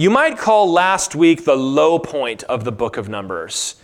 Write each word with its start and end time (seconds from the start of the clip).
you 0.00 0.08
might 0.08 0.38
call 0.38 0.72
last 0.72 1.14
week 1.14 1.44
the 1.44 1.54
low 1.54 1.98
point 1.98 2.42
of 2.44 2.64
the 2.64 2.72
book 2.72 2.96
of 2.96 3.10
Numbers, 3.10 3.76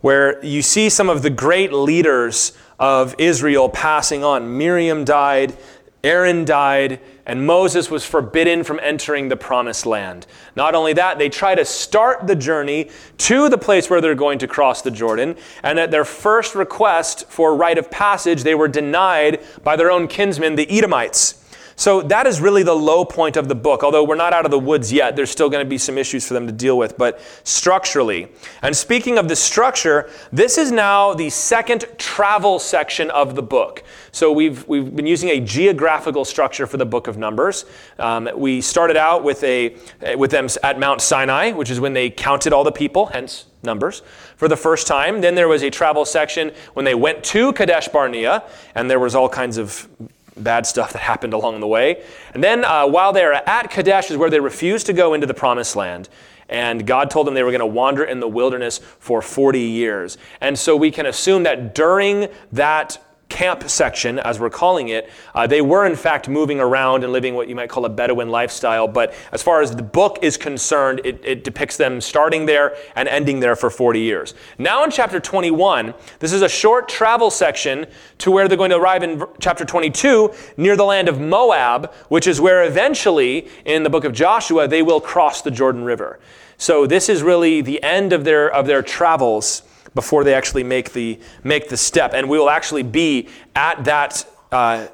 where 0.00 0.40
you 0.44 0.62
see 0.62 0.88
some 0.88 1.10
of 1.10 1.22
the 1.22 1.30
great 1.30 1.72
leaders 1.72 2.56
of 2.78 3.16
Israel 3.18 3.68
passing 3.68 4.22
on. 4.22 4.56
Miriam 4.58 5.04
died, 5.04 5.56
Aaron 6.04 6.44
died, 6.44 7.00
and 7.26 7.44
Moses 7.44 7.90
was 7.90 8.04
forbidden 8.04 8.62
from 8.62 8.78
entering 8.80 9.28
the 9.28 9.36
promised 9.36 9.86
land. 9.86 10.28
Not 10.54 10.76
only 10.76 10.92
that, 10.92 11.18
they 11.18 11.28
try 11.28 11.56
to 11.56 11.64
start 11.64 12.28
the 12.28 12.36
journey 12.36 12.88
to 13.18 13.48
the 13.48 13.58
place 13.58 13.90
where 13.90 14.00
they're 14.00 14.14
going 14.14 14.38
to 14.38 14.46
cross 14.46 14.82
the 14.82 14.92
Jordan, 14.92 15.34
and 15.64 15.80
at 15.80 15.90
their 15.90 16.04
first 16.04 16.54
request 16.54 17.28
for 17.28 17.56
right 17.56 17.76
of 17.76 17.90
passage, 17.90 18.44
they 18.44 18.54
were 18.54 18.68
denied 18.68 19.42
by 19.64 19.74
their 19.74 19.90
own 19.90 20.06
kinsmen, 20.06 20.54
the 20.54 20.70
Edomites. 20.70 21.42
So 21.78 22.00
that 22.02 22.26
is 22.26 22.40
really 22.40 22.62
the 22.62 22.74
low 22.74 23.04
point 23.04 23.36
of 23.36 23.48
the 23.48 23.54
book. 23.54 23.84
Although 23.84 24.02
we're 24.02 24.16
not 24.16 24.32
out 24.32 24.46
of 24.46 24.50
the 24.50 24.58
woods 24.58 24.90
yet, 24.90 25.14
there's 25.14 25.30
still 25.30 25.50
going 25.50 25.64
to 25.64 25.68
be 25.68 25.76
some 25.76 25.98
issues 25.98 26.26
for 26.26 26.32
them 26.32 26.46
to 26.46 26.52
deal 26.52 26.78
with, 26.78 26.96
but 26.96 27.20
structurally. 27.44 28.28
And 28.62 28.74
speaking 28.74 29.18
of 29.18 29.28
the 29.28 29.36
structure, 29.36 30.08
this 30.32 30.56
is 30.56 30.72
now 30.72 31.12
the 31.12 31.28
second 31.28 31.84
travel 31.98 32.58
section 32.58 33.10
of 33.10 33.34
the 33.34 33.42
book. 33.42 33.84
So 34.10 34.32
we've, 34.32 34.66
we've 34.66 34.96
been 34.96 35.06
using 35.06 35.28
a 35.28 35.40
geographical 35.40 36.24
structure 36.24 36.66
for 36.66 36.78
the 36.78 36.86
book 36.86 37.08
of 37.08 37.18
Numbers. 37.18 37.66
Um, 37.98 38.30
we 38.34 38.62
started 38.62 38.96
out 38.96 39.22
with, 39.22 39.44
a, 39.44 39.76
with 40.16 40.30
them 40.30 40.48
at 40.62 40.80
Mount 40.80 41.02
Sinai, 41.02 41.52
which 41.52 41.68
is 41.68 41.78
when 41.78 41.92
they 41.92 42.08
counted 42.08 42.54
all 42.54 42.64
the 42.64 42.72
people, 42.72 43.06
hence 43.06 43.44
Numbers, 43.62 44.02
for 44.36 44.48
the 44.48 44.56
first 44.56 44.86
time. 44.86 45.20
Then 45.20 45.34
there 45.34 45.48
was 45.48 45.62
a 45.62 45.68
travel 45.68 46.06
section 46.06 46.52
when 46.72 46.86
they 46.86 46.94
went 46.94 47.22
to 47.24 47.52
Kadesh 47.52 47.88
Barnea, 47.88 48.44
and 48.74 48.90
there 48.90 49.00
was 49.00 49.14
all 49.14 49.28
kinds 49.28 49.58
of 49.58 49.88
bad 50.36 50.66
stuff 50.66 50.92
that 50.92 51.00
happened 51.00 51.32
along 51.32 51.60
the 51.60 51.66
way. 51.66 52.02
And 52.34 52.42
then 52.42 52.64
uh, 52.64 52.86
while 52.86 53.12
they 53.12 53.24
are 53.24 53.32
at 53.32 53.70
Kadesh 53.70 54.10
is 54.10 54.16
where 54.16 54.30
they 54.30 54.40
refused 54.40 54.86
to 54.86 54.92
go 54.92 55.14
into 55.14 55.26
the 55.26 55.34
promised 55.34 55.76
land. 55.76 56.08
And 56.48 56.86
God 56.86 57.10
told 57.10 57.26
them 57.26 57.34
they 57.34 57.42
were 57.42 57.50
going 57.50 57.60
to 57.60 57.66
wander 57.66 58.04
in 58.04 58.20
the 58.20 58.28
wilderness 58.28 58.78
for 58.78 59.20
40 59.20 59.60
years. 59.60 60.16
And 60.40 60.58
so 60.58 60.76
we 60.76 60.90
can 60.90 61.06
assume 61.06 61.42
that 61.42 61.74
during 61.74 62.28
that 62.52 62.98
camp 63.28 63.68
section, 63.68 64.18
as 64.20 64.38
we're 64.38 64.50
calling 64.50 64.88
it, 64.88 65.10
uh, 65.34 65.46
they 65.46 65.60
were 65.60 65.84
in 65.84 65.96
fact 65.96 66.28
moving 66.28 66.60
around 66.60 67.02
and 67.02 67.12
living 67.12 67.34
what 67.34 67.48
you 67.48 67.54
might 67.54 67.68
call 67.68 67.84
a 67.84 67.88
Bedouin 67.88 68.28
lifestyle. 68.28 68.86
But 68.86 69.14
as 69.32 69.42
far 69.42 69.60
as 69.60 69.74
the 69.74 69.82
book 69.82 70.20
is 70.22 70.36
concerned, 70.36 71.00
it, 71.04 71.20
it, 71.24 71.44
depicts 71.44 71.76
them 71.76 72.00
starting 72.00 72.46
there 72.46 72.76
and 72.94 73.08
ending 73.08 73.40
there 73.40 73.56
for 73.56 73.68
40 73.68 74.00
years. 74.00 74.34
Now 74.58 74.84
in 74.84 74.90
chapter 74.90 75.20
21, 75.20 75.92
this 76.18 76.32
is 76.32 76.42
a 76.42 76.48
short 76.48 76.88
travel 76.88 77.30
section 77.30 77.86
to 78.18 78.30
where 78.30 78.48
they're 78.48 78.56
going 78.56 78.70
to 78.70 78.76
arrive 78.76 79.02
in 79.02 79.22
chapter 79.40 79.64
22 79.64 80.32
near 80.56 80.76
the 80.76 80.84
land 80.84 81.08
of 81.08 81.20
Moab, 81.20 81.92
which 82.08 82.26
is 82.26 82.40
where 82.40 82.64
eventually 82.64 83.48
in 83.64 83.82
the 83.82 83.90
book 83.90 84.04
of 84.04 84.12
Joshua 84.12 84.68
they 84.68 84.82
will 84.82 85.00
cross 85.00 85.42
the 85.42 85.50
Jordan 85.50 85.84
River. 85.84 86.20
So 86.58 86.86
this 86.86 87.08
is 87.08 87.22
really 87.22 87.60
the 87.60 87.82
end 87.82 88.12
of 88.12 88.24
their, 88.24 88.50
of 88.50 88.66
their 88.66 88.82
travels 88.82 89.62
before 89.96 90.22
they 90.22 90.34
actually 90.34 90.62
make 90.62 90.92
the, 90.92 91.18
make 91.42 91.68
the 91.68 91.76
step. 91.76 92.12
And 92.14 92.28
we 92.28 92.38
will 92.38 92.50
actually 92.50 92.84
be 92.84 93.28
at 93.56 93.84
that, 93.86 94.24
uh, 94.52 94.86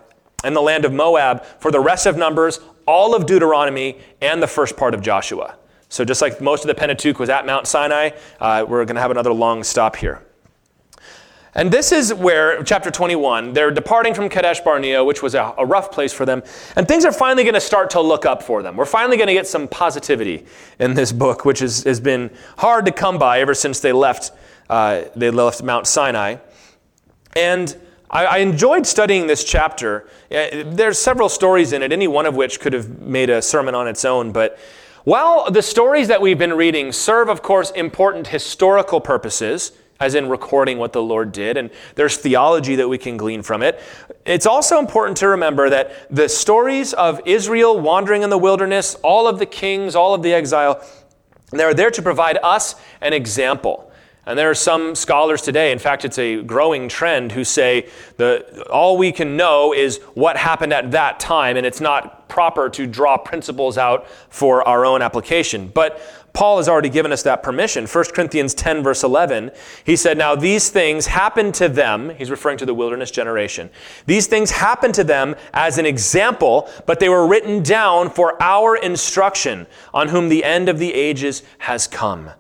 in 0.45 0.55
the 0.55 0.63
land 0.63 0.87
of 0.87 0.93
Moab 0.95 1.45
for 1.61 1.71
the 1.71 1.81
rest 1.81 2.07
of 2.07 2.17
Numbers, 2.17 2.61
all 2.87 3.15
of 3.15 3.27
Deuteronomy, 3.27 3.99
and 4.23 4.43
the 4.43 4.47
first 4.47 4.79
part 4.79 4.95
of 4.95 5.03
Joshua. 5.03 5.57
So 5.91 6.07
just 6.07 6.23
like 6.23 6.41
most 6.41 6.65
of 6.65 6.69
the 6.69 6.75
Pentateuch 6.75 7.19
was 7.19 7.29
at 7.29 7.45
Mount 7.45 7.67
Sinai, 7.67 8.11
uh, 8.41 8.65
we're 8.67 8.83
going 8.87 8.95
to 8.95 9.03
have 9.03 9.11
another 9.11 9.33
long 9.33 9.63
stop 9.63 9.97
here. 9.97 10.23
And 11.55 11.71
this 11.71 11.93
is 11.93 12.15
where, 12.15 12.63
chapter 12.63 12.91
21, 12.91 13.53
they're 13.53 13.71
departing 13.71 14.15
from 14.15 14.31
Kadesh 14.31 14.61
Barnea, 14.61 15.05
which 15.05 15.23
was 15.23 15.35
a, 15.35 15.55
a 15.59 15.67
rough 15.67 15.93
place 15.93 16.13
for 16.13 16.25
them, 16.25 16.43
and 16.77 16.89
things 16.89 17.05
are 17.05 17.13
finally 17.13 17.45
going 17.45 17.55
to 17.55 17.61
start 17.61 17.91
to 17.91 18.01
look 18.01 18.25
up 18.25 18.43
for 18.43 18.63
them. 18.63 18.77
We're 18.77 18.87
finally 18.87 19.19
going 19.19 19.27
to 19.27 19.35
get 19.35 19.47
some 19.47 19.69
positivity 19.69 20.47
in 20.79 20.95
this 20.95 21.13
book, 21.13 21.45
which 21.45 21.61
is, 21.61 21.85
has 21.85 22.01
been 22.01 22.31
hard 22.57 22.87
to 22.87 22.93
come 22.93 23.19
by 23.19 23.41
ever 23.41 23.53
since 23.53 23.81
they 23.81 23.93
left 23.93 24.33
uh, 24.73 25.05
they 25.15 25.31
left 25.31 25.63
Mount 25.63 25.87
Sinai. 25.87 26.37
And 27.37 27.77
I, 28.11 28.25
I 28.25 28.37
enjoyed 28.39 28.87
studying 28.87 29.27
this 29.27 29.45
chapter. 29.45 30.09
There's 30.31 30.99
several 30.99 31.29
stories 31.29 31.75
in 31.75 31.83
it, 31.83 31.93
any 31.93 32.09
one 32.09 32.25
of 32.25 32.37
which 32.37 32.59
could 32.59 32.73
have 32.73 33.01
made 33.01 33.29
a 33.29 33.43
sermon 33.43 33.75
on 33.75 33.87
its 33.87 34.05
own. 34.07 34.33
But 34.33 34.59
while 35.05 35.51
the 35.51 35.61
stories 35.61 36.09
that 36.09 36.23
we've 36.23 36.39
been 36.39 36.55
reading 36.55 36.91
serve, 36.93 37.29
of 37.29 37.43
course, 37.43 37.71
important 37.73 38.29
historical 38.29 39.01
purposes, 39.01 39.73
as 40.03 40.17
in 40.17 40.29
recording 40.29 40.79
what 40.79 40.93
the 40.93 41.01
Lord 41.01 41.31
did, 41.31 41.57
and 41.57 41.71
there's 41.95 42.17
theology 42.17 42.75
that 42.77 42.89
we 42.89 42.99
can 42.99 43.17
glean 43.17 43.41
from 43.43 43.63
it. 43.63 43.81
It's 44.27 44.47
also 44.47 44.81
important 44.81 45.17
to 45.19 45.29
remember 45.29 45.71
that 45.71 45.93
the 46.11 46.29
stories 46.29 46.93
of 46.93 47.21
Israel 47.25 47.79
wandering 47.79 48.23
in 48.23 48.31
the 48.31 48.39
wilderness, 48.39 48.97
all 48.97 49.29
of 49.29 49.39
the 49.39 49.47
kings, 49.47 49.95
all 49.95 50.13
of 50.13 50.23
the 50.23 50.33
exile, 50.33 50.85
they're 51.53 51.73
there 51.73 51.93
to 51.93 52.03
provide 52.03 52.39
us 52.43 52.75
an 53.01 53.13
example. 53.13 53.93
And 54.27 54.39
there 54.39 54.51
are 54.51 54.55
some 54.55 54.95
scholars 54.95 55.43
today, 55.43 55.73
in 55.73 55.79
fact, 55.79 56.05
it's 56.05 56.19
a 56.19 56.43
growing 56.43 56.89
trend, 56.89 57.33
who 57.33 57.45
say 57.45 57.89
the, 58.17 58.67
all 58.71 58.97
we 58.97 59.13
can 59.13 59.37
know 59.37 59.73
is 59.73 59.99
what 60.15 60.37
happened 60.37 60.73
at 60.73 60.93
that 60.93 61.21
time, 61.21 61.57
and 61.57 61.67
it's 61.67 61.81
not 61.81 62.29
proper 62.29 62.69
to 62.71 62.87
draw 62.87 63.17
principles 63.19 63.77
out 63.79 64.09
for 64.31 64.67
our 64.67 64.85
own 64.85 65.03
application. 65.03 65.69
But 65.69 66.01
Paul 66.33 66.57
has 66.57 66.69
already 66.69 66.89
given 66.89 67.13
us 67.13 67.23
that 67.25 67.43
permission. 67.43 67.87
1 67.87 68.05
Corinthians 68.15 68.55
10, 68.55 68.83
verse 68.83 69.03
11, 69.03 69.51
he 69.85 69.97
said, 69.97 70.17
Now 70.17 70.35
these 70.35 70.71
things 70.71 71.07
happened 71.07 71.55
to 71.57 71.69
them, 71.69 72.11
he's 72.17 72.31
referring 72.31 72.59
to 72.59 72.67
the 72.67 72.75
wilderness 72.75 73.11
generation. 73.11 73.69
These 74.07 74.29
things 74.29 74.51
happened 74.51 74.95
to 74.95 75.05
them 75.05 75.37
as 75.53 75.77
an 75.77 75.85
example, 75.85 76.71
but 76.87 77.01
they 77.01 77.11
were 77.11 77.27
written 77.27 77.63
down 77.63 78.09
for 78.09 78.43
our 78.43 78.77
instruction, 78.77 79.67
on 79.93 80.09
whom 80.09 80.29
the 80.29 80.45
end 80.45 80.69
of 80.69 80.79
the 80.79 80.95
ages 80.95 81.43
has 81.59 81.87
come. 81.87 82.31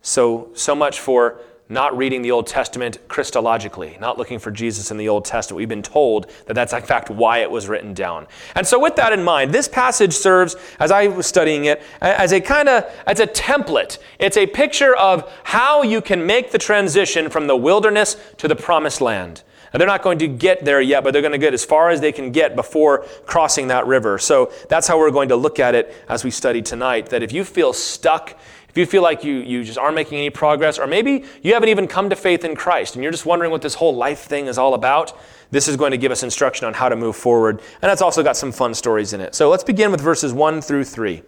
So, 0.00 0.50
so 0.54 0.74
much 0.74 1.00
for 1.00 1.40
not 1.68 1.96
reading 1.96 2.22
the 2.22 2.30
Old 2.30 2.46
Testament 2.46 2.98
Christologically, 3.08 3.98
not 4.00 4.18
looking 4.18 4.38
for 4.38 4.50
Jesus 4.50 4.90
in 4.90 4.96
the 4.96 5.08
Old 5.08 5.24
Testament. 5.24 5.58
We've 5.58 5.68
been 5.68 5.82
told 5.82 6.30
that 6.46 6.54
that's 6.54 6.72
in 6.72 6.82
fact 6.82 7.10
why 7.10 7.38
it 7.38 7.50
was 7.50 7.68
written 7.68 7.92
down. 7.92 8.26
And 8.54 8.66
so 8.66 8.78
with 8.78 8.94
that 8.96 9.12
in 9.12 9.24
mind, 9.24 9.52
this 9.52 9.66
passage 9.66 10.12
serves, 10.12 10.54
as 10.78 10.90
I 10.92 11.08
was 11.08 11.26
studying 11.26 11.64
it, 11.64 11.82
as 12.00 12.32
a 12.32 12.40
kind 12.40 12.68
of, 12.68 12.84
as 13.06 13.18
a 13.18 13.26
template. 13.26 13.98
It's 14.18 14.36
a 14.36 14.46
picture 14.46 14.94
of 14.96 15.30
how 15.42 15.82
you 15.82 16.00
can 16.00 16.24
make 16.24 16.52
the 16.52 16.58
transition 16.58 17.30
from 17.30 17.48
the 17.48 17.56
wilderness 17.56 18.16
to 18.38 18.46
the 18.46 18.56
promised 18.56 19.00
land. 19.00 19.42
And 19.72 19.80
they're 19.80 19.88
not 19.88 20.02
going 20.02 20.18
to 20.20 20.28
get 20.28 20.64
there 20.64 20.80
yet, 20.80 21.04
but 21.04 21.12
they're 21.12 21.20
going 21.20 21.32
to 21.32 21.38
get 21.38 21.52
as 21.52 21.64
far 21.64 21.90
as 21.90 22.00
they 22.00 22.12
can 22.12 22.30
get 22.30 22.56
before 22.56 23.00
crossing 23.26 23.68
that 23.68 23.86
river. 23.86 24.18
So 24.18 24.52
that's 24.68 24.86
how 24.86 24.98
we're 24.98 25.10
going 25.10 25.28
to 25.30 25.36
look 25.36 25.58
at 25.58 25.74
it 25.74 25.94
as 26.08 26.24
we 26.24 26.30
study 26.30 26.62
tonight. 26.62 27.10
That 27.10 27.22
if 27.22 27.32
you 27.32 27.44
feel 27.44 27.72
stuck 27.72 28.38
if 28.76 28.80
you 28.80 28.84
feel 28.84 29.02
like 29.02 29.24
you, 29.24 29.36
you 29.36 29.64
just 29.64 29.78
aren't 29.78 29.94
making 29.94 30.18
any 30.18 30.28
progress, 30.28 30.78
or 30.78 30.86
maybe 30.86 31.24
you 31.42 31.54
haven't 31.54 31.70
even 31.70 31.88
come 31.88 32.10
to 32.10 32.16
faith 32.16 32.44
in 32.44 32.54
Christ 32.54 32.94
and 32.94 33.02
you're 33.02 33.10
just 33.10 33.24
wondering 33.24 33.50
what 33.50 33.62
this 33.62 33.72
whole 33.72 33.96
life 33.96 34.18
thing 34.18 34.48
is 34.48 34.58
all 34.58 34.74
about, 34.74 35.18
this 35.50 35.66
is 35.66 35.78
going 35.78 35.92
to 35.92 35.96
give 35.96 36.12
us 36.12 36.22
instruction 36.22 36.66
on 36.66 36.74
how 36.74 36.90
to 36.90 36.94
move 36.94 37.16
forward. 37.16 37.62
And 37.80 37.90
it's 37.90 38.02
also 38.02 38.22
got 38.22 38.36
some 38.36 38.52
fun 38.52 38.74
stories 38.74 39.14
in 39.14 39.22
it. 39.22 39.34
So 39.34 39.48
let's 39.48 39.64
begin 39.64 39.90
with 39.90 40.02
verses 40.02 40.34
1 40.34 40.60
through 40.60 40.84
3. 40.84 41.22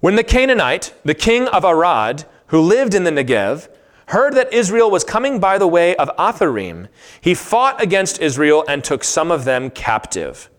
When 0.00 0.16
the 0.16 0.24
Canaanite, 0.24 0.92
the 1.04 1.14
king 1.14 1.46
of 1.46 1.64
Arad, 1.64 2.24
who 2.48 2.60
lived 2.60 2.92
in 2.92 3.04
the 3.04 3.12
Negev, 3.12 3.68
heard 4.06 4.34
that 4.34 4.52
Israel 4.52 4.90
was 4.90 5.04
coming 5.04 5.38
by 5.38 5.58
the 5.58 5.68
way 5.68 5.94
of 5.94 6.10
Atharim, 6.18 6.88
he 7.20 7.34
fought 7.34 7.80
against 7.80 8.20
Israel 8.20 8.64
and 8.66 8.82
took 8.82 9.04
some 9.04 9.30
of 9.30 9.44
them 9.44 9.70
captive. 9.70 10.50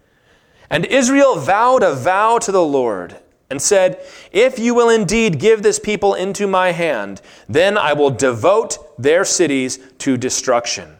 And 0.70 0.86
Israel 0.86 1.36
vowed 1.36 1.84
a 1.84 1.94
vow 1.94 2.38
to 2.38 2.54
the 2.54 2.64
Lord 2.64 3.18
and 3.50 3.62
said, 3.62 4.00
If 4.32 4.60
you 4.60 4.74
will 4.76 4.90
indeed 4.90 5.40
give 5.40 5.64
this 5.64 5.80
people 5.80 6.14
into 6.14 6.48
my 6.48 6.72
hand, 6.72 7.22
then 7.48 7.78
I 7.78 7.94
will 7.94 8.12
devote 8.12 8.78
their 9.02 9.26
cities 9.26 9.80
to 10.00 10.18
destruction. 10.18 10.98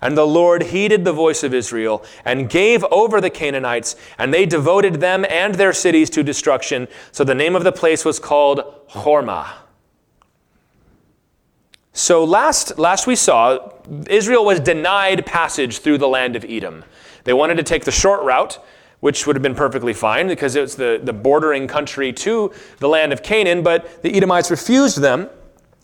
And 0.00 0.16
the 0.16 0.26
Lord 0.26 0.62
heeded 0.64 1.04
the 1.04 1.12
voice 1.12 1.42
of 1.42 1.52
Israel 1.52 2.04
and 2.24 2.48
gave 2.48 2.84
over 2.84 3.20
the 3.20 3.30
Canaanites, 3.30 3.96
and 4.16 4.32
they 4.32 4.46
devoted 4.46 5.00
them 5.00 5.26
and 5.28 5.56
their 5.56 5.72
cities 5.72 6.08
to 6.10 6.22
destruction. 6.22 6.86
So 7.10 7.24
the 7.24 7.34
name 7.34 7.56
of 7.56 7.64
the 7.64 7.72
place 7.72 8.04
was 8.04 8.20
called 8.20 8.62
Hormah. 8.90 9.48
So 11.92 12.22
last, 12.22 12.78
last 12.78 13.08
we 13.08 13.16
saw, 13.16 13.72
Israel 14.08 14.44
was 14.44 14.60
denied 14.60 15.26
passage 15.26 15.80
through 15.80 15.98
the 15.98 16.06
land 16.06 16.36
of 16.36 16.44
Edom. 16.48 16.84
They 17.24 17.32
wanted 17.32 17.56
to 17.56 17.64
take 17.64 17.84
the 17.84 17.90
short 17.90 18.22
route, 18.22 18.64
which 19.00 19.26
would 19.26 19.36
have 19.36 19.42
been 19.42 19.54
perfectly 19.54 19.92
fine 19.92 20.26
because 20.26 20.56
it's 20.56 20.74
the, 20.74 21.00
the 21.02 21.12
bordering 21.12 21.66
country 21.66 22.12
to 22.12 22.52
the 22.78 22.88
land 22.88 23.12
of 23.12 23.22
Canaan, 23.22 23.62
but 23.62 24.02
the 24.02 24.16
Edomites 24.16 24.50
refused 24.50 25.00
them. 25.00 25.28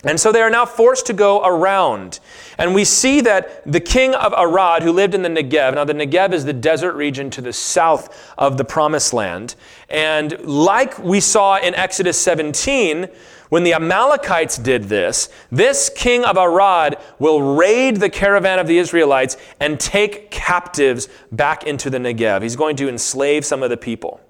And 0.07 0.21
so 0.21 0.33
they 0.33 0.43
are 0.43 0.51
now 0.51 0.67
forced 0.67 1.07
to 1.07 1.15
go 1.15 1.43
around. 1.43 2.21
And 2.59 2.75
we 2.75 2.85
see 2.85 3.23
that 3.23 3.71
the 3.71 3.81
king 3.81 4.15
of 4.15 4.35
Arad, 4.37 4.83
who 4.83 4.93
lived 4.93 5.15
in 5.15 5.23
the 5.23 5.31
Negev, 5.31 5.75
now 5.75 5.85
the 5.85 5.95
Negev 5.95 6.33
is 6.33 6.45
the 6.45 6.53
desert 6.53 6.95
region 6.95 7.31
to 7.31 7.41
the 7.41 7.55
south 7.55 8.35
of 8.37 8.59
the 8.59 8.65
promised 8.65 9.15
land. 9.15 9.55
And 9.89 10.39
like 10.41 10.99
we 10.99 11.21
saw 11.21 11.59
in 11.59 11.75
Exodus 11.75 12.21
17, 12.21 13.09
when 13.55 13.63
the 13.63 13.75
Amalekites 13.75 14.59
did 14.59 14.83
this, 14.83 15.29
this 15.49 15.89
king 15.89 16.25
of 16.25 16.37
Arad 16.37 16.99
will 17.21 17.55
raid 17.55 17.99
the 17.99 18.11
caravan 18.11 18.59
of 18.59 18.67
the 18.67 18.79
Israelites 18.79 19.37
and 19.61 19.79
take 19.79 20.33
captives 20.33 21.09
back 21.31 21.63
into 21.63 21.89
the 21.89 21.99
Negev. 21.99 22.43
He's 22.43 22.57
going 22.57 22.75
to 22.75 22.89
enslave 22.89 23.45
some 23.45 23.63
of 23.63 23.71
the 23.71 23.77
people. 23.77 24.21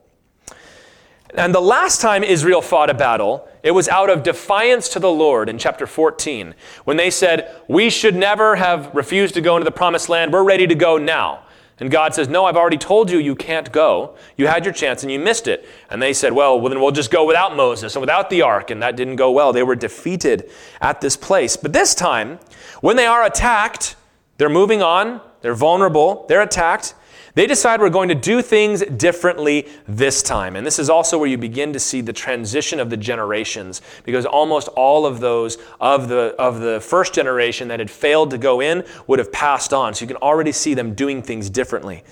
And 1.35 1.55
the 1.55 1.61
last 1.61 2.03
time 2.03 2.23
Israel 2.23 2.61
fought 2.61 2.91
a 2.91 2.95
battle, 2.95 3.49
it 3.63 3.71
was 3.71 3.89
out 3.89 4.11
of 4.11 4.25
defiance 4.25 4.91
to 4.91 4.99
the 4.99 5.11
Lord 5.11 5.49
in 5.49 5.57
chapter 5.57 5.87
14, 5.87 6.55
when 6.85 6.99
they 6.99 7.09
said, 7.09 7.63
We 7.67 7.89
should 7.89 8.15
never 8.15 8.57
have 8.57 8.95
refused 8.95 9.33
to 9.37 9.41
go 9.41 9.57
into 9.57 9.65
the 9.65 9.71
promised 9.71 10.11
land. 10.11 10.35
We're 10.35 10.45
ready 10.45 10.67
to 10.67 10.75
go 10.75 10.99
now. 10.99 11.45
And 11.81 11.91
God 11.91 12.15
says, 12.15 12.29
No, 12.29 12.45
I've 12.45 12.57
already 12.57 12.77
told 12.77 13.11
you 13.11 13.19
you 13.19 13.35
can't 13.35 13.71
go. 13.73 14.17
You 14.37 14.47
had 14.47 14.65
your 14.65 14.73
chance 14.73 15.03
and 15.03 15.11
you 15.11 15.19
missed 15.19 15.49
it. 15.49 15.67
And 15.91 16.01
they 16.01 16.13
said, 16.13 16.33
Well, 16.33 16.61
well 16.61 16.69
then 16.69 16.81
we'll 16.81 16.93
just 16.93 17.11
go 17.11 17.27
without 17.27 17.57
Moses 17.57 17.95
and 17.97 18.01
without 18.01 18.31
the 18.31 18.43
ark. 18.43 18.71
And 18.71 18.83
that 18.83 18.97
didn't 18.97 19.17
go 19.17 19.31
well. 19.33 19.53
They 19.53 19.63
were 19.63 19.75
defeated 19.75 20.51
at 20.81 21.01
this 21.01 21.17
place. 21.17 21.57
But 21.57 21.73
this 21.73 21.95
time, 21.95 22.39
when 22.81 22.97
they 22.97 23.07
are 23.07 23.25
attacked, 23.25 23.97
they're 24.39 24.49
moving 24.49 24.83
on, 24.83 25.21
they're 25.41 25.55
vulnerable, 25.55 26.27
they're 26.29 26.43
attacked. 26.43 26.95
They 27.35 27.49
decide 27.49 27.81
we're 27.81 27.91
going 27.91 28.11
to 28.11 28.15
do 28.15 28.43
things 28.43 28.83
differently 28.83 29.67
this 29.89 30.23
time. 30.23 30.55
And 30.55 30.65
this 30.65 30.79
is 30.79 30.89
also 30.89 31.19
where 31.19 31.29
you 31.29 31.37
begin 31.37 31.73
to 31.73 31.81
see 31.81 32.01
the 32.01 32.13
transition 32.13 32.79
of 32.79 32.91
the 32.91 32.97
generations, 32.97 33.83
because 34.05 34.25
almost 34.25 34.69
all 34.69 35.05
of 35.05 35.19
those 35.19 35.59
of 35.81 36.09
the, 36.09 36.37
of 36.39 36.61
the 36.61 36.81
first 36.81 37.13
generation 37.13 37.69
that 37.69 37.81
had 37.81 37.91
failed 37.91 38.31
to 38.31 38.39
go 38.39 38.61
in 38.61 38.85
would 39.09 39.19
have 39.19 39.33
passed 39.33 39.73
on. 39.73 39.95
So 39.95 40.05
you 40.05 40.07
can 40.07 40.17
already 40.19 40.53
see 40.53 40.75
them 40.75 40.95
doing 40.95 41.23
things 41.23 41.51
differently. 41.51 42.05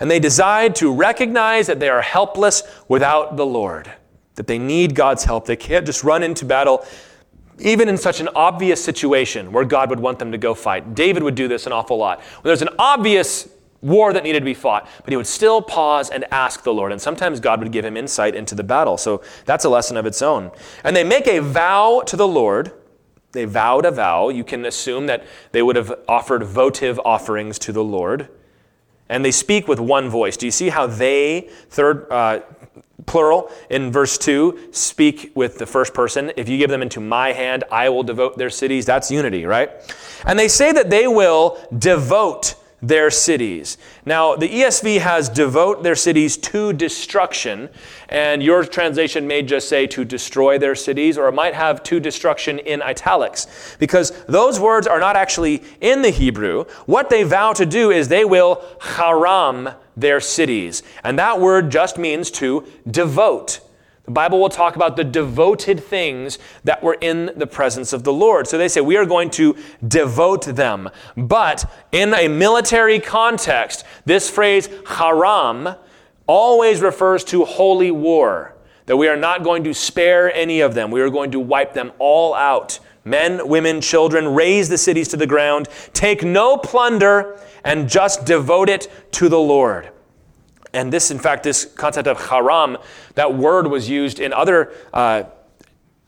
And 0.00 0.10
they 0.10 0.18
decide 0.18 0.74
to 0.76 0.92
recognize 0.92 1.68
that 1.68 1.78
they 1.78 1.88
are 1.88 2.02
helpless 2.02 2.64
without 2.88 3.36
the 3.36 3.46
Lord, 3.46 3.92
that 4.34 4.48
they 4.48 4.58
need 4.58 4.96
God's 4.96 5.22
help. 5.22 5.46
They 5.46 5.54
can't 5.54 5.86
just 5.86 6.02
run 6.02 6.24
into 6.24 6.44
battle 6.44 6.84
even 7.60 7.88
in 7.88 7.96
such 7.96 8.18
an 8.18 8.28
obvious 8.34 8.82
situation 8.82 9.52
where 9.52 9.64
God 9.64 9.90
would 9.90 10.00
want 10.00 10.18
them 10.18 10.32
to 10.32 10.38
go 10.38 10.54
fight. 10.54 10.96
David 10.96 11.22
would 11.22 11.36
do 11.36 11.46
this 11.46 11.66
an 11.66 11.72
awful 11.72 11.98
lot. 11.98 12.18
When 12.20 12.48
there's 12.48 12.62
an 12.62 12.70
obvious 12.78 13.48
war 13.82 14.12
that 14.12 14.22
needed 14.22 14.38
to 14.38 14.44
be 14.44 14.54
fought, 14.54 14.88
but 15.04 15.10
he 15.10 15.16
would 15.16 15.26
still 15.26 15.60
pause 15.60 16.08
and 16.08 16.24
ask 16.30 16.62
the 16.62 16.72
Lord. 16.72 16.92
And 16.92 17.00
sometimes 17.00 17.40
God 17.40 17.60
would 17.60 17.72
give 17.72 17.84
him 17.84 17.96
insight 17.96 18.34
into 18.34 18.54
the 18.54 18.62
battle. 18.62 18.96
So 18.96 19.22
that's 19.44 19.64
a 19.64 19.68
lesson 19.68 19.96
of 19.96 20.06
its 20.06 20.22
own. 20.22 20.52
And 20.84 20.96
they 20.96 21.04
make 21.04 21.26
a 21.26 21.40
vow 21.40 22.02
to 22.06 22.16
the 22.16 22.28
Lord. 22.28 22.72
They 23.32 23.44
vowed 23.44 23.84
a 23.84 23.90
vow. 23.90 24.28
You 24.28 24.44
can 24.44 24.64
assume 24.64 25.06
that 25.06 25.24
they 25.50 25.62
would 25.62 25.76
have 25.76 25.92
offered 26.08 26.44
votive 26.44 27.00
offerings 27.04 27.58
to 27.60 27.72
the 27.72 27.82
Lord. 27.84 28.28
And 29.08 29.24
they 29.24 29.32
speak 29.32 29.68
with 29.68 29.80
one 29.80 30.08
voice. 30.08 30.36
Do 30.36 30.46
you 30.46 30.52
see 30.52 30.68
how 30.68 30.86
they, 30.86 31.50
third, 31.68 32.06
uh, 32.10 32.40
plural, 33.04 33.50
in 33.68 33.90
verse 33.90 34.16
2, 34.16 34.68
speak 34.70 35.32
with 35.34 35.58
the 35.58 35.66
first 35.66 35.92
person? 35.92 36.32
If 36.36 36.48
you 36.48 36.56
give 36.56 36.70
them 36.70 36.82
into 36.82 37.00
my 37.00 37.32
hand, 37.32 37.64
I 37.70 37.88
will 37.88 38.04
devote 38.04 38.38
their 38.38 38.48
cities. 38.48 38.86
That's 38.86 39.10
unity, 39.10 39.44
right? 39.44 39.70
And 40.24 40.38
they 40.38 40.48
say 40.48 40.72
that 40.72 40.88
they 40.88 41.08
will 41.08 41.58
devote 41.76 42.54
their 42.82 43.10
cities. 43.10 43.78
Now, 44.04 44.34
the 44.34 44.48
ESV 44.48 44.98
has 44.98 45.28
devote 45.28 45.84
their 45.84 45.94
cities 45.94 46.36
to 46.38 46.72
destruction, 46.72 47.68
and 48.08 48.42
your 48.42 48.64
translation 48.64 49.26
may 49.28 49.42
just 49.42 49.68
say 49.68 49.86
to 49.86 50.04
destroy 50.04 50.58
their 50.58 50.74
cities, 50.74 51.16
or 51.16 51.28
it 51.28 51.32
might 51.32 51.54
have 51.54 51.84
to 51.84 52.00
destruction 52.00 52.58
in 52.58 52.82
italics, 52.82 53.76
because 53.78 54.10
those 54.26 54.58
words 54.58 54.88
are 54.88 54.98
not 54.98 55.14
actually 55.14 55.62
in 55.80 56.02
the 56.02 56.10
Hebrew. 56.10 56.64
What 56.86 57.08
they 57.08 57.22
vow 57.22 57.52
to 57.52 57.64
do 57.64 57.92
is 57.92 58.08
they 58.08 58.24
will 58.24 58.64
haram 58.80 59.70
their 59.96 60.20
cities, 60.20 60.82
and 61.04 61.18
that 61.18 61.40
word 61.40 61.70
just 61.70 61.98
means 61.98 62.30
to 62.32 62.66
devote. 62.90 63.60
The 64.04 64.10
Bible 64.10 64.40
will 64.40 64.48
talk 64.48 64.74
about 64.74 64.96
the 64.96 65.04
devoted 65.04 65.82
things 65.82 66.38
that 66.64 66.82
were 66.82 66.98
in 67.00 67.30
the 67.36 67.46
presence 67.46 67.92
of 67.92 68.02
the 68.02 68.12
Lord. 68.12 68.48
So 68.48 68.58
they 68.58 68.66
say, 68.66 68.80
we 68.80 68.96
are 68.96 69.06
going 69.06 69.30
to 69.30 69.56
devote 69.86 70.44
them. 70.44 70.90
But 71.16 71.70
in 71.92 72.12
a 72.12 72.26
military 72.26 72.98
context, 72.98 73.84
this 74.04 74.28
phrase, 74.28 74.68
haram, 74.86 75.76
always 76.26 76.80
refers 76.80 77.22
to 77.24 77.44
holy 77.44 77.92
war. 77.92 78.56
That 78.86 78.96
we 78.96 79.06
are 79.06 79.16
not 79.16 79.44
going 79.44 79.62
to 79.64 79.72
spare 79.72 80.34
any 80.34 80.60
of 80.60 80.74
them. 80.74 80.90
We 80.90 81.00
are 81.00 81.10
going 81.10 81.30
to 81.30 81.40
wipe 81.40 81.72
them 81.72 81.92
all 82.00 82.34
out. 82.34 82.80
Men, 83.04 83.46
women, 83.46 83.80
children, 83.80 84.34
raze 84.34 84.68
the 84.68 84.78
cities 84.78 85.06
to 85.08 85.16
the 85.16 85.28
ground, 85.28 85.68
take 85.92 86.24
no 86.24 86.56
plunder, 86.56 87.38
and 87.64 87.88
just 87.88 88.24
devote 88.24 88.68
it 88.68 88.90
to 89.12 89.28
the 89.28 89.38
Lord. 89.38 89.91
And 90.72 90.92
this, 90.92 91.10
in 91.10 91.18
fact, 91.18 91.42
this 91.42 91.64
concept 91.64 92.08
of 92.08 92.28
haram, 92.28 92.78
that 93.14 93.34
word 93.34 93.66
was 93.66 93.88
used 93.88 94.20
in 94.20 94.32
other 94.32 94.72
uh, 94.92 95.24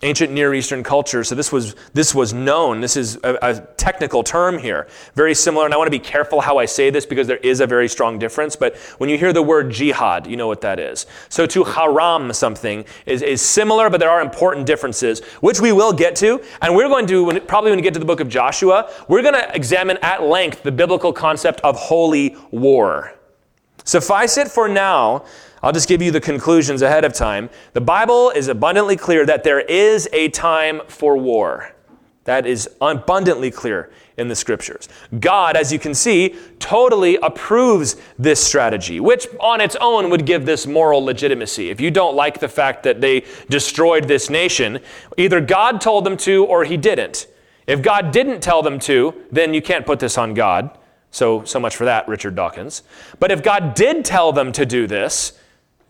ancient 0.05 0.33
Near 0.33 0.55
Eastern 0.55 0.83
cultures. 0.83 1.29
So 1.29 1.35
this 1.35 1.51
was, 1.51 1.75
this 1.95 2.15
was 2.15 2.33
known. 2.33 2.81
This 2.81 2.97
is 2.97 3.17
a, 3.25 3.39
a, 3.41 3.61
technical 3.77 4.23
term 4.23 4.59
here. 4.59 4.87
Very 5.15 5.35
similar, 5.35 5.65
and 5.65 5.75
I 5.75 5.77
want 5.77 5.87
to 5.87 5.91
be 5.91 5.99
careful 5.99 6.41
how 6.41 6.59
I 6.59 6.67
say 6.67 6.91
this 6.91 7.07
because 7.07 7.27
there 7.27 7.39
is 7.39 7.61
a 7.61 7.67
very 7.67 7.89
strong 7.89 8.19
difference. 8.19 8.55
But 8.55 8.77
when 8.99 9.11
you 9.11 9.19
hear 9.19 9.33
the 9.33 9.43
word 9.43 9.71
jihad, 9.71 10.27
you 10.27 10.37
know 10.37 10.47
what 10.47 10.61
that 10.61 10.79
is. 10.79 11.07
So 11.29 11.47
to 11.47 11.65
haram 11.65 12.33
something 12.33 12.85
is, 13.07 13.23
is 13.23 13.41
similar, 13.43 13.91
but 13.91 13.99
there 13.99 14.11
are 14.11 14.21
important 14.21 14.67
differences, 14.67 15.21
which 15.41 15.61
we 15.61 15.73
will 15.73 15.93
get 15.93 16.17
to. 16.17 16.43
And 16.61 16.77
we're 16.77 16.89
going 16.89 17.07
to, 17.07 17.25
when, 17.25 17.41
probably 17.47 17.71
when 17.71 17.79
we 17.79 17.83
get 17.83 17.95
to 17.95 18.01
the 18.01 18.07
book 18.07 18.21
of 18.21 18.29
Joshua, 18.29 18.91
we're 19.09 19.23
going 19.23 19.35
to 19.35 19.55
examine 19.55 19.99
at 20.03 20.23
length 20.23 20.63
the 20.63 20.73
biblical 20.73 21.13
concept 21.13 21.61
of 21.63 21.77
holy 21.77 22.37
war. 22.51 23.15
Suffice 23.85 24.39
it 24.39 24.49
for 24.49 24.69
now, 24.69 25.25
I'll 25.63 25.73
just 25.73 25.89
give 25.89 26.03
you 26.03 26.11
the 26.11 26.21
conclusions 26.21 26.83
ahead 26.83 27.05
of 27.05 27.13
time. 27.13 27.49
The 27.73 27.81
Bible 27.81 28.31
is 28.31 28.49
abundantly 28.49 28.97
clear 28.97 29.25
that 29.27 29.45
there 29.45 29.61
is 29.61 30.09
a 30.13 30.29
time 30.29 30.83
for 30.89 31.17
war. 31.17 31.75
That 32.25 32.47
is 32.47 32.69
abundantly 32.81 33.51
clear 33.51 33.91
in 34.17 34.29
the 34.29 34.35
scriptures. 34.35 34.89
God, 35.21 35.57
as 35.57 35.73
you 35.73 35.79
can 35.79 35.93
see, 35.95 36.35
totally 36.59 37.17
approves 37.17 37.97
this 38.19 38.43
strategy, 38.43 39.01
which 39.01 39.27
on 39.41 39.61
its 39.61 39.77
own 39.81 40.09
would 40.09 40.25
give 40.25 40.47
this 40.47 40.67
moral 40.67 41.05
legitimacy. 41.05 41.69
If 41.69 41.81
you 41.81 41.91
don't 41.91 42.17
like 42.17 42.41
the 42.41 42.49
fact 42.49 42.83
that 42.85 43.01
they 43.01 43.25
destroyed 43.51 44.09
this 44.09 44.31
nation, 44.31 44.81
either 45.19 45.41
God 45.41 45.81
told 45.81 46.05
them 46.05 46.17
to 46.19 46.47
or 46.47 46.65
he 46.65 46.79
didn't. 46.79 47.27
If 47.67 47.83
God 47.83 48.11
didn't 48.11 48.41
tell 48.41 48.63
them 48.63 48.79
to, 48.81 49.15
then 49.31 49.53
you 49.53 49.61
can't 49.61 49.85
put 49.85 49.99
this 49.99 50.17
on 50.17 50.33
God. 50.33 50.79
So, 51.15 51.45
so 51.45 51.61
much 51.61 51.77
for 51.77 51.85
that, 51.85 52.09
Richard 52.09 52.35
Dawkins. 52.35 52.83
But 53.21 53.31
if 53.31 53.41
God 53.41 53.75
did 53.75 54.05
tell 54.05 54.33
them 54.33 54.51
to 54.51 54.67
do 54.67 54.89
this, 54.89 55.39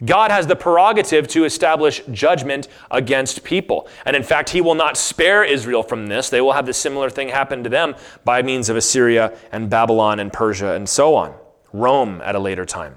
God 0.05 0.31
has 0.31 0.47
the 0.47 0.55
prerogative 0.55 1.27
to 1.29 1.47
establish 1.47 2.03
judgment 2.13 2.69
against 2.91 3.43
people. 3.43 3.89
And 4.05 4.15
in 4.15 4.23
fact, 4.23 4.51
he 4.51 4.61
will 4.61 4.75
not 4.75 4.99
spare 4.99 5.43
Israel 5.43 5.83
from 5.83 6.09
this. 6.09 6.29
They 6.29 6.43
will 6.43 6.53
have 6.53 6.67
the 6.67 6.75
similar 6.75 7.09
thing 7.09 7.31
happen 7.31 7.65
to 7.65 7.71
them 7.71 7.95
by 8.27 8.43
means 8.43 8.69
of 8.69 8.77
Assyria 8.77 9.35
and 9.51 9.71
Babylon 9.71 10.21
and 10.21 10.31
Persia 10.31 10.75
and 10.75 10.87
so 10.87 11.15
on. 11.15 11.35
Rome 11.73 12.21
at 12.23 12.35
a 12.35 12.39
later 12.39 12.67
time. 12.67 12.97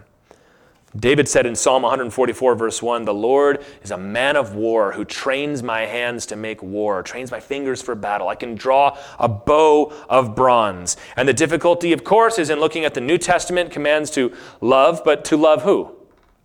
David 0.97 1.27
said 1.27 1.45
in 1.45 1.55
Psalm 1.55 1.83
144, 1.83 2.55
verse 2.55 2.81
1, 2.81 3.05
The 3.05 3.13
Lord 3.13 3.63
is 3.83 3.91
a 3.91 3.97
man 3.97 4.35
of 4.35 4.55
war 4.55 4.93
who 4.93 5.05
trains 5.05 5.61
my 5.61 5.81
hands 5.81 6.25
to 6.27 6.35
make 6.35 6.63
war, 6.63 7.03
trains 7.03 7.29
my 7.29 7.39
fingers 7.39 7.81
for 7.81 7.93
battle. 7.93 8.29
I 8.29 8.35
can 8.35 8.55
draw 8.55 8.97
a 9.19 9.27
bow 9.27 9.93
of 10.09 10.35
bronze. 10.35 10.97
And 11.15 11.27
the 11.27 11.33
difficulty, 11.33 11.93
of 11.93 12.03
course, 12.03 12.39
is 12.39 12.49
in 12.49 12.59
looking 12.59 12.83
at 12.83 12.95
the 12.95 13.01
New 13.01 13.19
Testament 13.19 13.71
commands 13.71 14.09
to 14.11 14.33
love, 14.59 15.01
but 15.05 15.23
to 15.25 15.37
love 15.37 15.63
who? 15.63 15.93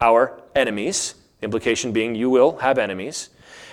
Our 0.01 0.43
enemies. 0.55 1.15
implication 1.41 1.93
being 1.93 2.15
you 2.15 2.29
will 2.29 2.59
have 2.59 2.79
enemies. 2.79 3.31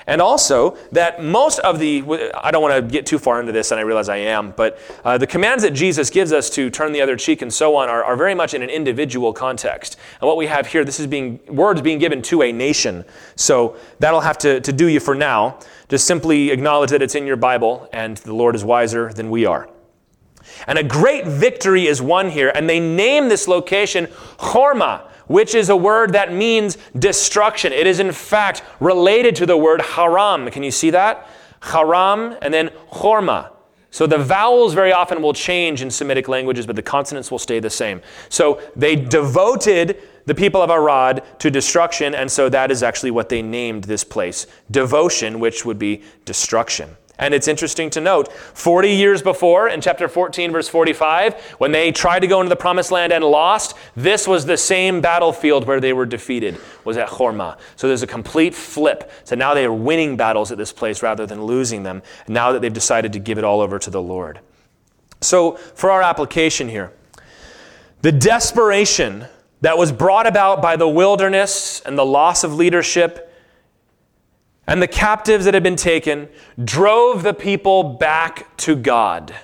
And 0.07 0.21
also 0.21 0.77
that 0.91 1.23
most 1.23 1.59
of 1.59 1.79
the, 1.79 2.03
I 2.35 2.51
don't 2.51 2.61
want 2.61 2.75
to 2.75 2.81
get 2.81 3.05
too 3.05 3.19
far 3.19 3.39
into 3.39 3.51
this, 3.51 3.71
and 3.71 3.79
I 3.79 3.83
realize 3.83 4.09
I 4.09 4.17
am, 4.17 4.51
but 4.51 4.79
uh, 5.03 5.17
the 5.17 5.27
commands 5.27 5.63
that 5.63 5.71
Jesus 5.71 6.09
gives 6.09 6.31
us 6.31 6.49
to 6.51 6.69
turn 6.69 6.91
the 6.91 7.01
other 7.01 7.15
cheek 7.15 7.41
and 7.41 7.53
so 7.53 7.75
on 7.75 7.89
are, 7.89 8.03
are 8.03 8.15
very 8.15 8.35
much 8.35 8.53
in 8.53 8.61
an 8.61 8.69
individual 8.69 9.33
context. 9.33 9.97
And 10.19 10.27
what 10.27 10.37
we 10.37 10.47
have 10.47 10.67
here, 10.67 10.83
this 10.83 10.99
is 10.99 11.07
being, 11.07 11.39
words 11.47 11.81
being 11.81 11.99
given 11.99 12.21
to 12.23 12.41
a 12.43 12.51
nation. 12.51 13.05
So 13.35 13.77
that'll 13.99 14.21
have 14.21 14.37
to, 14.39 14.61
to 14.61 14.73
do 14.73 14.87
you 14.87 14.99
for 14.99 15.15
now. 15.15 15.59
Just 15.89 16.05
simply 16.05 16.51
acknowledge 16.51 16.91
that 16.91 17.01
it's 17.01 17.15
in 17.15 17.25
your 17.25 17.35
Bible, 17.35 17.89
and 17.93 18.17
the 18.17 18.33
Lord 18.33 18.55
is 18.55 18.63
wiser 18.63 19.11
than 19.11 19.29
we 19.29 19.45
are. 19.45 19.69
And 20.67 20.77
a 20.77 20.83
great 20.83 21.25
victory 21.25 21.87
is 21.87 22.01
won 22.01 22.29
here, 22.29 22.51
and 22.53 22.69
they 22.69 22.79
name 22.79 23.29
this 23.29 23.47
location 23.47 24.07
Hormah 24.37 25.08
which 25.29 25.53
is 25.53 25.69
a 25.69 25.75
word 25.75 26.13
that 26.13 26.33
means 26.33 26.77
destruction. 26.97 27.71
It 27.71 27.85
is, 27.85 27.99
in 27.99 28.11
fact, 28.11 28.63
related 28.79 29.35
to 29.37 29.45
the 29.45 29.55
word 29.55 29.79
haram. 29.79 30.49
Can 30.49 30.63
you 30.63 30.71
see 30.71 30.89
that? 30.89 31.29
Haram 31.61 32.35
and 32.41 32.51
then 32.51 32.69
horma. 32.91 33.51
So 33.91 34.07
the 34.07 34.17
vowels 34.17 34.73
very 34.73 34.91
often 34.91 35.21
will 35.21 35.33
change 35.33 35.81
in 35.83 35.91
Semitic 35.91 36.27
languages, 36.27 36.65
but 36.65 36.75
the 36.75 36.81
consonants 36.81 37.29
will 37.29 37.39
stay 37.39 37.59
the 37.59 37.69
same. 37.69 38.01
So 38.29 38.59
they 38.75 38.95
devoted 38.95 40.01
the 40.25 40.35
people 40.35 40.61
of 40.61 40.71
Arad 40.71 41.23
to 41.39 41.51
destruction, 41.51 42.15
and 42.15 42.31
so 42.31 42.49
that 42.49 42.71
is 42.71 42.81
actually 42.81 43.11
what 43.11 43.29
they 43.29 43.41
named 43.41 43.83
this 43.83 44.03
place 44.03 44.47
devotion, 44.71 45.39
which 45.39 45.63
would 45.63 45.79
be 45.79 46.03
destruction. 46.25 46.97
And 47.19 47.33
it's 47.33 47.49
interesting 47.49 47.89
to 47.91 48.01
note 48.01 48.31
40 48.31 48.89
years 48.89 49.21
before, 49.21 49.67
in 49.67 49.81
chapter 49.81 50.07
14, 50.07 50.51
verse 50.51 50.69
45, 50.69 51.39
when 51.59 51.73
they 51.73 51.91
tried 51.91 52.21
to 52.21 52.27
go 52.27 52.39
into 52.39 52.49
the 52.49 52.55
promised 52.55 52.91
land 52.91 53.11
and 53.11 53.23
lost, 53.23 53.75
this 53.95 54.25
was 54.25 54.45
the 54.45 54.57
same 54.57 55.01
battlefield 55.01 55.67
where 55.67 55.81
they 55.81 55.91
were 55.91 56.05
defeated, 56.05 56.57
was 56.85 56.95
at 56.95 57.09
Hormah. 57.09 57.57
So 57.75 57.87
there's 57.87 58.03
a 58.03 58.07
complete 58.07 58.55
flip. 58.55 59.11
So 59.25 59.35
now 59.35 59.53
they 59.53 59.65
are 59.65 59.73
winning 59.73 60.15
battles 60.15 60.51
at 60.51 60.57
this 60.57 60.71
place 60.71 61.03
rather 61.03 61.25
than 61.25 61.43
losing 61.43 61.83
them, 61.83 62.01
now 62.27 62.53
that 62.53 62.61
they've 62.61 62.73
decided 62.73 63.11
to 63.13 63.19
give 63.19 63.37
it 63.37 63.43
all 63.43 63.59
over 63.59 63.77
to 63.77 63.89
the 63.89 64.01
Lord. 64.01 64.39
So, 65.21 65.57
for 65.57 65.91
our 65.91 66.01
application 66.01 66.69
here, 66.69 66.93
the 68.01 68.13
desperation 68.13 69.25
that 69.59 69.77
was 69.77 69.91
brought 69.91 70.25
about 70.25 70.61
by 70.61 70.77
the 70.77 70.87
wilderness 70.87 71.81
and 71.81 71.97
the 71.97 72.05
loss 72.05 72.45
of 72.45 72.55
leadership 72.55 73.28
and 74.69 74.83
the 74.83 74.87
captives 74.87 75.45
that 75.45 75.55
had 75.55 75.63
been 75.63 75.75
taken 75.75 76.29
drove 76.63 77.23
the 77.23 77.33
people 77.33 77.81
back 77.81 78.55
to 78.57 78.75
God. 78.75 79.35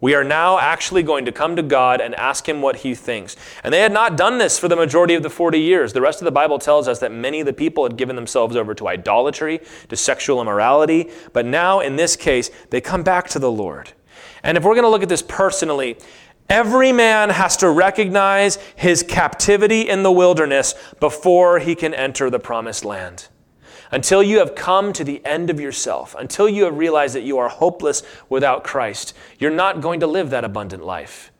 We 0.00 0.12
are 0.16 0.24
now 0.24 0.58
actually 0.58 1.04
going 1.04 1.24
to 1.26 1.32
come 1.32 1.54
to 1.54 1.62
God 1.62 2.00
and 2.00 2.16
ask 2.16 2.48
Him 2.48 2.60
what 2.60 2.76
He 2.76 2.96
thinks. 2.96 3.36
And 3.62 3.72
they 3.72 3.78
had 3.78 3.92
not 3.92 4.16
done 4.16 4.38
this 4.38 4.58
for 4.58 4.66
the 4.66 4.74
majority 4.74 5.14
of 5.14 5.22
the 5.22 5.30
40 5.30 5.60
years. 5.60 5.92
The 5.92 6.00
rest 6.00 6.20
of 6.20 6.24
the 6.24 6.32
Bible 6.32 6.58
tells 6.58 6.88
us 6.88 6.98
that 6.98 7.12
many 7.12 7.38
of 7.38 7.46
the 7.46 7.52
people 7.52 7.84
had 7.84 7.96
given 7.96 8.16
themselves 8.16 8.56
over 8.56 8.74
to 8.74 8.88
idolatry, 8.88 9.60
to 9.88 9.96
sexual 9.96 10.40
immorality. 10.40 11.10
But 11.32 11.46
now, 11.46 11.78
in 11.78 11.94
this 11.94 12.16
case, 12.16 12.50
they 12.70 12.80
come 12.80 13.04
back 13.04 13.28
to 13.28 13.38
the 13.38 13.52
Lord. 13.52 13.92
And 14.42 14.58
if 14.58 14.64
we're 14.64 14.74
going 14.74 14.82
to 14.82 14.90
look 14.90 15.04
at 15.04 15.08
this 15.08 15.22
personally, 15.22 15.96
every 16.48 16.90
man 16.90 17.30
has 17.30 17.56
to 17.58 17.70
recognize 17.70 18.56
his 18.74 19.04
captivity 19.04 19.88
in 19.88 20.02
the 20.02 20.10
wilderness 20.10 20.74
before 20.98 21.60
he 21.60 21.76
can 21.76 21.94
enter 21.94 22.30
the 22.30 22.40
promised 22.40 22.84
land 22.84 23.28
until 23.90 24.22
you 24.22 24.38
have 24.38 24.54
come 24.54 24.92
to 24.92 25.04
the 25.04 25.24
end 25.24 25.50
of 25.50 25.60
yourself, 25.60 26.14
until 26.18 26.48
you 26.48 26.64
have 26.64 26.76
realized 26.76 27.14
that 27.14 27.22
you 27.22 27.38
are 27.38 27.48
hopeless 27.48 28.02
without 28.28 28.64
Christ, 28.64 29.14
you're 29.38 29.50
not 29.50 29.80
going 29.80 30.00
to 30.00 30.06
live 30.06 30.30
that 30.30 30.44
abundant 30.44 30.84
life. 30.84 31.30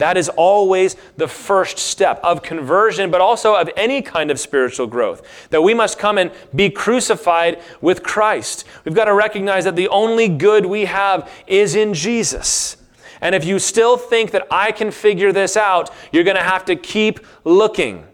That 0.00 0.16
is 0.16 0.30
always 0.30 0.96
the 1.18 1.28
first 1.28 1.78
step 1.78 2.20
of 2.24 2.42
conversion, 2.42 3.10
but 3.10 3.20
also 3.20 3.54
of 3.54 3.68
any 3.76 4.00
kind 4.00 4.30
of 4.30 4.40
spiritual 4.40 4.86
growth. 4.86 5.48
That 5.50 5.60
we 5.60 5.74
must 5.74 5.98
come 5.98 6.16
and 6.16 6.32
be 6.54 6.70
crucified 6.70 7.62
with 7.82 8.02
Christ. 8.02 8.64
We've 8.86 8.94
got 8.94 9.04
to 9.04 9.14
recognize 9.14 9.64
that 9.64 9.76
the 9.76 9.88
only 9.88 10.26
good 10.26 10.64
we 10.64 10.86
have 10.86 11.30
is 11.46 11.74
in 11.74 11.92
Jesus. 11.92 12.78
And 13.20 13.34
if 13.34 13.44
you 13.44 13.58
still 13.58 13.98
think 13.98 14.30
that 14.30 14.46
I 14.50 14.72
can 14.72 14.90
figure 14.90 15.32
this 15.32 15.54
out, 15.54 15.90
you're 16.12 16.24
going 16.24 16.38
to 16.38 16.42
have 16.42 16.64
to 16.64 16.76
keep 16.76 17.20
looking. 17.44 18.06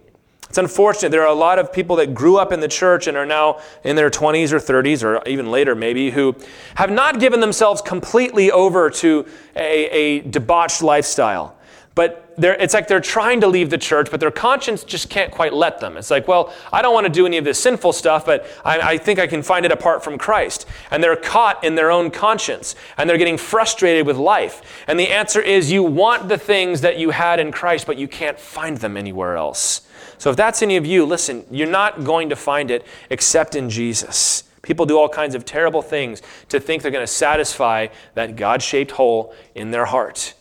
It's 0.49 0.59
unfortunate. 0.59 1.11
There 1.11 1.23
are 1.23 1.29
a 1.29 1.35
lot 1.35 1.59
of 1.59 1.73
people 1.73 1.97
that 1.97 2.15
grew 2.15 2.37
up 2.37 2.53
in 2.53 2.61
the 2.61 2.69
church 2.69 3.07
and 3.07 3.17
are 3.17 3.27
now 3.27 3.61
in 3.85 3.97
their 3.97 4.11
20s 4.11 4.53
or 4.53 4.59
30s 4.59 5.03
or 5.03 5.27
even 5.29 5.51
later, 5.51 5.75
maybe, 5.75 6.11
who 6.11 6.37
have 6.77 6.91
not 6.91 7.19
given 7.19 7.41
themselves 7.41 7.83
completely 7.83 8.51
over 8.51 8.89
to 8.91 9.27
a, 9.57 9.87
a 9.87 10.21
debauched 10.21 10.83
lifestyle. 10.83 11.56
But 11.97 12.35
it's 12.37 12.75
like 12.75 12.89
they're 12.89 13.01
trying 13.01 13.41
to 13.41 13.47
leave 13.47 13.71
the 13.71 13.79
church, 13.79 14.11
but 14.11 14.21
their 14.21 14.31
conscience 14.31 14.85
just 14.85 15.09
can't 15.09 15.33
quite 15.33 15.55
let 15.55 15.81
them. 15.81 15.97
It's 15.97 16.11
like, 16.11 16.29
well, 16.29 16.53
I 16.71 16.83
don't 16.83 16.93
want 16.93 17.07
to 17.07 17.13
do 17.13 17.25
any 17.25 17.39
of 17.39 17.45
this 17.45 17.59
sinful 17.59 17.95
stuff, 17.95 18.27
but 18.27 18.47
I, 18.67 18.81
I 18.81 18.99
think 18.99 19.19
I 19.19 19.27
can 19.27 19.43
find 19.43 19.65
it 19.65 19.73
apart 19.73 20.05
from 20.05 20.19
Christ. 20.19 20.67
And 20.91 21.03
they're 21.03 21.17
caught 21.17 21.65
in 21.65 21.75
their 21.75 21.91
own 21.91 22.11
conscience, 22.11 22.75
and 22.99 23.09
they're 23.09 23.17
getting 23.17 23.39
frustrated 23.39 24.07
with 24.07 24.19
life. 24.19 24.85
And 24.87 25.01
the 25.01 25.09
answer 25.09 25.41
is 25.41 25.73
you 25.73 25.83
want 25.83 26.29
the 26.29 26.37
things 26.37 26.83
that 26.83 26.99
you 26.99 27.11
had 27.11 27.41
in 27.41 27.51
Christ, 27.51 27.87
but 27.87 27.97
you 27.97 28.09
can't 28.09 28.39
find 28.39 28.77
them 28.77 28.99
anywhere 28.99 29.37
else. 29.39 29.89
So 30.19 30.29
if 30.29 30.37
that's 30.37 30.61
any 30.61 30.77
of 30.77 30.85
you, 30.85 31.07
listen, 31.07 31.47
you're 31.51 31.67
not 31.67 32.05
going 32.05 32.29
to 32.29 32.37
find 32.37 32.71
it 32.71 32.87
except 33.09 33.55
in 33.55 33.71
Jesus. 33.71 34.45
People 34.61 34.85
do 34.85 34.99
all 34.99 35.09
kinds 35.09 35.35
of 35.35 35.47
terrible 35.47 35.81
things 35.81 36.21
to 36.51 36.61
think 36.61 36.83
they're 36.83 36.91
going 36.91 37.03
to 37.03 37.11
satisfy 37.11 37.87
that 38.13 38.37
God 38.37 38.61
shaped 38.61 38.91
hole 38.91 39.35
in 39.55 39.71
their 39.71 39.87
heart. 39.87 40.35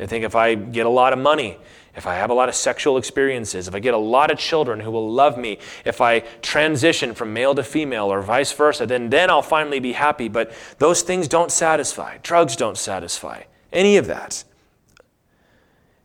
They 0.00 0.06
think 0.06 0.24
if 0.24 0.34
I 0.34 0.54
get 0.54 0.86
a 0.86 0.88
lot 0.88 1.12
of 1.12 1.18
money, 1.18 1.58
if 1.94 2.06
I 2.06 2.14
have 2.14 2.30
a 2.30 2.34
lot 2.34 2.48
of 2.48 2.54
sexual 2.54 2.96
experiences, 2.96 3.68
if 3.68 3.74
I 3.74 3.80
get 3.80 3.92
a 3.92 3.98
lot 3.98 4.30
of 4.30 4.38
children 4.38 4.80
who 4.80 4.90
will 4.90 5.12
love 5.12 5.36
me, 5.36 5.58
if 5.84 6.00
I 6.00 6.20
transition 6.40 7.14
from 7.14 7.34
male 7.34 7.54
to 7.54 7.62
female 7.62 8.10
or 8.10 8.22
vice 8.22 8.50
versa, 8.50 8.86
then, 8.86 9.10
then 9.10 9.28
I'll 9.28 9.42
finally 9.42 9.78
be 9.78 9.92
happy. 9.92 10.28
But 10.28 10.52
those 10.78 11.02
things 11.02 11.28
don't 11.28 11.52
satisfy. 11.52 12.16
Drugs 12.22 12.56
don't 12.56 12.78
satisfy. 12.78 13.42
Any 13.74 13.98
of 13.98 14.06
that. 14.06 14.42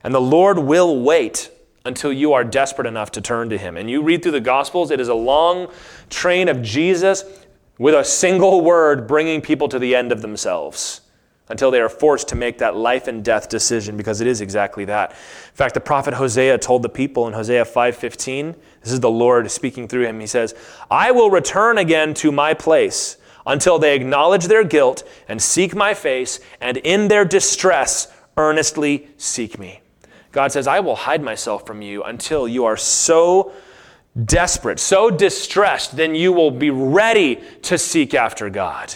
And 0.04 0.14
the 0.14 0.20
Lord 0.20 0.60
will 0.60 1.02
wait 1.02 1.50
until 1.86 2.12
you 2.12 2.34
are 2.34 2.44
desperate 2.44 2.88
enough 2.88 3.12
to 3.12 3.22
turn 3.22 3.48
to 3.48 3.58
Him. 3.58 3.78
And 3.78 3.90
you 3.90 4.02
read 4.02 4.24
through 4.24 4.34
the 4.34 4.42
Gospels, 4.42 4.92
it 4.92 5.00
is 5.00 5.08
a 5.08 5.14
long 5.14 5.72
train 6.10 6.50
of 6.50 6.62
Jesus 6.62 7.24
with 7.78 7.96
a 7.96 8.04
single 8.04 8.60
word 8.60 9.08
bringing 9.08 9.40
people 9.40 9.70
to 9.70 9.80
the 9.80 9.96
end 9.96 10.12
of 10.12 10.22
themselves 10.22 11.00
until 11.50 11.72
they 11.72 11.80
are 11.80 11.90
forced 11.90 12.28
to 12.30 12.36
make 12.36 12.58
that 12.58 12.76
life 12.76 13.08
and 13.08 13.24
death 13.24 13.50
decision 13.50 13.98
because 13.98 14.22
it 14.22 14.28
is 14.28 14.42
exactly 14.42 14.86
that. 14.86 15.12
In 15.12 15.56
fact, 15.56 15.74
the 15.74 15.80
prophet 15.80 16.16
Hosea 16.16 16.58
told 16.58 16.82
the 16.82 16.90
people 16.90 17.28
in 17.28 17.34
Hosea 17.34 17.66
5:15, 17.66 18.56
this 18.82 18.92
is 18.92 19.00
the 19.00 19.10
Lord 19.10 19.50
speaking 19.52 19.88
through 19.88 20.06
him. 20.06 20.20
He 20.20 20.28
says, 20.28 20.56
"I 20.90 21.12
will 21.12 21.30
return 21.30 21.78
again 21.78 22.14
to 22.16 22.32
my 22.32 22.54
place 22.54 23.18
until 23.46 23.78
they 23.78 23.96
acknowledge 23.96 24.46
their 24.46 24.64
guilt 24.64 25.04
and 25.28 25.42
seek 25.42 25.76
my 25.76 25.94
face 25.94 26.40
and 26.60 26.78
in 26.78 27.08
their 27.08 27.26
distress 27.26 28.08
earnestly 28.38 29.08
seek 29.18 29.60
me." 29.60 29.82
God 30.32 30.52
says, 30.52 30.68
I 30.68 30.82
will 30.82 30.98
hide 30.98 31.24
myself 31.24 31.66
from 31.66 31.82
you 31.82 32.04
until 32.04 32.46
you 32.46 32.66
are 32.66 32.76
so 32.76 33.54
desperate, 34.26 34.82
so 34.82 35.10
distressed, 35.10 35.96
then 35.96 36.14
you 36.14 36.34
will 36.34 36.52
be 36.52 36.70
ready 36.70 37.40
to 37.62 37.78
seek 37.78 38.14
after 38.14 38.50
God. 38.50 38.94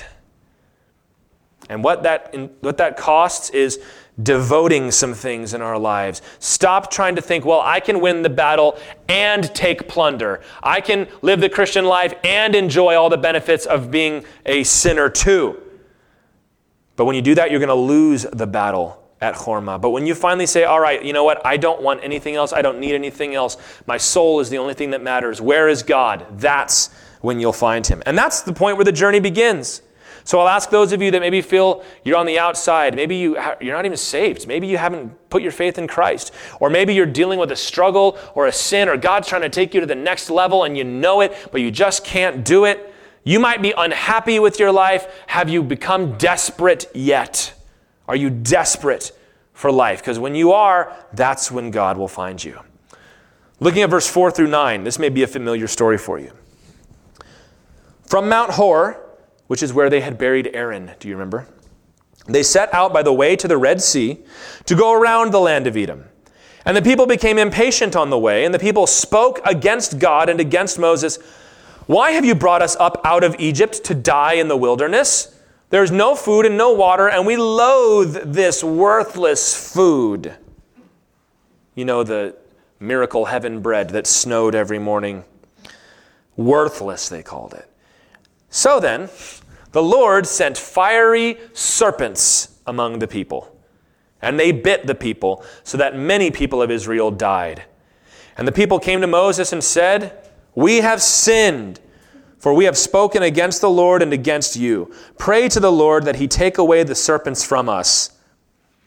And 1.69 1.83
what 1.83 2.03
that, 2.03 2.35
what 2.61 2.77
that 2.77 2.97
costs 2.97 3.51
is 3.51 3.79
devoting 4.21 4.91
some 4.91 5.13
things 5.13 5.53
in 5.53 5.61
our 5.61 5.77
lives. 5.77 6.21
Stop 6.39 6.91
trying 6.91 7.15
to 7.15 7.21
think, 7.21 7.45
well, 7.45 7.61
I 7.61 7.79
can 7.79 8.01
win 8.01 8.21
the 8.21 8.29
battle 8.29 8.77
and 9.07 9.53
take 9.55 9.87
plunder. 9.87 10.41
I 10.61 10.81
can 10.81 11.07
live 11.21 11.39
the 11.39 11.49
Christian 11.49 11.85
life 11.85 12.13
and 12.23 12.55
enjoy 12.55 12.95
all 12.95 13.09
the 13.09 13.17
benefits 13.17 13.65
of 13.65 13.91
being 13.91 14.25
a 14.45 14.63
sinner 14.63 15.09
too. 15.09 15.61
But 16.95 17.05
when 17.05 17.15
you 17.15 17.21
do 17.21 17.35
that, 17.35 17.49
you're 17.49 17.61
going 17.61 17.69
to 17.69 17.75
lose 17.75 18.23
the 18.23 18.47
battle 18.47 19.01
at 19.21 19.35
Hormah. 19.35 19.79
But 19.79 19.91
when 19.91 20.05
you 20.05 20.15
finally 20.15 20.45
say, 20.45 20.63
all 20.63 20.79
right, 20.79 21.03
you 21.03 21.13
know 21.13 21.23
what? 21.23 21.45
I 21.45 21.57
don't 21.57 21.81
want 21.81 22.03
anything 22.03 22.35
else. 22.35 22.51
I 22.51 22.61
don't 22.61 22.79
need 22.79 22.95
anything 22.95 23.35
else. 23.35 23.57
My 23.85 23.97
soul 23.97 24.39
is 24.39 24.49
the 24.49 24.57
only 24.57 24.73
thing 24.73 24.91
that 24.91 25.01
matters. 25.01 25.39
Where 25.39 25.69
is 25.69 25.83
God? 25.83 26.25
That's 26.31 26.89
when 27.21 27.39
you'll 27.39 27.53
find 27.53 27.85
him. 27.85 28.01
And 28.05 28.17
that's 28.17 28.41
the 28.41 28.53
point 28.53 28.77
where 28.77 28.85
the 28.85 28.91
journey 28.91 29.19
begins. 29.19 29.81
So 30.29 30.39
I'll 30.39 30.47
ask 30.47 30.69
those 30.69 30.91
of 30.91 31.01
you 31.01 31.09
that 31.09 31.21
maybe 31.21 31.41
feel 31.41 31.83
you're 32.03 32.15
on 32.15 32.27
the 32.27 32.37
outside. 32.37 32.95
Maybe 32.95 33.15
you, 33.15 33.35
you're 33.59 33.75
not 33.75 33.87
even 33.87 33.97
saved. 33.97 34.47
Maybe 34.47 34.67
you 34.67 34.77
haven't 34.77 35.27
put 35.31 35.41
your 35.41 35.51
faith 35.51 35.79
in 35.79 35.87
Christ. 35.87 36.31
Or 36.59 36.69
maybe 36.69 36.93
you're 36.93 37.07
dealing 37.07 37.39
with 37.39 37.51
a 37.51 37.55
struggle 37.55 38.15
or 38.35 38.45
a 38.45 38.51
sin 38.51 38.89
or 38.89 38.95
God's 38.95 39.27
trying 39.27 39.41
to 39.41 39.49
take 39.49 39.73
you 39.73 39.79
to 39.79 39.87
the 39.87 39.95
next 39.95 40.29
level 40.29 40.65
and 40.65 40.77
you 40.77 40.83
know 40.83 41.21
it, 41.21 41.35
but 41.51 41.61
you 41.61 41.71
just 41.71 42.03
can't 42.03 42.45
do 42.45 42.65
it. 42.65 42.93
You 43.23 43.39
might 43.39 43.63
be 43.63 43.73
unhappy 43.75 44.37
with 44.37 44.59
your 44.59 44.71
life. 44.71 45.07
Have 45.25 45.49
you 45.49 45.63
become 45.63 46.15
desperate 46.19 46.85
yet? 46.93 47.51
Are 48.07 48.15
you 48.15 48.29
desperate 48.29 49.11
for 49.53 49.71
life? 49.71 49.99
Because 49.99 50.19
when 50.19 50.35
you 50.35 50.51
are, 50.51 50.95
that's 51.11 51.49
when 51.49 51.71
God 51.71 51.97
will 51.97 52.07
find 52.07 52.43
you. 52.43 52.59
Looking 53.59 53.81
at 53.81 53.89
verse 53.89 54.07
4 54.07 54.29
through 54.29 54.49
9, 54.49 54.83
this 54.83 54.99
may 54.99 55.09
be 55.09 55.23
a 55.23 55.27
familiar 55.27 55.65
story 55.65 55.97
for 55.97 56.19
you. 56.19 56.33
From 58.05 58.29
Mount 58.29 58.51
Hor, 58.51 59.08
which 59.49 59.63
is 59.63 59.73
where 59.73 59.89
they 59.89 60.01
had 60.01 60.15
buried 60.15 60.47
Aaron, 60.53 60.91
do 60.99 61.07
you 61.07 61.15
remember? 61.15 61.47
They 62.27 62.43
set 62.43 62.71
out 62.71 62.93
by 62.93 63.01
the 63.01 63.11
way 63.11 63.35
to 63.35 63.47
the 63.47 63.57
Red 63.57 63.81
Sea 63.81 64.19
to 64.65 64.75
go 64.75 64.93
around 64.93 65.33
the 65.33 65.39
land 65.39 65.65
of 65.65 65.75
Edom. 65.75 66.05
And 66.65 66.77
the 66.77 66.83
people 66.83 67.07
became 67.07 67.39
impatient 67.39 67.95
on 67.95 68.11
the 68.11 68.19
way, 68.19 68.45
and 68.45 68.53
the 68.53 68.59
people 68.59 68.85
spoke 68.85 69.39
against 69.45 69.97
God 69.97 70.29
and 70.29 70.39
against 70.39 70.77
Moses. 70.77 71.17
Why 71.87 72.11
have 72.11 72.25
you 72.25 72.35
brought 72.35 72.61
us 72.61 72.75
up 72.75 73.01
out 73.03 73.23
of 73.23 73.35
Egypt 73.39 73.83
to 73.85 73.95
die 73.95 74.33
in 74.33 74.49
the 74.49 74.55
wilderness? 74.55 75.35
There's 75.71 75.89
no 75.89 76.13
food 76.13 76.45
and 76.45 76.55
no 76.55 76.71
water, 76.73 77.09
and 77.09 77.25
we 77.25 77.35
loathe 77.35 78.31
this 78.31 78.63
worthless 78.63 79.73
food. 79.73 80.35
You 81.73 81.85
know, 81.85 82.03
the 82.03 82.35
miracle 82.79 83.25
heaven 83.25 83.61
bread 83.61 83.89
that 83.89 84.05
snowed 84.05 84.53
every 84.53 84.77
morning. 84.77 85.23
Worthless, 86.37 87.09
they 87.09 87.23
called 87.23 87.55
it. 87.55 87.67
So 88.51 88.79
then, 88.79 89.09
the 89.71 89.83
Lord 89.83 90.25
sent 90.25 90.57
fiery 90.57 91.37
serpents 91.53 92.59
among 92.65 92.99
the 92.99 93.07
people, 93.07 93.55
and 94.21 94.39
they 94.39 94.51
bit 94.51 94.87
the 94.87 94.95
people, 94.95 95.43
so 95.63 95.77
that 95.77 95.95
many 95.95 96.31
people 96.31 96.61
of 96.61 96.71
Israel 96.71 97.11
died. 97.11 97.63
And 98.37 98.47
the 98.47 98.51
people 98.51 98.79
came 98.79 99.01
to 99.01 99.07
Moses 99.07 99.51
and 99.53 99.63
said, 99.63 100.27
We 100.55 100.77
have 100.77 101.01
sinned 101.01 101.79
for 102.39 102.53
we 102.53 102.65
have 102.65 102.77
spoken 102.77 103.21
against 103.21 103.61
the 103.61 103.69
Lord 103.69 104.01
and 104.01 104.13
against 104.13 104.55
you. 104.55 104.91
Pray 105.17 105.49
to 105.49 105.59
the 105.59 105.71
Lord 105.71 106.05
that 106.05 106.15
he 106.15 106.27
take 106.27 106.57
away 106.57 106.83
the 106.83 106.95
serpents 106.95 107.43
from 107.43 107.67
us. 107.67 108.17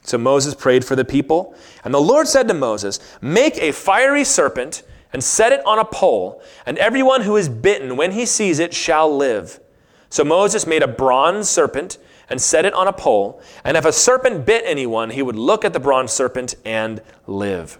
So 0.02 0.18
Moses 0.18 0.54
prayed 0.54 0.84
for 0.84 0.96
the 0.96 1.04
people, 1.04 1.54
and 1.84 1.94
the 1.94 2.00
Lord 2.00 2.26
said 2.26 2.48
to 2.48 2.54
Moses, 2.54 2.98
Make 3.20 3.56
a 3.58 3.72
fiery 3.72 4.24
serpent 4.24 4.82
and 5.12 5.22
set 5.22 5.52
it 5.52 5.64
on 5.66 5.78
a 5.78 5.84
pole, 5.84 6.42
and 6.64 6.78
everyone 6.78 7.20
who 7.20 7.36
is 7.36 7.48
bitten 7.48 7.96
when 7.96 8.12
he 8.12 8.26
sees 8.26 8.58
it 8.58 8.74
shall 8.74 9.14
live. 9.14 9.60
So 10.12 10.24
Moses 10.24 10.66
made 10.66 10.82
a 10.82 10.88
bronze 10.88 11.48
serpent 11.48 11.96
and 12.28 12.38
set 12.38 12.66
it 12.66 12.74
on 12.74 12.86
a 12.86 12.92
pole, 12.92 13.40
and 13.64 13.78
if 13.78 13.86
a 13.86 13.92
serpent 13.92 14.44
bit 14.44 14.62
anyone, 14.66 15.08
he 15.08 15.22
would 15.22 15.36
look 15.36 15.64
at 15.64 15.72
the 15.72 15.80
bronze 15.80 16.12
serpent 16.12 16.54
and 16.66 17.00
live. 17.26 17.78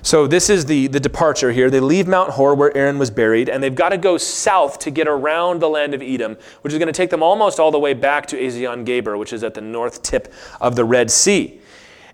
So 0.00 0.26
this 0.26 0.48
is 0.48 0.64
the, 0.64 0.86
the 0.86 0.98
departure 0.98 1.52
here. 1.52 1.68
They 1.68 1.80
leave 1.80 2.08
Mount 2.08 2.30
Hor 2.30 2.54
where 2.54 2.74
Aaron 2.74 2.98
was 2.98 3.10
buried, 3.10 3.50
and 3.50 3.62
they've 3.62 3.74
got 3.74 3.90
to 3.90 3.98
go 3.98 4.16
south 4.16 4.78
to 4.78 4.90
get 4.90 5.06
around 5.06 5.60
the 5.60 5.68
land 5.68 5.92
of 5.92 6.00
Edom, 6.00 6.38
which 6.62 6.72
is 6.72 6.78
going 6.78 6.86
to 6.86 6.94
take 6.94 7.10
them 7.10 7.22
almost 7.22 7.60
all 7.60 7.70
the 7.70 7.78
way 7.78 7.92
back 7.92 8.24
to 8.28 8.38
Ezion 8.38 8.86
Geber, 8.86 9.18
which 9.18 9.34
is 9.34 9.44
at 9.44 9.52
the 9.52 9.60
north 9.60 10.00
tip 10.00 10.32
of 10.62 10.76
the 10.76 10.84
Red 10.86 11.10
Sea. 11.10 11.60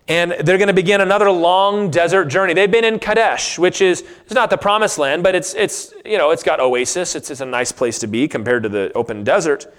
And 0.09 0.33
they're 0.33 0.59
going 0.59 0.69
to 0.69 0.75
begin 0.75 1.01
another 1.01 1.31
long 1.31 1.91
desert 1.91 2.27
journey. 2.27 2.53
They've 2.53 2.71
been 2.71 2.85
in 2.85 2.99
Kadesh, 2.99 3.59
which 3.59 3.81
is 3.81 4.05
it's 4.23 4.35
not 4.35 4.51
the 4.51 4.59
promised 4.59 4.99
land, 4.99 5.23
but 5.23 5.35
it's 5.35 5.55
it's 5.55 5.95
you 6.05 6.19
know 6.19 6.31
it's 6.31 6.43
got 6.43 6.61
oasis. 6.61 7.15
It's, 7.15 7.31
it's 7.31 7.41
a 7.41 7.47
nice 7.47 7.73
place 7.73 7.99
to 8.01 8.07
be 8.07 8.27
compared 8.27 8.63
to 8.65 8.69
the 8.69 8.93
open 8.95 9.25
desert. 9.25 9.73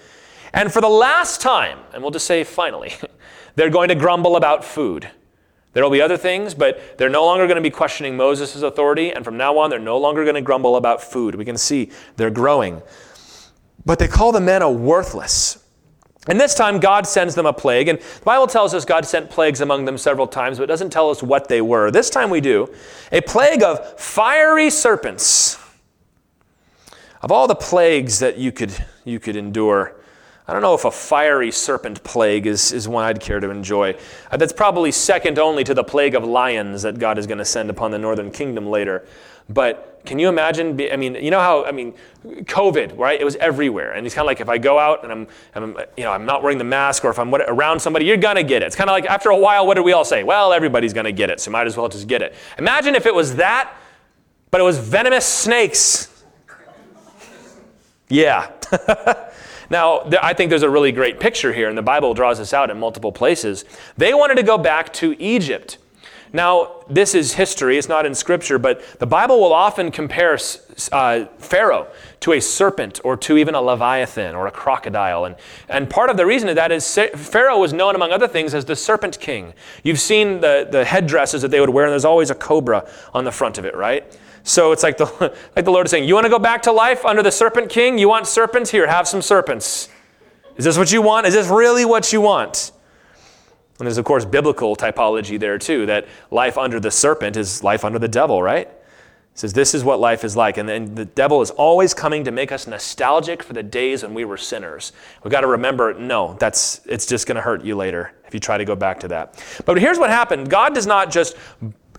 And 0.54 0.72
for 0.72 0.82
the 0.82 0.90
last 0.90 1.42
time, 1.42 1.80
and 1.94 2.02
we'll 2.02 2.12
just 2.12 2.28
say 2.28 2.44
finally, 2.44 2.94
they're 3.56 3.70
going 3.70 3.90
to 3.90 3.96
grumble 3.96 4.36
about 4.36 4.64
food. 4.64 5.10
There 5.74 5.84
will 5.84 5.92
be 5.92 6.02
other 6.02 6.18
things, 6.18 6.54
but 6.54 6.98
they're 6.98 7.10
no 7.10 7.26
longer 7.26 7.46
going 7.46 7.56
to 7.56 7.62
be 7.62 7.70
questioning 7.70 8.18
Moses' 8.18 8.62
authority, 8.62 9.12
and 9.12 9.24
from 9.24 9.38
now 9.38 9.58
on, 9.58 9.70
they're 9.70 9.80
no 9.80 9.98
longer 9.98 10.24
going 10.24 10.36
to 10.36 10.42
grumble 10.42 10.76
about 10.76 11.02
food. 11.02 11.36
We 11.36 11.46
can 11.46 11.58
see 11.58 11.92
they're 12.18 12.30
growing. 12.30 12.82
But 13.86 13.98
they 13.98 14.10
call 14.10 14.34
the 14.34 14.42
manna 14.42 14.70
worthless. 14.70 15.61
And 16.28 16.40
this 16.40 16.54
time, 16.54 16.80
God 16.80 17.08
sends 17.08 17.34
them 17.34 17.48
a 17.48 17.54
plague. 17.54 17.88
And 17.88 18.00
the 18.00 18.24
Bible 18.24 18.46
tells 18.46 18.74
us 18.74 18.86
God 18.86 19.06
sent 19.06 19.30
plagues 19.30 19.62
among 19.62 19.86
them 19.86 19.98
several 19.98 20.28
times, 20.28 20.58
but 20.58 20.66
it 20.66 20.68
doesn't 20.68 20.92
tell 20.92 21.10
us 21.10 21.24
what 21.24 21.48
they 21.48 21.62
were. 21.62 21.90
This 21.90 22.12
time 22.12 22.30
we 22.30 22.42
do. 22.42 22.72
A 23.12 23.22
plague 23.22 23.64
of 23.64 24.00
fiery 24.00 24.70
serpents. 24.70 25.58
Of 27.22 27.32
all 27.32 27.48
the 27.48 27.56
plagues 27.56 28.20
that 28.20 28.38
you 28.38 28.52
could, 28.52 28.74
you 29.04 29.20
could 29.20 29.36
endure, 29.36 29.96
I 30.48 30.54
don't 30.54 30.64
know 30.64 30.74
if 30.74 30.86
a 30.86 30.92
fiery 30.92 31.52
serpent 31.52 32.04
plague 32.04 32.46
is, 32.46 32.74
is 32.74 32.88
one 32.88 33.06
I'd 33.06 33.20
care 33.20 33.40
to 33.40 33.50
enjoy. 33.50 33.96
Uh, 34.30 34.38
that's 34.38 34.52
probably 34.52 34.92
second 34.92 35.40
only 35.40 35.64
to 35.64 35.74
the 35.74 35.84
plague 35.84 36.14
of 36.14 36.26
lions 36.26 36.82
that 36.82 37.00
God 37.00 37.18
is 37.18 37.26
going 37.26 37.38
to 37.38 37.46
send 37.46 37.70
upon 37.70 37.92
the 37.92 37.98
northern 37.98 38.32
kingdom 38.32 38.68
later. 38.68 39.08
But 39.54 40.02
can 40.06 40.20
you 40.20 40.30
imagine? 40.30 40.80
I 40.92 40.96
mean, 40.96 41.16
you 41.16 41.32
know 41.32 41.40
how, 41.40 41.66
I 41.66 41.72
mean, 41.72 41.94
COVID, 42.26 42.98
right? 42.98 43.20
It 43.20 43.24
was 43.24 43.36
everywhere. 43.36 43.94
And 43.94 44.06
it's 44.06 44.16
kind 44.16 44.26
of 44.26 44.28
like 44.28 44.42
if 44.42 44.50
I 44.50 44.58
go 44.58 44.80
out 44.80 45.04
and 45.04 45.12
I'm, 45.12 45.28
I'm, 45.64 45.78
you 45.98 46.04
know, 46.04 46.12
I'm 46.12 46.26
not 46.26 46.42
wearing 46.44 46.58
the 46.58 46.64
mask 46.64 47.06
or 47.06 47.10
if 47.10 47.20
I'm 47.20 47.34
around 47.34 47.80
somebody, 47.80 48.06
you're 48.06 48.18
to 48.38 48.44
get 48.44 48.62
it. 48.62 48.66
It's 48.66 48.76
kind 48.76 48.90
of 48.90 48.94
like 48.94 49.06
after 49.06 49.30
a 49.30 49.38
while, 49.38 49.68
what 49.68 49.76
do 49.76 49.84
we 49.84 49.94
all 49.94 50.06
say? 50.06 50.24
Well, 50.24 50.54
everybody's 50.54 50.94
to 51.06 51.12
get 51.12 51.30
it, 51.30 51.40
so 51.40 51.52
might 51.52 51.68
as 51.68 51.78
well 51.78 51.90
just 51.90 52.08
get 52.08 52.22
it. 52.22 52.34
Imagine 52.58 52.96
if 52.96 53.06
it 53.06 53.14
was 53.14 53.36
that, 53.36 53.74
but 54.50 54.62
it 54.62 54.64
was 54.64 54.78
venomous 54.78 55.26
snakes. 55.26 56.24
Yeah. 58.10 58.52
Now, 59.72 60.02
I 60.22 60.34
think 60.34 60.50
there's 60.50 60.64
a 60.64 60.70
really 60.70 60.92
great 60.92 61.18
picture 61.18 61.54
here, 61.54 61.70
and 61.70 61.78
the 61.78 61.82
Bible 61.82 62.14
draws 62.14 62.40
this 62.40 62.54
out 62.54 62.70
in 62.70 62.78
multiple 62.78 63.14
places. 63.14 63.64
They 63.96 64.14
wanted 64.14 64.36
to 64.36 64.44
go 64.44 64.58
back 64.58 64.92
to 64.96 65.16
Egypt. 65.18 65.78
Now, 66.34 66.84
this 66.90 67.14
is 67.14 67.34
history, 67.34 67.78
it's 67.78 67.90
not 67.90 68.06
in 68.06 68.16
Scripture, 68.16 68.58
but 68.58 69.00
the 69.00 69.06
Bible 69.06 69.42
will 69.42 69.52
often 69.52 69.92
compare 69.92 70.38
uh, 70.94 71.26
Pharaoh 71.38 71.88
to 72.22 72.32
a 72.32 72.40
serpent 72.40 73.02
or 73.04 73.18
to 73.18 73.38
even 73.38 73.54
a 73.54 73.62
leviathan 73.62 74.34
or 74.34 74.48
a 74.48 74.52
crocodile. 74.52 75.26
And, 75.26 75.36
and 75.68 75.90
part 75.90 76.10
of 76.10 76.16
the 76.16 76.26
reason 76.26 76.48
of 76.48 76.56
that 76.56 76.72
is 76.72 76.96
Pharaoh 77.16 77.60
was 77.60 77.74
known, 77.74 77.96
among 77.96 78.14
other 78.14 78.30
things, 78.30 78.54
as 78.54 78.64
the 78.64 78.78
serpent 78.78 79.20
king. 79.20 79.54
You've 79.84 80.00
seen 80.00 80.40
the, 80.40 80.68
the 80.70 80.86
headdresses 80.86 81.42
that 81.42 81.52
they 81.52 81.60
would 81.60 81.70
wear, 81.70 81.86
and 81.86 81.92
there's 81.92 82.06
always 82.06 82.30
a 82.30 82.36
cobra 82.36 82.88
on 83.14 83.26
the 83.26 83.32
front 83.32 83.58
of 83.58 83.66
it, 83.66 83.76
right? 83.76 84.18
So 84.44 84.72
it's 84.72 84.84
like 84.84 84.98
the, 84.98 85.06
like 85.56 85.66
the 85.66 85.72
Lord 85.72 85.86
is 85.86 85.92
saying, 85.92 86.08
You 86.08 86.14
want 86.14 86.26
to 86.26 86.30
go 86.30 86.40
back 86.40 86.62
to 86.64 86.72
life 86.72 87.04
under 87.04 87.22
the 87.22 87.32
serpent 87.32 87.70
king? 87.70 87.98
You 87.98 88.08
want 88.08 88.26
serpents? 88.26 88.72
Here, 88.72 88.88
have 88.88 89.08
some 89.08 89.22
serpents. 89.22 89.90
Is 90.56 90.66
this 90.66 90.78
what 90.78 90.92
you 90.92 91.02
want? 91.02 91.28
Is 91.28 91.34
this 91.34 91.48
really 91.48 91.84
what 91.84 92.14
you 92.14 92.22
want? 92.22 92.72
And 93.82 93.88
there's, 93.88 93.98
of 93.98 94.06
course, 94.06 94.26
biblical 94.26 94.76
typology 94.76 95.40
there 95.40 95.58
too, 95.58 95.88
that 95.88 96.08
life 96.30 96.56
under 96.56 96.80
the 96.80 96.92
serpent 96.92 97.36
is 97.36 97.64
life 97.64 97.84
under 97.84 97.98
the 97.98 98.08
devil, 98.08 98.44
right? 98.44 98.68
It 98.68 98.78
says 99.34 99.54
this 99.54 99.74
is 99.74 99.84
what 99.84 100.00
life 100.00 100.24
is 100.24 100.38
like. 100.38 100.58
And 100.58 100.70
then 100.70 100.94
the 100.94 101.06
devil 101.06 101.42
is 101.42 101.50
always 101.50 101.96
coming 101.96 102.24
to 102.26 102.32
make 102.32 102.52
us 102.52 102.68
nostalgic 102.68 103.42
for 103.42 103.54
the 103.54 103.64
days 103.64 104.04
when 104.04 104.14
we 104.14 104.24
were 104.24 104.38
sinners. 104.38 104.94
We've 105.24 105.32
got 105.32 105.42
to 105.42 105.48
remember, 105.48 105.96
no, 105.96 106.36
that's 106.40 106.82
it's 106.86 107.08
just 107.08 107.26
going 107.26 107.38
to 107.38 107.42
hurt 107.42 107.64
you 107.64 107.76
later 107.76 108.14
if 108.28 108.36
you 108.36 108.40
try 108.40 108.60
to 108.60 108.66
go 108.66 108.76
back 108.76 109.00
to 109.00 109.08
that. 109.08 109.44
But 109.66 109.80
here's 109.80 109.98
what 109.98 110.12
happened 110.12 110.48
God 110.48 110.76
does 110.76 110.86
not 110.86 111.10
just 111.10 111.36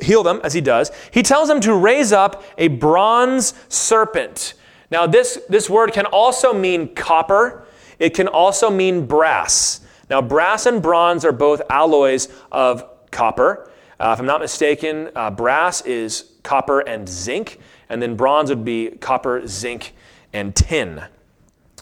heal 0.01 0.23
them, 0.23 0.41
as 0.45 0.55
he 0.55 0.61
does, 0.61 0.93
he 1.11 1.25
tells 1.25 1.49
them 1.49 1.61
to 1.63 1.75
raise 1.75 2.13
up 2.13 2.45
a 2.59 2.69
bronze 2.69 3.55
serpent. 3.69 4.55
Now, 4.93 5.09
this, 5.09 5.41
this 5.49 5.69
word 5.69 5.93
can 5.93 6.07
also 6.07 6.53
mean 6.53 6.95
copper, 6.95 7.67
it 7.99 8.15
can 8.15 8.29
also 8.29 8.71
mean 8.71 9.07
brass. 9.07 9.81
Now, 10.13 10.21
brass 10.21 10.67
and 10.67 10.83
bronze 10.83 11.25
are 11.25 11.33
both 11.33 11.63
alloys 11.71 12.29
of 12.53 12.85
copper. 13.11 13.71
Uh, 13.99 14.11
if 14.13 14.21
I'm 14.21 14.27
not 14.27 14.43
mistaken, 14.43 15.09
uh, 15.17 15.31
brass 15.31 15.81
is 15.87 16.33
copper 16.43 16.81
and 16.81 17.09
zinc, 17.09 17.59
and 17.89 18.03
then 18.03 18.15
bronze 18.15 18.51
would 18.51 18.63
be 18.63 18.91
copper, 18.91 19.47
zinc, 19.47 19.95
and 20.35 20.55
tin. 20.55 21.03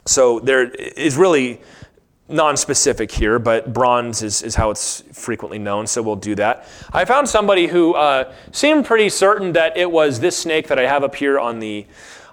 So 0.07 0.38
there 0.38 0.70
is 0.70 1.16
really 1.16 1.61
non-specific 2.28 3.11
here, 3.11 3.40
but 3.40 3.72
bronze 3.72 4.22
is, 4.22 4.44
is 4.44 4.54
how 4.54 4.70
it's 4.70 5.00
frequently 5.12 5.59
known, 5.59 5.88
so 5.88 6.00
we'll 6.00 6.14
do 6.14 6.37
that. 6.37 6.68
I 6.92 7.04
found 7.07 7.28
somebody 7.28 7.66
who 7.66 7.94
uh, 7.94 8.33
seemed 8.52 8.85
pretty 8.85 9.09
certain 9.09 9.54
that 9.54 9.76
it 9.76 9.90
was 9.90 10.20
this 10.20 10.38
snake 10.38 10.68
that 10.68 10.78
I 10.78 10.87
have 10.87 11.02
up 11.02 11.16
here 11.16 11.40
on 11.40 11.59
the, 11.59 11.85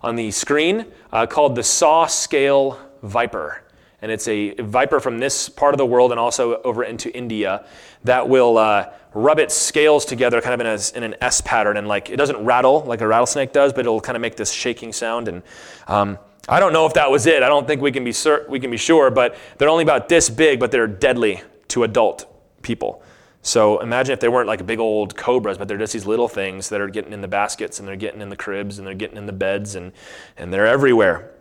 on 0.03 0.15
the 0.15 0.29
screen 0.29 0.85
uh, 1.11 1.25
called 1.25 1.55
the 1.55 1.63
saw 1.63 2.05
scale 2.05 2.79
viper. 3.01 3.63
And 4.07 4.13
it's 4.13 4.29
a 4.29 4.53
viper 4.53 5.01
from 5.01 5.19
this 5.19 5.49
part 5.49 5.73
of 5.73 5.77
the 5.77 5.85
world 5.85 6.11
and 6.11 6.19
also 6.19 6.61
over 6.61 6.81
into 6.81 7.13
India 7.13 7.65
that 8.05 8.29
will 8.29 8.57
uh, 8.57 8.85
rub 9.13 9.37
its 9.37 9.53
scales 9.53 10.05
together 10.05 10.39
kind 10.39 10.53
of 10.53 10.61
in, 10.61 10.67
a, 10.67 10.97
in, 10.97 11.11
an 11.11 11.19
S 11.19 11.41
pattern. 11.41 11.75
And 11.75 11.89
like 11.89 12.09
it 12.09 12.15
doesn't 12.15 12.41
rattle 12.45 12.85
like 12.85 13.01
a 13.01 13.07
rattlesnake 13.07 13.51
does, 13.51 13.73
but 13.73 13.81
it'll 13.81 13.99
kind 13.99 14.15
of 14.15 14.21
make 14.21 14.37
this 14.37 14.49
shaking 14.49 14.93
sound. 14.93 15.27
And 15.27 15.43
um, 15.89 16.17
I 16.47 16.61
don't 16.61 16.71
know 16.71 16.85
if 16.85 16.93
that 16.93 17.11
was 17.11 17.25
it. 17.25 17.43
I 17.43 17.49
don't 17.49 17.67
think 17.67 17.81
we 17.81 17.91
can 17.91 18.05
be 18.05 18.13
sur- 18.13 18.45
we 18.47 18.61
can 18.61 18.71
be 18.71 18.77
sure, 18.77 19.11
but 19.11 19.35
they're 19.57 19.67
only 19.67 19.83
about 19.83 20.07
this 20.07 20.29
big, 20.29 20.57
but 20.57 20.71
they're 20.71 20.87
deadly 20.87 21.41
to 21.67 21.83
adult 21.83 22.33
people. 22.61 23.03
So 23.41 23.81
imagine 23.81 24.13
if 24.13 24.21
they 24.21 24.29
weren't 24.29 24.47
like 24.47 24.65
big 24.65 24.79
old 24.79 25.17
cobras, 25.17 25.57
but 25.57 25.67
they're 25.67 25.77
just 25.77 25.91
these 25.91 26.05
little 26.05 26.29
things 26.29 26.69
that 26.69 26.79
are 26.79 26.87
getting 26.87 27.11
in 27.11 27.19
the 27.19 27.27
baskets 27.27 27.79
and 27.79 27.85
they're 27.85 27.97
getting 27.97 28.21
in 28.21 28.29
the 28.29 28.37
cribs 28.37 28.77
and 28.77 28.87
they're 28.87 28.95
getting 28.95 29.17
in 29.17 29.25
the 29.25 29.33
beds 29.33 29.75
and, 29.75 29.91
and 30.37 30.53
they're 30.53 30.65
everywhere. 30.65 31.33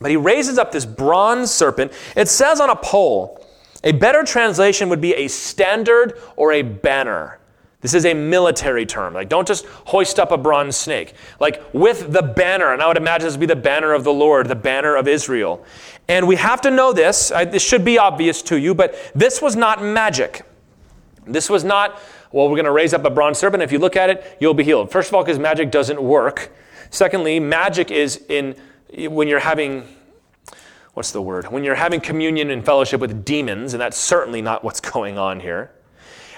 But 0.00 0.10
he 0.10 0.16
raises 0.16 0.58
up 0.58 0.72
this 0.72 0.86
bronze 0.86 1.50
serpent. 1.50 1.92
It 2.16 2.28
says 2.28 2.60
on 2.60 2.70
a 2.70 2.76
pole, 2.76 3.46
a 3.84 3.92
better 3.92 4.22
translation 4.22 4.88
would 4.88 5.00
be 5.00 5.14
a 5.14 5.28
standard 5.28 6.18
or 6.36 6.52
a 6.52 6.62
banner. 6.62 7.38
This 7.80 7.94
is 7.94 8.04
a 8.04 8.12
military 8.12 8.84
term. 8.84 9.14
Like, 9.14 9.30
don't 9.30 9.48
just 9.48 9.64
hoist 9.66 10.18
up 10.18 10.32
a 10.32 10.36
bronze 10.36 10.76
snake. 10.76 11.14
Like, 11.38 11.62
with 11.72 12.12
the 12.12 12.22
banner, 12.22 12.74
and 12.74 12.82
I 12.82 12.88
would 12.88 12.98
imagine 12.98 13.26
this 13.26 13.34
would 13.34 13.40
be 13.40 13.46
the 13.46 13.56
banner 13.56 13.94
of 13.94 14.04
the 14.04 14.12
Lord, 14.12 14.48
the 14.48 14.54
banner 14.54 14.96
of 14.96 15.08
Israel. 15.08 15.64
And 16.06 16.26
we 16.26 16.36
have 16.36 16.60
to 16.62 16.70
know 16.70 16.92
this. 16.92 17.32
I, 17.32 17.46
this 17.46 17.62
should 17.62 17.84
be 17.84 17.98
obvious 17.98 18.42
to 18.42 18.58
you, 18.58 18.74
but 18.74 18.94
this 19.14 19.40
was 19.40 19.56
not 19.56 19.82
magic. 19.82 20.42
This 21.26 21.48
was 21.48 21.64
not, 21.64 21.98
well, 22.32 22.50
we're 22.50 22.56
going 22.56 22.64
to 22.66 22.70
raise 22.72 22.92
up 22.92 23.04
a 23.06 23.10
bronze 23.10 23.38
serpent. 23.38 23.62
If 23.62 23.72
you 23.72 23.78
look 23.78 23.96
at 23.96 24.10
it, 24.10 24.36
you'll 24.40 24.52
be 24.52 24.64
healed. 24.64 24.90
First 24.90 25.08
of 25.08 25.14
all, 25.14 25.24
because 25.24 25.38
magic 25.38 25.70
doesn't 25.70 26.02
work. 26.02 26.52
Secondly, 26.90 27.40
magic 27.40 27.90
is 27.90 28.24
in 28.28 28.56
when 28.96 29.28
you're 29.28 29.40
having 29.40 29.86
what's 30.94 31.12
the 31.12 31.22
word? 31.22 31.46
When 31.46 31.64
you're 31.64 31.76
having 31.76 32.00
communion 32.00 32.50
and 32.50 32.64
fellowship 32.64 33.00
with 33.00 33.24
demons, 33.24 33.74
and 33.74 33.80
that's 33.80 33.96
certainly 33.96 34.42
not 34.42 34.64
what's 34.64 34.80
going 34.92 35.18
on 35.18 35.40
here. 35.40 35.70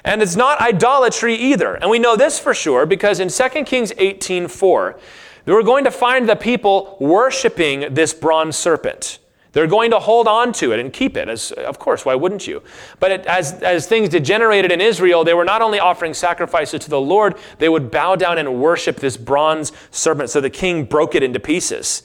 And 0.04 0.20
it's 0.20 0.36
not 0.36 0.60
idolatry 0.60 1.34
either. 1.34 1.74
And 1.74 1.88
we 1.88 1.98
know 1.98 2.16
this 2.16 2.38
for 2.38 2.54
sure 2.54 2.86
because 2.86 3.20
in 3.20 3.28
2 3.28 3.64
Kings 3.64 3.92
18:4, 3.92 4.98
we're 5.46 5.62
going 5.62 5.84
to 5.84 5.90
find 5.90 6.28
the 6.28 6.36
people 6.36 6.96
worshiping 7.00 7.94
this 7.94 8.14
bronze 8.14 8.56
serpent. 8.56 9.18
They're 9.52 9.66
going 9.66 9.90
to 9.90 9.98
hold 9.98 10.28
on 10.28 10.52
to 10.54 10.72
it 10.72 10.80
and 10.80 10.92
keep 10.92 11.16
it, 11.16 11.28
as 11.28 11.52
of 11.52 11.78
course, 11.78 12.06
why 12.06 12.14
wouldn't 12.14 12.46
you? 12.46 12.62
But 13.00 13.10
it, 13.10 13.26
as, 13.26 13.52
as 13.62 13.86
things 13.86 14.08
degenerated 14.08 14.72
in 14.72 14.80
Israel, 14.80 15.24
they 15.24 15.34
were 15.34 15.44
not 15.44 15.60
only 15.60 15.78
offering 15.78 16.14
sacrifices 16.14 16.80
to 16.84 16.90
the 16.90 17.00
Lord, 17.00 17.36
they 17.58 17.68
would 17.68 17.90
bow 17.90 18.16
down 18.16 18.38
and 18.38 18.62
worship 18.62 18.96
this 18.96 19.18
bronze 19.18 19.72
serpent. 19.90 20.30
So 20.30 20.40
the 20.40 20.48
king 20.48 20.84
broke 20.84 21.14
it 21.14 21.22
into 21.22 21.38
pieces. 21.38 22.02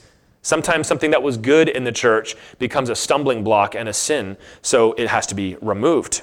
Sometimes 0.48 0.86
something 0.86 1.10
that 1.10 1.22
was 1.22 1.36
good 1.36 1.68
in 1.68 1.84
the 1.84 1.92
church 1.92 2.34
becomes 2.58 2.88
a 2.88 2.96
stumbling 2.96 3.44
block 3.44 3.74
and 3.74 3.86
a 3.86 3.92
sin, 3.92 4.38
so 4.62 4.94
it 4.94 5.08
has 5.08 5.26
to 5.26 5.34
be 5.34 5.58
removed. 5.60 6.22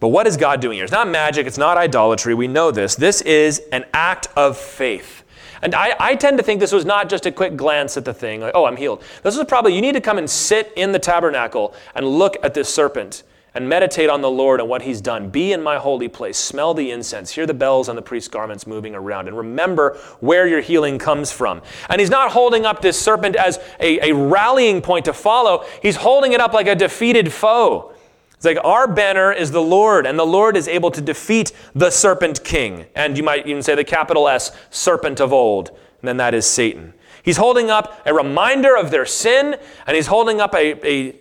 But 0.00 0.08
what 0.08 0.26
is 0.26 0.36
God 0.36 0.60
doing 0.60 0.74
here? 0.74 0.82
It's 0.82 0.92
not 0.92 1.06
magic, 1.06 1.46
it's 1.46 1.56
not 1.56 1.76
idolatry. 1.76 2.34
We 2.34 2.48
know 2.48 2.72
this. 2.72 2.96
This 2.96 3.20
is 3.20 3.62
an 3.70 3.84
act 3.94 4.26
of 4.34 4.56
faith. 4.56 5.22
And 5.62 5.72
I, 5.72 5.94
I, 6.00 6.16
tend 6.16 6.36
to 6.38 6.42
think 6.42 6.58
this 6.58 6.72
was 6.72 6.84
not 6.84 7.08
just 7.08 7.26
a 7.26 7.30
quick 7.30 7.54
glance 7.54 7.96
at 7.96 8.04
the 8.04 8.12
thing, 8.12 8.40
like, 8.40 8.56
oh, 8.56 8.64
I'm 8.64 8.76
healed. 8.76 9.04
This 9.22 9.36
was 9.36 9.46
probably, 9.46 9.72
you 9.72 9.80
need 9.80 9.94
to 9.94 10.00
come 10.00 10.18
and 10.18 10.28
sit 10.28 10.72
in 10.74 10.90
the 10.90 10.98
tabernacle 10.98 11.76
and 11.94 12.04
look 12.04 12.36
at 12.42 12.54
this 12.54 12.74
serpent 12.74 13.22
and 13.54 13.68
meditate 13.68 14.10
on 14.10 14.20
the 14.20 14.30
Lord 14.30 14.60
and 14.60 14.68
what 14.68 14.82
he's 14.82 15.00
done. 15.00 15.30
Be 15.30 15.52
in 15.52 15.62
my 15.62 15.78
holy 15.78 16.08
place. 16.08 16.36
Smell 16.36 16.74
the 16.74 16.90
incense. 16.90 17.30
Hear 17.30 17.46
the 17.46 17.54
bells 17.54 17.88
on 17.88 17.96
the 17.96 18.02
priest's 18.02 18.28
garments 18.28 18.66
moving 18.66 18.94
around. 18.94 19.28
And 19.28 19.36
remember 19.36 19.96
where 20.20 20.46
your 20.46 20.60
healing 20.60 20.98
comes 20.98 21.30
from. 21.30 21.62
And 21.88 22.00
he's 22.00 22.10
not 22.10 22.32
holding 22.32 22.66
up 22.66 22.82
this 22.82 23.00
serpent 23.00 23.36
as 23.36 23.60
a, 23.78 24.10
a 24.10 24.14
rallying 24.14 24.82
point 24.82 25.04
to 25.04 25.12
follow, 25.12 25.64
he's 25.80 25.96
holding 25.96 26.32
it 26.32 26.40
up 26.40 26.52
like 26.52 26.66
a 26.66 26.74
defeated 26.74 27.32
foe. 27.32 27.94
It's 28.34 28.44
like 28.44 28.58
our 28.62 28.86
banner 28.86 29.32
is 29.32 29.52
the 29.52 29.62
Lord, 29.62 30.04
and 30.04 30.18
the 30.18 30.26
Lord 30.26 30.54
is 30.54 30.68
able 30.68 30.90
to 30.90 31.00
defeat 31.00 31.52
the 31.74 31.90
serpent 31.90 32.44
king. 32.44 32.84
And 32.94 33.16
you 33.16 33.22
might 33.22 33.46
even 33.46 33.62
say 33.62 33.74
the 33.74 33.84
capital 33.84 34.28
S, 34.28 34.54
serpent 34.68 35.18
of 35.20 35.32
old. 35.32 35.70
And 35.70 36.08
then 36.08 36.18
that 36.18 36.34
is 36.34 36.44
Satan. 36.44 36.92
He's 37.22 37.38
holding 37.38 37.70
up 37.70 38.02
a 38.04 38.12
reminder 38.12 38.76
of 38.76 38.90
their 38.90 39.06
sin, 39.06 39.56
and 39.86 39.96
he's 39.96 40.08
holding 40.08 40.42
up 40.42 40.54
a, 40.54 40.86
a, 40.86 41.16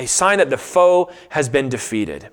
a 0.00 0.06
sign 0.06 0.38
that 0.38 0.48
the 0.48 0.56
foe 0.56 1.12
has 1.28 1.48
been 1.48 1.68
defeated. 1.68 2.30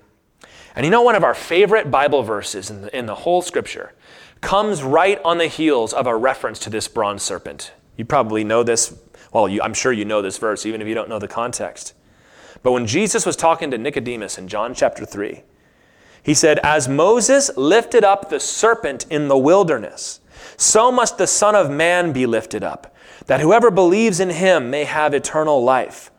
And 0.76 0.86
you 0.86 0.90
know, 0.90 1.02
one 1.02 1.16
of 1.16 1.24
our 1.24 1.34
favorite 1.34 1.92
Bible 1.92 2.24
verses 2.24 2.70
in 2.70 2.84
the, 2.84 2.98
in 2.98 3.08
the 3.08 3.16
whole 3.16 3.42
scripture 3.42 3.94
comes 4.40 4.84
right 4.84 5.20
on 5.26 5.38
the 5.38 5.48
heels 5.48 5.92
of 5.94 6.08
a 6.08 6.16
reference 6.16 6.60
to 6.60 6.70
this 6.70 6.88
bronze 6.88 7.24
serpent. 7.24 7.74
You 7.98 8.06
probably 8.06 8.46
know 8.46 8.64
this. 8.64 8.98
Well, 9.34 9.50
you, 9.50 9.62
I'm 9.62 9.74
sure 9.74 9.92
you 9.92 10.06
know 10.06 10.22
this 10.22 10.38
verse, 10.38 10.66
even 10.66 10.82
if 10.82 10.88
you 10.88 10.94
don't 10.94 11.10
know 11.10 11.20
the 11.20 11.28
context. 11.28 11.94
But 12.64 12.72
when 12.72 12.88
Jesus 12.88 13.26
was 13.26 13.36
talking 13.36 13.70
to 13.72 13.78
Nicodemus 13.78 14.38
in 14.38 14.48
John 14.48 14.74
chapter 14.74 15.06
3, 15.06 15.44
he 16.24 16.34
said, 16.34 16.60
As 16.60 16.88
Moses 16.88 17.52
lifted 17.58 18.06
up 18.06 18.30
the 18.30 18.40
serpent 18.40 19.06
in 19.10 19.28
the 19.28 19.38
wilderness, 19.38 20.22
so 20.56 20.90
must 20.90 21.18
the 21.18 21.28
Son 21.28 21.56
of 21.56 21.70
Man 21.70 22.14
be 22.14 22.26
lifted 22.26 22.64
up, 22.64 22.96
that 23.26 23.42
whoever 23.42 23.70
believes 23.72 24.22
in 24.22 24.30
him 24.30 24.70
may 24.70 24.86
have 24.86 25.14
eternal 25.14 25.64
life. 25.64 26.12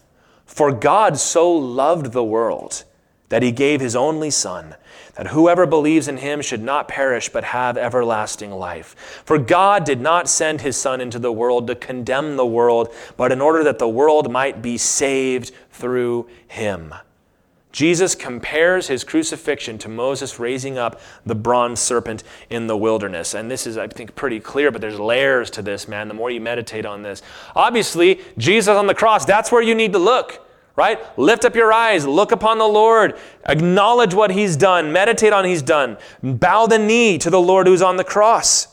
For 0.58 0.72
God 0.72 1.16
so 1.16 1.52
loved 1.52 2.06
the 2.10 2.24
world 2.24 2.82
that 3.28 3.44
he 3.44 3.52
gave 3.52 3.80
his 3.80 3.94
only 3.94 4.28
Son, 4.32 4.74
that 5.14 5.28
whoever 5.28 5.66
believes 5.66 6.08
in 6.08 6.16
him 6.16 6.42
should 6.42 6.64
not 6.64 6.88
perish 6.88 7.28
but 7.28 7.44
have 7.44 7.78
everlasting 7.78 8.50
life. 8.50 9.22
For 9.24 9.38
God 9.38 9.84
did 9.84 10.00
not 10.00 10.28
send 10.28 10.60
his 10.60 10.76
Son 10.76 11.00
into 11.00 11.20
the 11.20 11.30
world 11.30 11.68
to 11.68 11.76
condemn 11.76 12.34
the 12.34 12.44
world, 12.44 12.92
but 13.16 13.30
in 13.30 13.40
order 13.40 13.62
that 13.62 13.78
the 13.78 13.88
world 13.88 14.32
might 14.32 14.60
be 14.60 14.78
saved 14.78 15.52
through 15.70 16.28
him. 16.48 16.92
Jesus 17.70 18.16
compares 18.16 18.88
his 18.88 19.04
crucifixion 19.04 19.78
to 19.78 19.88
Moses 19.88 20.40
raising 20.40 20.76
up 20.76 21.00
the 21.24 21.36
bronze 21.36 21.78
serpent 21.78 22.24
in 22.50 22.66
the 22.66 22.76
wilderness. 22.76 23.32
And 23.32 23.48
this 23.48 23.64
is, 23.64 23.78
I 23.78 23.86
think, 23.86 24.16
pretty 24.16 24.40
clear, 24.40 24.72
but 24.72 24.80
there's 24.80 24.98
layers 24.98 25.50
to 25.50 25.62
this, 25.62 25.86
man, 25.86 26.08
the 26.08 26.14
more 26.14 26.32
you 26.32 26.40
meditate 26.40 26.84
on 26.84 27.04
this. 27.04 27.22
Obviously, 27.54 28.20
Jesus 28.38 28.74
on 28.74 28.88
the 28.88 28.94
cross, 28.96 29.24
that's 29.24 29.52
where 29.52 29.62
you 29.62 29.76
need 29.76 29.92
to 29.92 30.00
look 30.00 30.46
right? 30.78 31.18
Lift 31.18 31.44
up 31.44 31.56
your 31.56 31.72
eyes, 31.72 32.06
look 32.06 32.30
upon 32.30 32.58
the 32.58 32.68
Lord, 32.68 33.18
acknowledge 33.44 34.14
what 34.14 34.30
He's 34.30 34.56
done, 34.56 34.92
meditate 34.92 35.32
on 35.32 35.44
He's 35.44 35.60
done, 35.60 35.98
bow 36.22 36.66
the 36.66 36.78
knee 36.78 37.18
to 37.18 37.30
the 37.30 37.40
Lord 37.40 37.66
who's 37.66 37.82
on 37.82 37.96
the 37.96 38.04
cross. 38.04 38.68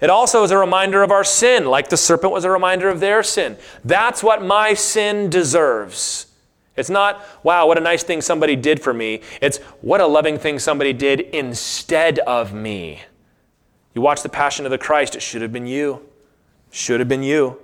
It 0.00 0.08
also 0.08 0.44
is 0.44 0.52
a 0.52 0.56
reminder 0.56 1.02
of 1.02 1.10
our 1.10 1.24
sin, 1.24 1.64
like 1.64 1.88
the 1.88 1.96
serpent 1.96 2.32
was 2.32 2.44
a 2.44 2.50
reminder 2.50 2.88
of 2.88 3.00
their 3.00 3.24
sin. 3.24 3.56
That's 3.84 4.22
what 4.22 4.40
my 4.40 4.72
sin 4.72 5.28
deserves. 5.28 6.28
It's 6.76 6.88
not, 6.88 7.26
wow, 7.42 7.66
what 7.66 7.76
a 7.76 7.80
nice 7.80 8.04
thing 8.04 8.20
somebody 8.20 8.54
did 8.54 8.80
for 8.80 8.94
me. 8.94 9.20
It's, 9.42 9.58
what 9.80 10.00
a 10.00 10.06
loving 10.06 10.38
thing 10.38 10.60
somebody 10.60 10.92
did 10.92 11.20
instead 11.20 12.20
of 12.20 12.54
me. 12.54 13.02
You 13.94 14.00
watch 14.00 14.22
The 14.22 14.28
Passion 14.28 14.64
of 14.64 14.70
the 14.70 14.78
Christ, 14.78 15.16
it 15.16 15.22
should 15.22 15.42
have 15.42 15.52
been 15.52 15.66
you. 15.66 16.08
Should 16.70 17.00
have 17.00 17.08
been 17.08 17.24
you. 17.24 17.58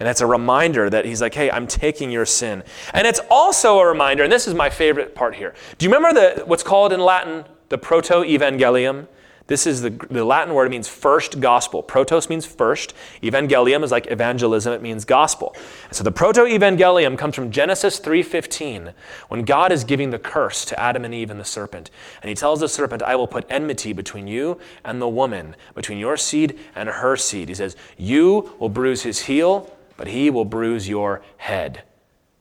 And 0.00 0.08
it's 0.08 0.20
a 0.20 0.26
reminder 0.26 0.90
that 0.90 1.04
he's 1.04 1.20
like, 1.20 1.34
hey, 1.34 1.50
I'm 1.50 1.66
taking 1.66 2.10
your 2.10 2.26
sin. 2.26 2.64
And 2.92 3.06
it's 3.06 3.20
also 3.30 3.78
a 3.78 3.86
reminder, 3.86 4.24
and 4.24 4.32
this 4.32 4.48
is 4.48 4.54
my 4.54 4.70
favorite 4.70 5.14
part 5.14 5.36
here. 5.36 5.54
Do 5.78 5.86
you 5.86 5.92
remember 5.92 6.20
the, 6.20 6.44
what's 6.44 6.64
called 6.64 6.92
in 6.92 7.00
Latin 7.00 7.44
the 7.68 7.78
proto 7.78 8.14
evangelium? 8.24 9.06
This 9.46 9.66
is 9.66 9.82
the, 9.82 9.90
the 9.90 10.24
Latin 10.24 10.54
word, 10.54 10.66
it 10.66 10.70
means 10.70 10.88
first 10.88 11.38
gospel. 11.38 11.82
Protos 11.82 12.30
means 12.30 12.46
first. 12.46 12.94
Evangelium 13.22 13.84
is 13.84 13.90
like 13.90 14.10
evangelism, 14.10 14.72
it 14.72 14.80
means 14.80 15.04
gospel. 15.04 15.54
And 15.84 15.94
so 15.94 16.02
the 16.02 16.10
proto 16.10 16.40
evangelium 16.40 17.18
comes 17.18 17.34
from 17.34 17.50
Genesis 17.50 18.00
3:15, 18.00 18.94
when 19.28 19.44
God 19.44 19.70
is 19.70 19.84
giving 19.84 20.08
the 20.08 20.18
curse 20.18 20.64
to 20.64 20.80
Adam 20.80 21.04
and 21.04 21.12
Eve 21.12 21.30
and 21.30 21.38
the 21.38 21.44
serpent. 21.44 21.90
And 22.22 22.30
he 22.30 22.34
tells 22.34 22.60
the 22.60 22.70
serpent, 22.70 23.02
I 23.02 23.16
will 23.16 23.26
put 23.26 23.44
enmity 23.50 23.92
between 23.92 24.26
you 24.26 24.58
and 24.82 25.00
the 25.00 25.08
woman, 25.08 25.56
between 25.74 25.98
your 25.98 26.16
seed 26.16 26.58
and 26.74 26.88
her 26.88 27.14
seed. 27.14 27.50
He 27.50 27.54
says, 27.54 27.76
You 27.98 28.54
will 28.58 28.70
bruise 28.70 29.02
his 29.02 29.20
heel 29.20 29.70
but 29.96 30.08
he 30.08 30.30
will 30.30 30.44
bruise 30.44 30.88
your 30.88 31.22
head. 31.36 31.82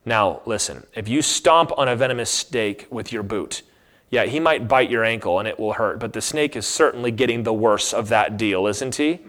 Now, 0.06 0.42
listen, 0.46 0.86
if 0.94 1.08
you 1.08 1.22
stomp 1.22 1.72
on 1.78 1.88
a 1.88 1.96
venomous 1.96 2.30
snake 2.30 2.88
with 2.89 3.12
your 3.12 3.24
boot, 3.24 3.62
yeah, 4.10 4.26
he 4.26 4.39
might 4.39 4.68
bite 4.68 4.89
your 4.89 5.04
ankle 5.04 5.39
and 5.39 5.48
it 5.48 5.60
will 5.60 5.74
hurt, 5.74 6.00
but 6.00 6.13
the 6.13 6.22
snake 6.22 6.56
is 6.56 6.68
certainly 6.68 7.12
getting 7.12 7.44
the 7.44 7.54
worse 7.54 7.94
of 7.94 8.10
that 8.10 8.38
deal, 8.38 8.68
isn't 8.68 8.96
he? 8.96 9.20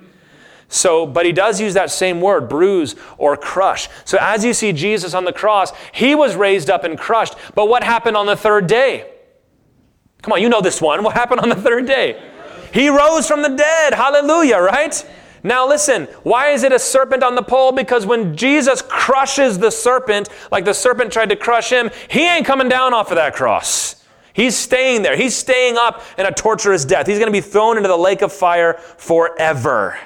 So, 0.68 1.06
but 1.06 1.24
he 1.24 1.32
does 1.32 1.60
use 1.60 1.74
that 1.74 1.90
same 1.90 2.20
word, 2.20 2.48
bruise 2.48 2.96
or 3.16 3.36
crush. 3.36 3.88
So, 4.04 4.18
as 4.20 4.44
you 4.44 4.52
see 4.52 4.72
Jesus 4.72 5.14
on 5.14 5.24
the 5.24 5.32
cross, 5.32 5.72
he 5.92 6.14
was 6.14 6.36
raised 6.36 6.68
up 6.68 6.84
and 6.84 6.98
crushed. 6.98 7.34
But 7.54 7.68
what 7.68 7.84
happened 7.84 8.16
on 8.16 8.26
the 8.26 8.36
third 8.36 8.66
day? 8.66 9.10
Come 10.22 10.32
on, 10.32 10.42
you 10.42 10.48
know 10.48 10.60
this 10.60 10.80
one. 10.80 11.04
What 11.04 11.14
happened 11.14 11.40
on 11.40 11.48
the 11.48 11.54
third 11.54 11.86
day? 11.86 12.20
He 12.72 12.88
rose 12.88 13.28
from 13.28 13.42
the 13.42 13.50
dead. 13.50 13.94
Hallelujah, 13.94 14.58
right? 14.58 15.06
Now, 15.46 15.68
listen, 15.68 16.06
why 16.22 16.48
is 16.48 16.62
it 16.62 16.72
a 16.72 16.78
serpent 16.78 17.22
on 17.22 17.34
the 17.34 17.42
pole? 17.42 17.70
Because 17.70 18.06
when 18.06 18.34
Jesus 18.34 18.80
crushes 18.80 19.58
the 19.58 19.70
serpent, 19.70 20.30
like 20.50 20.64
the 20.64 20.72
serpent 20.72 21.12
tried 21.12 21.28
to 21.28 21.36
crush 21.36 21.70
him, 21.70 21.90
he 22.08 22.26
ain't 22.26 22.46
coming 22.46 22.70
down 22.70 22.94
off 22.94 23.10
of 23.10 23.16
that 23.16 23.34
cross. 23.34 24.02
He's 24.32 24.56
staying 24.56 25.02
there. 25.02 25.16
He's 25.16 25.36
staying 25.36 25.76
up 25.76 26.02
in 26.18 26.24
a 26.24 26.32
torturous 26.32 26.86
death. 26.86 27.06
He's 27.06 27.18
going 27.18 27.30
to 27.30 27.32
be 27.32 27.42
thrown 27.42 27.76
into 27.76 27.88
the 27.88 27.96
lake 27.96 28.22
of 28.22 28.32
fire 28.32 28.74
forever. 28.74 29.98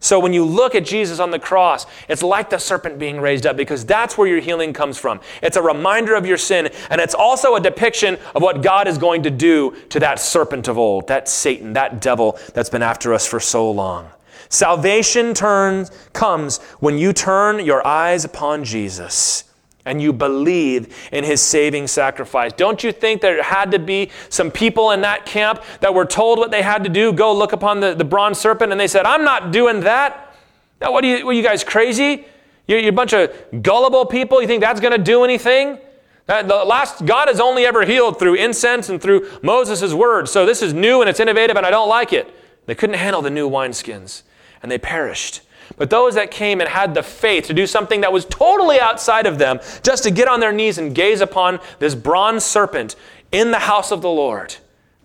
So 0.00 0.18
when 0.18 0.32
you 0.32 0.44
look 0.44 0.74
at 0.74 0.84
Jesus 0.84 1.20
on 1.20 1.30
the 1.30 1.38
cross, 1.38 1.86
it's 2.08 2.22
like 2.22 2.50
the 2.50 2.58
serpent 2.58 2.98
being 2.98 3.20
raised 3.20 3.46
up 3.46 3.56
because 3.56 3.84
that's 3.84 4.18
where 4.18 4.28
your 4.28 4.40
healing 4.40 4.72
comes 4.72 4.98
from. 4.98 5.20
It's 5.42 5.56
a 5.56 5.62
reminder 5.62 6.16
of 6.16 6.26
your 6.26 6.36
sin, 6.36 6.68
and 6.90 7.00
it's 7.00 7.14
also 7.14 7.54
a 7.54 7.60
depiction 7.60 8.18
of 8.34 8.42
what 8.42 8.62
God 8.62 8.88
is 8.88 8.98
going 8.98 9.22
to 9.22 9.30
do 9.30 9.74
to 9.90 10.00
that 10.00 10.18
serpent 10.18 10.68
of 10.68 10.76
old, 10.76 11.08
that 11.08 11.28
Satan, 11.28 11.72
that 11.74 12.02
devil 12.02 12.38
that's 12.52 12.68
been 12.68 12.82
after 12.82 13.14
us 13.14 13.26
for 13.26 13.40
so 13.40 13.70
long. 13.70 14.10
Salvation 14.48 15.34
turns, 15.34 15.90
comes 16.12 16.58
when 16.80 16.98
you 16.98 17.12
turn 17.12 17.64
your 17.64 17.86
eyes 17.86 18.24
upon 18.24 18.64
Jesus 18.64 19.44
and 19.86 20.02
you 20.02 20.12
believe 20.12 20.94
in 21.12 21.24
his 21.24 21.40
saving 21.40 21.86
sacrifice. 21.86 22.52
Don't 22.52 22.82
you 22.82 22.92
think 22.92 23.22
there 23.22 23.42
had 23.42 23.70
to 23.70 23.78
be 23.78 24.10
some 24.28 24.50
people 24.50 24.90
in 24.90 25.00
that 25.02 25.24
camp 25.24 25.62
that 25.80 25.94
were 25.94 26.04
told 26.04 26.38
what 26.38 26.50
they 26.50 26.62
had 26.62 26.82
to 26.84 26.90
do? 26.90 27.12
Go 27.12 27.32
look 27.32 27.52
upon 27.52 27.80
the, 27.80 27.94
the 27.94 28.04
bronze 28.04 28.38
serpent, 28.38 28.72
and 28.72 28.80
they 28.80 28.88
said, 28.88 29.06
I'm 29.06 29.24
not 29.24 29.52
doing 29.52 29.80
that. 29.80 30.34
Now, 30.80 30.92
what 30.92 31.04
are 31.04 31.06
you, 31.06 31.24
what 31.24 31.36
you 31.36 31.42
guys 31.42 31.62
crazy? 31.64 32.26
You're, 32.66 32.80
you're 32.80 32.90
a 32.90 32.92
bunch 32.92 33.14
of 33.14 33.32
gullible 33.62 34.04
people. 34.04 34.42
You 34.42 34.48
think 34.48 34.60
that's 34.60 34.80
going 34.80 34.92
to 34.92 35.02
do 35.02 35.22
anything? 35.22 35.78
That, 36.26 36.48
the 36.48 36.56
last 36.56 37.06
God 37.06 37.28
has 37.28 37.38
only 37.38 37.64
ever 37.64 37.86
healed 37.86 38.18
through 38.18 38.34
incense 38.34 38.88
and 38.88 39.00
through 39.00 39.30
Moses' 39.40 39.94
word. 39.94 40.28
So 40.28 40.44
this 40.44 40.62
is 40.62 40.74
new 40.74 41.00
and 41.00 41.08
it's 41.08 41.20
innovative, 41.20 41.56
and 41.56 41.64
I 41.64 41.70
don't 41.70 41.88
like 41.88 42.12
it. 42.12 42.34
They 42.66 42.74
couldn't 42.74 42.96
handle 42.96 43.22
the 43.22 43.30
new 43.30 43.48
wineskins 43.48 44.22
and 44.66 44.70
they 44.72 44.78
perished. 44.78 45.42
But 45.76 45.90
those 45.90 46.16
that 46.16 46.32
came 46.32 46.60
and 46.60 46.68
had 46.68 46.92
the 46.92 47.04
faith 47.04 47.46
to 47.46 47.54
do 47.54 47.68
something 47.68 48.00
that 48.00 48.12
was 48.12 48.24
totally 48.24 48.80
outside 48.80 49.26
of 49.26 49.38
them, 49.38 49.60
just 49.84 50.02
to 50.02 50.10
get 50.10 50.26
on 50.26 50.40
their 50.40 50.52
knees 50.52 50.78
and 50.78 50.92
gaze 50.92 51.20
upon 51.20 51.60
this 51.78 51.94
bronze 51.94 52.44
serpent 52.44 52.96
in 53.30 53.52
the 53.52 53.60
house 53.60 53.92
of 53.92 54.02
the 54.02 54.10
Lord, 54.10 54.56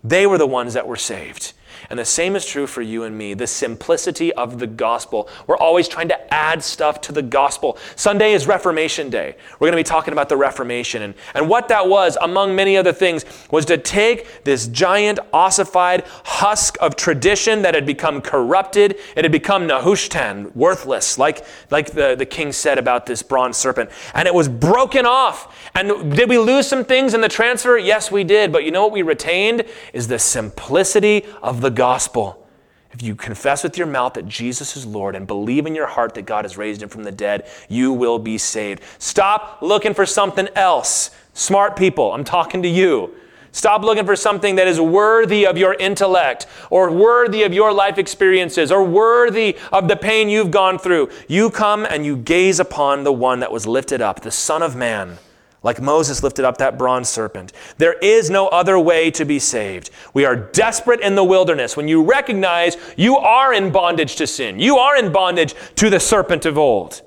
they 0.02 0.26
were 0.26 0.38
the 0.38 0.46
ones 0.48 0.74
that 0.74 0.88
were 0.88 0.96
saved. 0.96 1.52
And 1.92 1.98
the 1.98 2.06
same 2.06 2.36
is 2.36 2.46
true 2.46 2.66
for 2.66 2.80
you 2.80 3.04
and 3.04 3.18
me 3.18 3.34
the 3.34 3.46
simplicity 3.46 4.32
of 4.32 4.58
the 4.58 4.66
gospel. 4.66 5.28
We're 5.46 5.58
always 5.58 5.88
trying 5.88 6.08
to 6.08 6.32
add 6.34 6.64
stuff 6.64 7.02
to 7.02 7.12
the 7.12 7.20
gospel. 7.20 7.76
Sunday 7.96 8.32
is 8.32 8.46
Reformation 8.46 9.10
Day. 9.10 9.36
We're 9.60 9.66
going 9.66 9.72
to 9.72 9.76
be 9.76 9.82
talking 9.82 10.12
about 10.12 10.30
the 10.30 10.38
Reformation. 10.38 11.02
And, 11.02 11.12
and 11.34 11.50
what 11.50 11.68
that 11.68 11.86
was, 11.86 12.16
among 12.22 12.56
many 12.56 12.78
other 12.78 12.94
things, 12.94 13.26
was 13.50 13.66
to 13.66 13.76
take 13.76 14.42
this 14.42 14.68
giant 14.68 15.18
ossified 15.34 16.04
husk 16.24 16.78
of 16.80 16.96
tradition 16.96 17.60
that 17.60 17.74
had 17.74 17.84
become 17.84 18.22
corrupted. 18.22 18.92
It 19.14 19.26
had 19.26 19.30
become 19.32 19.68
Nehushtan, 19.68 20.56
worthless, 20.56 21.18
like, 21.18 21.44
like 21.70 21.92
the, 21.92 22.14
the 22.16 22.24
king 22.24 22.52
said 22.52 22.78
about 22.78 23.04
this 23.04 23.22
bronze 23.22 23.58
serpent. 23.58 23.90
And 24.14 24.26
it 24.26 24.32
was 24.32 24.48
broken 24.48 25.04
off. 25.04 25.70
And 25.74 26.16
did 26.16 26.30
we 26.30 26.38
lose 26.38 26.66
some 26.66 26.86
things 26.86 27.12
in 27.12 27.20
the 27.20 27.28
transfer? 27.28 27.76
Yes, 27.76 28.10
we 28.10 28.24
did. 28.24 28.50
But 28.50 28.64
you 28.64 28.70
know 28.70 28.82
what 28.82 28.92
we 28.92 29.02
retained? 29.02 29.64
Is 29.92 30.08
the 30.08 30.18
simplicity 30.18 31.26
of 31.42 31.60
the 31.60 31.68
gospel 31.68 31.81
gospel, 31.82 32.46
if 32.92 33.02
you 33.02 33.16
confess 33.16 33.64
with 33.64 33.76
your 33.76 33.88
mouth 33.88 34.14
that 34.14 34.28
Jesus 34.28 34.76
is 34.76 34.86
Lord 34.86 35.16
and 35.16 35.26
believe 35.26 35.66
in 35.66 35.74
your 35.74 35.88
heart 35.88 36.14
that 36.14 36.26
God 36.26 36.44
has 36.44 36.56
raised 36.56 36.80
him 36.80 36.88
from 36.88 37.02
the 37.02 37.10
dead, 37.10 37.50
you 37.68 37.92
will 37.92 38.20
be 38.20 38.38
saved. 38.38 38.84
Stop 39.00 39.58
looking 39.62 39.92
for 39.92 40.06
something 40.06 40.48
else. 40.54 41.10
Smart 41.34 41.74
people, 41.74 42.12
I'm 42.12 42.22
talking 42.22 42.62
to 42.62 42.68
you. 42.68 43.12
Stop 43.50 43.82
looking 43.82 44.06
for 44.06 44.14
something 44.14 44.54
that 44.54 44.68
is 44.68 44.80
worthy 44.80 45.44
of 45.44 45.58
your 45.58 45.74
intellect 45.74 46.46
or 46.70 46.92
worthy 46.92 47.42
of 47.42 47.52
your 47.52 47.72
life 47.72 47.98
experiences 47.98 48.70
or 48.70 48.84
worthy 48.84 49.56
of 49.72 49.88
the 49.88 49.96
pain 49.96 50.28
you've 50.28 50.52
gone 50.52 50.78
through. 50.78 51.10
You 51.26 51.50
come 51.50 51.84
and 51.84 52.06
you 52.06 52.16
gaze 52.16 52.60
upon 52.60 53.02
the 53.02 53.12
one 53.12 53.40
that 53.40 53.50
was 53.50 53.66
lifted 53.66 54.00
up, 54.00 54.20
the 54.20 54.30
Son 54.30 54.62
of 54.62 54.76
Man 54.76 55.18
like 55.62 55.80
Moses 55.80 56.22
lifted 56.22 56.44
up 56.44 56.58
that 56.58 56.78
bronze 56.78 57.08
serpent. 57.08 57.52
There 57.78 57.94
is 57.94 58.30
no 58.30 58.48
other 58.48 58.78
way 58.78 59.10
to 59.12 59.24
be 59.24 59.38
saved. 59.38 59.90
We 60.12 60.24
are 60.24 60.36
desperate 60.36 61.00
in 61.00 61.14
the 61.14 61.24
wilderness 61.24 61.76
when 61.76 61.88
you 61.88 62.02
recognize 62.02 62.76
you 62.96 63.16
are 63.16 63.52
in 63.54 63.70
bondage 63.70 64.16
to 64.16 64.26
sin, 64.26 64.58
you 64.58 64.78
are 64.78 64.96
in 64.96 65.12
bondage 65.12 65.54
to 65.76 65.90
the 65.90 66.00
serpent 66.00 66.46
of 66.46 66.58
old. 66.58 67.02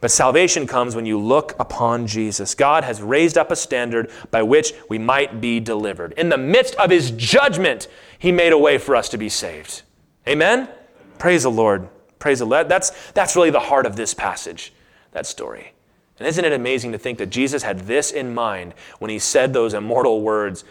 But 0.00 0.10
salvation 0.10 0.66
comes 0.66 0.96
when 0.96 1.04
you 1.04 1.18
look 1.18 1.54
upon 1.60 2.06
Jesus. 2.06 2.54
God 2.54 2.84
has 2.84 3.02
raised 3.02 3.36
up 3.36 3.50
a 3.50 3.56
standard 3.56 4.10
by 4.30 4.42
which 4.42 4.72
we 4.88 4.98
might 4.98 5.42
be 5.42 5.60
delivered. 5.60 6.12
In 6.12 6.30
the 6.30 6.38
midst 6.38 6.74
of 6.76 6.90
his 6.90 7.10
judgment, 7.10 7.86
he 8.18 8.32
made 8.32 8.54
a 8.54 8.58
way 8.58 8.78
for 8.78 8.96
us 8.96 9.10
to 9.10 9.18
be 9.18 9.28
saved. 9.28 9.82
Amen? 10.26 10.70
Praise 11.18 11.42
the 11.42 11.50
Lord. 11.50 11.88
Praise 12.18 12.38
the 12.38 12.46
Lord. 12.46 12.68
That's, 12.68 12.92
that's 13.12 13.36
really 13.36 13.50
the 13.50 13.60
heart 13.60 13.84
of 13.84 13.96
this 13.96 14.14
passage, 14.14 14.72
that 15.12 15.26
story. 15.26 15.74
And 16.20 16.28
isn't 16.28 16.44
it 16.44 16.52
amazing 16.52 16.92
to 16.92 16.98
think 16.98 17.16
that 17.18 17.30
Jesus 17.30 17.62
had 17.62 17.80
this 17.80 18.12
in 18.12 18.34
mind 18.34 18.74
when 18.98 19.10
he 19.10 19.18
said 19.18 19.54
those 19.54 19.72
immortal 19.72 20.20
words 20.20 20.64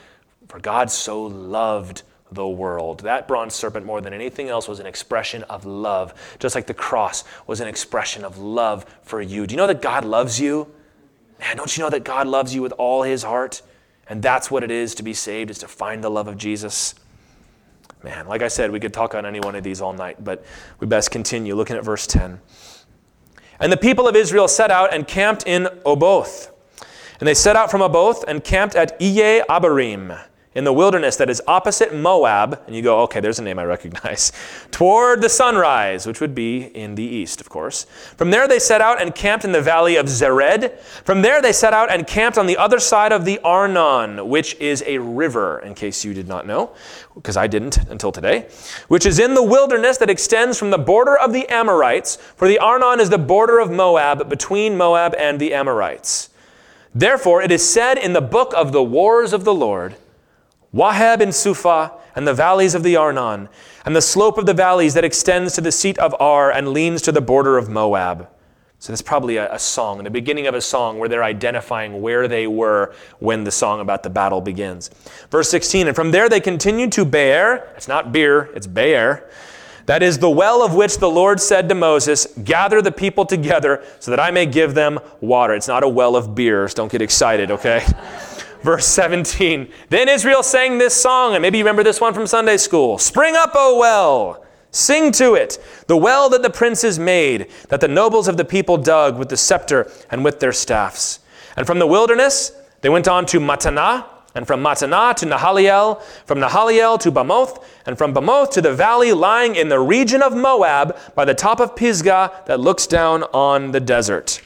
For 0.47 0.59
God 0.59 0.91
so 0.91 1.23
loved 1.23 2.03
the 2.31 2.47
world. 2.47 2.99
That 2.99 3.27
bronze 3.27 3.55
serpent, 3.55 3.83
more 3.83 3.99
than 3.99 4.13
anything 4.13 4.49
else, 4.49 4.67
was 4.67 4.79
an 4.79 4.85
expression 4.85 5.41
of 5.43 5.65
love, 5.65 6.13
just 6.37 6.53
like 6.53 6.67
the 6.67 6.75
cross 6.75 7.23
was 7.47 7.61
an 7.61 7.67
expression 7.67 8.23
of 8.23 8.37
love 8.37 8.85
for 9.01 9.23
you. 9.23 9.47
Do 9.47 9.53
you 9.53 9.57
know 9.57 9.65
that 9.65 9.81
God 9.81 10.05
loves 10.05 10.39
you? 10.39 10.71
Man, 11.39 11.57
don't 11.57 11.75
you 11.75 11.83
know 11.83 11.89
that 11.89 12.03
God 12.03 12.27
loves 12.27 12.53
you 12.53 12.61
with 12.61 12.73
all 12.73 13.01
his 13.01 13.23
heart? 13.23 13.63
And 14.07 14.21
that's 14.21 14.51
what 14.51 14.63
it 14.63 14.69
is 14.69 14.93
to 14.95 15.03
be 15.03 15.15
saved, 15.15 15.49
is 15.49 15.57
to 15.59 15.67
find 15.67 16.03
the 16.03 16.11
love 16.11 16.27
of 16.27 16.37
Jesus. 16.37 16.93
Man, 18.03 18.27
like 18.27 18.43
I 18.43 18.49
said, 18.49 18.71
we 18.71 18.79
could 18.79 18.93
talk 18.93 19.15
on 19.15 19.25
any 19.25 19.39
one 19.39 19.55
of 19.55 19.63
these 19.63 19.81
all 19.81 19.93
night, 19.93 20.23
but 20.23 20.45
we 20.79 20.85
best 20.85 21.09
continue 21.09 21.55
looking 21.55 21.75
at 21.75 21.83
verse 21.83 22.05
10. 22.05 22.39
And 23.59 23.71
the 23.71 23.77
people 23.77 24.07
of 24.07 24.15
Israel 24.15 24.47
set 24.47 24.71
out 24.71 24.93
and 24.93 25.07
camped 25.07 25.45
in 25.45 25.67
Oboth. 25.85 26.51
And 27.19 27.27
they 27.27 27.33
set 27.33 27.55
out 27.55 27.69
from 27.69 27.81
Oboth 27.81 28.23
and 28.27 28.43
camped 28.43 28.75
at 28.75 28.99
Iye 28.99 29.45
Abarim 29.47 30.17
in 30.55 30.63
the 30.63 30.73
wilderness 30.73 31.15
that 31.17 31.29
is 31.29 31.41
opposite 31.47 31.93
Moab, 31.93 32.61
and 32.65 32.75
you 32.75 32.81
go, 32.81 33.01
okay, 33.01 33.19
there's 33.19 33.37
a 33.37 33.43
name 33.43 33.59
I 33.59 33.65
recognize, 33.65 34.31
toward 34.71 35.21
the 35.21 35.29
sunrise, 35.29 36.07
which 36.07 36.19
would 36.19 36.33
be 36.33 36.63
in 36.63 36.95
the 36.95 37.03
east, 37.03 37.39
of 37.39 37.49
course. 37.49 37.85
From 38.17 38.31
there 38.31 38.47
they 38.47 38.57
set 38.57 38.81
out 38.81 39.01
and 39.01 39.13
camped 39.13 39.45
in 39.45 39.51
the 39.51 39.61
valley 39.61 39.95
of 39.95 40.07
Zered. 40.07 40.79
From 40.79 41.21
there 41.21 41.41
they 41.41 41.53
set 41.53 41.73
out 41.73 41.91
and 41.91 42.07
camped 42.07 42.37
on 42.37 42.47
the 42.47 42.57
other 42.57 42.79
side 42.79 43.11
of 43.11 43.25
the 43.25 43.39
Arnon, 43.43 44.27
which 44.27 44.55
is 44.55 44.83
a 44.87 44.97
river, 44.97 45.59
in 45.59 45.75
case 45.75 46.03
you 46.03 46.15
did 46.15 46.27
not 46.27 46.47
know, 46.47 46.71
because 47.21 47.35
I 47.35 47.47
didn't 47.47 47.77
until 47.89 48.13
today, 48.13 48.47
which 48.87 49.05
is 49.05 49.19
in 49.19 49.33
the 49.33 49.43
wilderness 49.43 49.97
that 49.97 50.09
extends 50.09 50.57
from 50.57 50.69
the 50.69 50.77
border 50.77 51.17
of 51.17 51.33
the 51.33 51.47
Amorites, 51.49 52.15
for 52.15 52.47
the 52.47 52.59
Arnon 52.59 53.01
is 53.01 53.09
the 53.09 53.17
border 53.17 53.59
of 53.59 53.69
Moab, 53.69 54.29
between 54.29 54.77
Moab 54.77 55.13
and 55.15 55.37
the 55.37 55.53
Amorites. 55.53 56.29
Therefore, 56.95 57.41
it 57.41 57.51
is 57.51 57.67
said 57.67 57.97
in 57.97 58.13
the 58.13 58.21
book 58.21 58.53
of 58.55 58.71
the 58.71 58.83
wars 58.83 59.33
of 59.33 59.43
the 59.43 59.53
Lord, 59.53 59.95
Waheb 60.73 61.19
and 61.19 61.35
Suphah, 61.35 61.91
and 62.15 62.25
the 62.25 62.33
valleys 62.33 62.73
of 62.73 62.83
the 62.83 62.95
Arnon, 62.95 63.49
and 63.85 63.95
the 63.95 64.01
slope 64.01 64.37
of 64.37 64.45
the 64.45 64.53
valleys 64.53 64.93
that 64.93 65.03
extends 65.03 65.53
to 65.53 65.61
the 65.61 65.71
seat 65.71 65.97
of 65.99 66.15
Ar 66.19 66.51
and 66.51 66.69
leans 66.69 67.01
to 67.01 67.11
the 67.11 67.21
border 67.21 67.57
of 67.57 67.69
Moab. 67.69 68.29
So 68.79 68.93
that's 68.93 69.01
probably 69.01 69.35
a, 69.35 69.53
a 69.53 69.59
song, 69.59 70.01
the 70.03 70.09
beginning 70.09 70.47
of 70.47 70.55
a 70.55 70.61
song 70.61 70.99
where 70.99 71.09
they're 71.09 71.23
identifying 71.23 72.01
where 72.01 72.29
they 72.29 72.47
were 72.47 72.95
when 73.19 73.43
the 73.43 73.51
song 73.51 73.81
about 73.81 74.03
the 74.03 74.09
battle 74.09 74.39
begins. 74.39 74.89
Verse 75.29 75.49
16, 75.49 75.87
and 75.87 75.95
from 75.95 76.11
there 76.11 76.29
they 76.29 76.39
continued 76.39 76.93
to 76.93 77.03
Beer. 77.03 77.71
It's 77.75 77.89
not 77.89 78.13
beer, 78.13 78.49
it's 78.55 78.67
Beer. 78.67 79.29
That 79.85 80.01
is 80.01 80.19
the 80.19 80.29
well 80.29 80.63
of 80.63 80.75
which 80.75 80.97
the 80.99 81.09
Lord 81.09 81.41
said 81.41 81.67
to 81.67 81.75
Moses, 81.75 82.27
Gather 82.43 82.81
the 82.81 82.91
people 82.91 83.25
together 83.25 83.83
so 83.99 84.11
that 84.11 84.19
I 84.19 84.31
may 84.31 84.45
give 84.45 84.75
them 84.75 84.99
water. 85.19 85.55
It's 85.55 85.67
not 85.67 85.83
a 85.83 85.89
well 85.89 86.15
of 86.15 86.33
beers. 86.33 86.73
Don't 86.73 86.91
get 86.91 87.01
excited, 87.01 87.51
okay? 87.51 87.85
verse 88.61 88.85
17. 88.85 89.69
Then 89.89 90.07
Israel 90.07 90.43
sang 90.43 90.77
this 90.77 90.93
song, 90.93 91.33
and 91.33 91.41
maybe 91.41 91.57
you 91.57 91.65
remember 91.65 91.83
this 91.83 91.99
one 91.99 92.13
from 92.13 92.27
Sunday 92.27 92.57
school 92.57 92.97
Spring 92.97 93.35
up, 93.35 93.51
O 93.55 93.77
well! 93.77 94.45
Sing 94.71 95.11
to 95.13 95.33
it, 95.33 95.57
the 95.87 95.97
well 95.97 96.29
that 96.29 96.43
the 96.43 96.49
princes 96.49 96.99
made, 96.99 97.47
that 97.69 97.81
the 97.81 97.87
nobles 97.87 98.27
of 98.27 98.37
the 98.37 98.45
people 98.45 98.77
dug 98.77 99.17
with 99.17 99.29
the 99.29 99.37
scepter 99.37 99.91
and 100.11 100.23
with 100.23 100.39
their 100.39 100.53
staffs. 100.53 101.19
And 101.55 101.65
from 101.65 101.79
the 101.79 101.87
wilderness, 101.87 102.51
they 102.81 102.89
went 102.89 103.07
on 103.07 103.25
to 103.27 103.39
Mattanah, 103.39 104.05
and 104.35 104.45
from 104.45 104.61
Mattanah 104.61 105.15
to 105.15 105.25
Nahaliel, 105.25 106.01
from 106.25 106.39
Nahaliel 106.39 106.99
to 106.99 107.11
Bamoth, 107.11 107.63
and 107.87 107.97
from 107.97 108.13
Bamoth 108.13 108.51
to 108.51 108.61
the 108.61 108.73
valley 108.73 109.11
lying 109.11 109.55
in 109.55 109.69
the 109.69 109.79
region 109.79 110.21
of 110.21 110.35
Moab 110.35 110.97
by 111.15 111.25
the 111.25 111.33
top 111.33 111.59
of 111.59 111.75
Pisgah 111.75 112.43
that 112.45 112.59
looks 112.59 112.85
down 112.85 113.23
on 113.33 113.71
the 113.71 113.79
desert. 113.79 114.41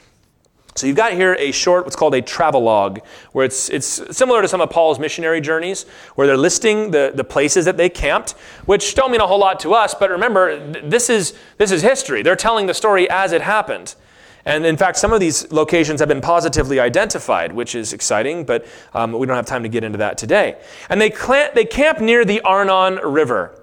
So 0.76 0.88
you've 0.88 0.98
got 0.98 1.14
here 1.14 1.36
a 1.38 1.52
short, 1.52 1.86
what's 1.86 1.96
called 1.96 2.16
a 2.16 2.22
travelogue, 2.22 3.00
where 3.32 3.46
it's, 3.46 3.70
it's 3.70 4.02
similar 4.16 4.42
to 4.42 4.48
some 4.48 4.60
of 4.60 4.70
Paul's 4.70 4.98
missionary 4.98 5.40
journeys, 5.40 5.84
where 6.16 6.26
they're 6.26 6.38
listing 6.38 6.92
the, 6.92 7.12
the 7.14 7.24
places 7.24 7.66
that 7.66 7.78
they 7.78 7.90
camped, 7.90 8.32
which 8.66 8.96
don't 8.96 9.12
mean 9.12 9.22
a 9.22 9.28
whole 9.28 9.40
lot 9.40 9.60
to 9.62 9.74
us, 9.74 9.94
but 9.94 10.10
remember, 10.10 10.72
this 10.82 11.10
is, 11.10 11.36
this 11.58 11.72
is 11.72 11.82
history. 11.84 12.24
They're 12.24 12.36
telling 12.36 12.66
the 12.66 12.74
story 12.74 13.10
as 13.10 13.34
it 13.34 13.42
happened. 13.42 13.96
And 14.46 14.66
in 14.66 14.76
fact, 14.76 14.98
some 14.98 15.14
of 15.14 15.20
these 15.20 15.50
locations 15.52 16.00
have 16.00 16.10
been 16.10 16.22
positively 16.22 16.80
identified, 16.80 17.54
which 17.54 17.76
is 17.76 17.94
exciting, 17.94 18.44
but 18.44 18.66
um, 18.94 19.14
we 19.14 19.26
don't 19.26 19.38
have 19.38 19.46
time 19.46 19.64
to 19.64 19.70
get 19.70 19.84
into 19.84 20.00
that 20.00 20.18
today. 20.18 20.58
And 20.90 21.00
they, 21.00 21.12
cl- 21.12 21.52
they 21.54 21.66
camp 21.66 22.00
near 22.00 22.26
the 22.26 22.42
Arnon 22.42 22.96
River 22.96 23.58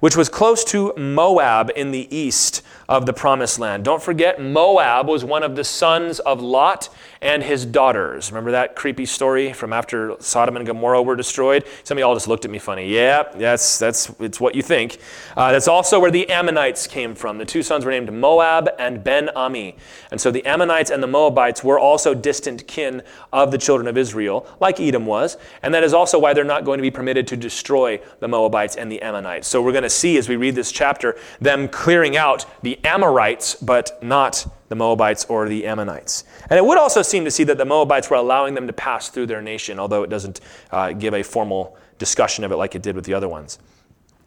which 0.00 0.16
was 0.16 0.28
close 0.28 0.64
to 0.64 0.92
Moab 0.98 1.70
in 1.74 1.90
the 1.90 2.14
east 2.14 2.60
of 2.88 3.06
the 3.06 3.12
promised 3.12 3.58
land. 3.58 3.84
Don't 3.84 4.02
forget, 4.02 4.40
Moab 4.40 5.08
was 5.08 5.24
one 5.24 5.42
of 5.42 5.56
the 5.56 5.64
sons 5.64 6.18
of 6.20 6.40
Lot 6.40 6.88
and 7.24 7.42
his 7.42 7.64
daughters. 7.64 8.30
Remember 8.30 8.50
that 8.50 8.76
creepy 8.76 9.06
story 9.06 9.52
from 9.52 9.72
after 9.72 10.14
Sodom 10.20 10.56
and 10.56 10.66
Gomorrah 10.66 11.02
were 11.02 11.16
destroyed? 11.16 11.64
Some 11.82 11.96
of 11.96 12.00
y'all 12.00 12.14
just 12.14 12.28
looked 12.28 12.44
at 12.44 12.50
me 12.50 12.58
funny. 12.58 12.88
Yeah, 12.88 13.24
that's, 13.34 13.78
that's 13.78 14.10
it's 14.20 14.38
what 14.38 14.54
you 14.54 14.62
think. 14.62 14.98
Uh, 15.36 15.50
that's 15.50 15.66
also 15.66 15.98
where 15.98 16.10
the 16.10 16.28
Ammonites 16.28 16.86
came 16.86 17.14
from. 17.14 17.38
The 17.38 17.46
two 17.46 17.62
sons 17.62 17.86
were 17.86 17.90
named 17.90 18.12
Moab 18.12 18.68
and 18.78 19.02
Ben 19.02 19.30
Ami. 19.30 19.76
And 20.10 20.20
so 20.20 20.30
the 20.30 20.44
Ammonites 20.44 20.90
and 20.90 21.02
the 21.02 21.06
Moabites 21.06 21.64
were 21.64 21.78
also 21.78 22.14
distant 22.14 22.66
kin 22.66 23.02
of 23.32 23.50
the 23.50 23.58
children 23.58 23.88
of 23.88 23.96
Israel, 23.96 24.46
like 24.60 24.78
Edom 24.78 25.06
was. 25.06 25.38
And 25.62 25.72
that 25.72 25.82
is 25.82 25.94
also 25.94 26.18
why 26.18 26.34
they're 26.34 26.44
not 26.44 26.64
going 26.64 26.76
to 26.76 26.82
be 26.82 26.90
permitted 26.90 27.26
to 27.28 27.36
destroy 27.38 28.00
the 28.20 28.28
Moabites 28.28 28.76
and 28.76 28.92
the 28.92 29.00
Ammonites. 29.00 29.48
So 29.48 29.62
we're 29.62 29.72
going 29.72 29.82
to 29.82 29.90
see 29.90 30.18
as 30.18 30.28
we 30.28 30.36
read 30.36 30.54
this 30.54 30.70
chapter 30.70 31.16
them 31.40 31.68
clearing 31.68 32.18
out 32.18 32.44
the 32.62 32.78
Amorites, 32.84 33.54
but 33.54 33.98
not 34.02 34.46
the 34.74 34.78
Moabites 34.78 35.24
or 35.26 35.48
the 35.48 35.66
Ammonites. 35.66 36.24
And 36.50 36.58
it 36.58 36.64
would 36.64 36.78
also 36.78 37.00
seem 37.00 37.24
to 37.24 37.30
see 37.30 37.44
that 37.44 37.58
the 37.58 37.64
Moabites 37.64 38.10
were 38.10 38.16
allowing 38.16 38.54
them 38.54 38.66
to 38.66 38.72
pass 38.72 39.08
through 39.08 39.26
their 39.26 39.40
nation, 39.40 39.78
although 39.78 40.02
it 40.02 40.10
doesn't 40.10 40.40
uh, 40.72 40.92
give 40.92 41.14
a 41.14 41.22
formal 41.22 41.78
discussion 41.98 42.42
of 42.42 42.50
it 42.50 42.56
like 42.56 42.74
it 42.74 42.82
did 42.82 42.96
with 42.96 43.04
the 43.04 43.14
other 43.14 43.28
ones. 43.28 43.60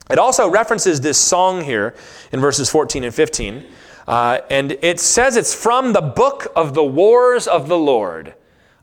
It 0.10 0.18
also 0.18 0.50
references 0.50 1.02
this 1.02 1.18
song 1.18 1.66
here 1.66 1.96
in 2.32 2.40
verses 2.40 2.70
14 2.70 3.04
and 3.04 3.14
15. 3.14 3.66
Uh, 4.08 4.40
and 4.50 4.78
it 4.82 5.02
says 5.02 5.36
it's 5.36 5.54
from 5.54 5.92
the 5.92 6.02
book 6.02 6.48
of 6.56 6.74
the 6.74 6.84
wars 6.84 7.46
of 7.46 7.68
the 7.68 7.78
Lord. 7.78 8.34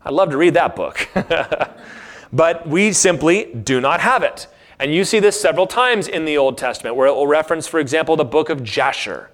I'd 0.03 0.13
love 0.13 0.29
to 0.29 0.37
read 0.37 0.53
that 0.53 0.75
book. 0.75 1.09
but 2.31 2.67
we 2.67 2.93
simply 2.93 3.45
do 3.55 3.81
not 3.81 4.01
have 4.01 4.21
it. 4.21 4.45
And 4.77 4.93
you 4.93 5.03
see 5.03 5.19
this 5.19 5.39
several 5.39 5.65
times 5.65 6.07
in 6.07 6.25
the 6.25 6.37
Old 6.37 6.59
Testament, 6.59 6.95
where 6.95 7.07
it 7.07 7.15
will 7.15 7.25
reference, 7.25 7.65
for 7.65 7.79
example, 7.79 8.15
the 8.15 8.25
book 8.25 8.49
of 8.49 8.63
Jasher. 8.63 9.31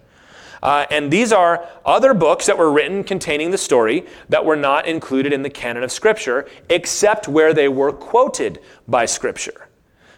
Uh, 0.62 0.86
and 0.92 1.12
these 1.12 1.32
are 1.32 1.68
other 1.86 2.14
books 2.14 2.46
that 2.46 2.58
were 2.58 2.72
written 2.72 3.04
containing 3.04 3.52
the 3.52 3.58
story 3.58 4.06
that 4.30 4.46
were 4.46 4.56
not 4.56 4.86
included 4.86 5.34
in 5.34 5.42
the 5.42 5.50
canon 5.50 5.84
of 5.84 5.92
Scripture, 5.92 6.48
except 6.70 7.28
where 7.28 7.54
they 7.54 7.68
were 7.68 7.92
quoted 7.92 8.60
by 8.88 9.06
Scripture. 9.06 9.68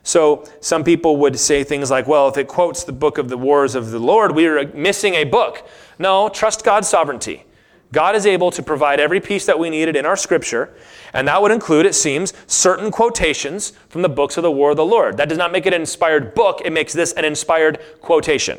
So 0.03 0.45
some 0.59 0.83
people 0.83 1.17
would 1.17 1.39
say 1.39 1.63
things 1.63 1.89
like, 1.89 2.07
well, 2.07 2.27
if 2.27 2.37
it 2.37 2.47
quotes 2.47 2.83
the 2.83 2.91
book 2.91 3.17
of 3.17 3.29
the 3.29 3.37
wars 3.37 3.73
of 3.73 3.91
the 3.91 3.99
Lord, 3.99 4.33
we 4.35 4.45
are 4.47 4.67
missing 4.73 5.15
a 5.15 5.23
book. 5.23 5.65
No, 5.97 6.27
trust 6.27 6.65
God's 6.65 6.89
sovereignty. 6.89 7.45
God 7.93 8.15
is 8.15 8.25
able 8.25 8.51
to 8.51 8.63
provide 8.63 8.99
every 8.99 9.21
piece 9.21 9.45
that 9.45 9.59
we 9.59 9.69
needed 9.69 9.95
in 9.95 10.05
our 10.05 10.17
scripture, 10.17 10.73
and 11.13 11.27
that 11.27 11.41
would 11.41 11.51
include, 11.51 11.85
it 11.85 11.93
seems, 11.93 12.33
certain 12.47 12.89
quotations 12.89 13.71
from 13.87 14.01
the 14.01 14.09
books 14.09 14.35
of 14.35 14.41
the 14.41 14.51
War 14.51 14.71
of 14.71 14.77
the 14.77 14.85
Lord. 14.85 15.15
That 15.17 15.29
does 15.29 15.37
not 15.37 15.51
make 15.51 15.67
it 15.67 15.73
an 15.73 15.81
inspired 15.81 16.33
book, 16.33 16.61
it 16.65 16.73
makes 16.73 16.91
this 16.91 17.13
an 17.13 17.23
inspired 17.23 17.79
quotation. 18.01 18.57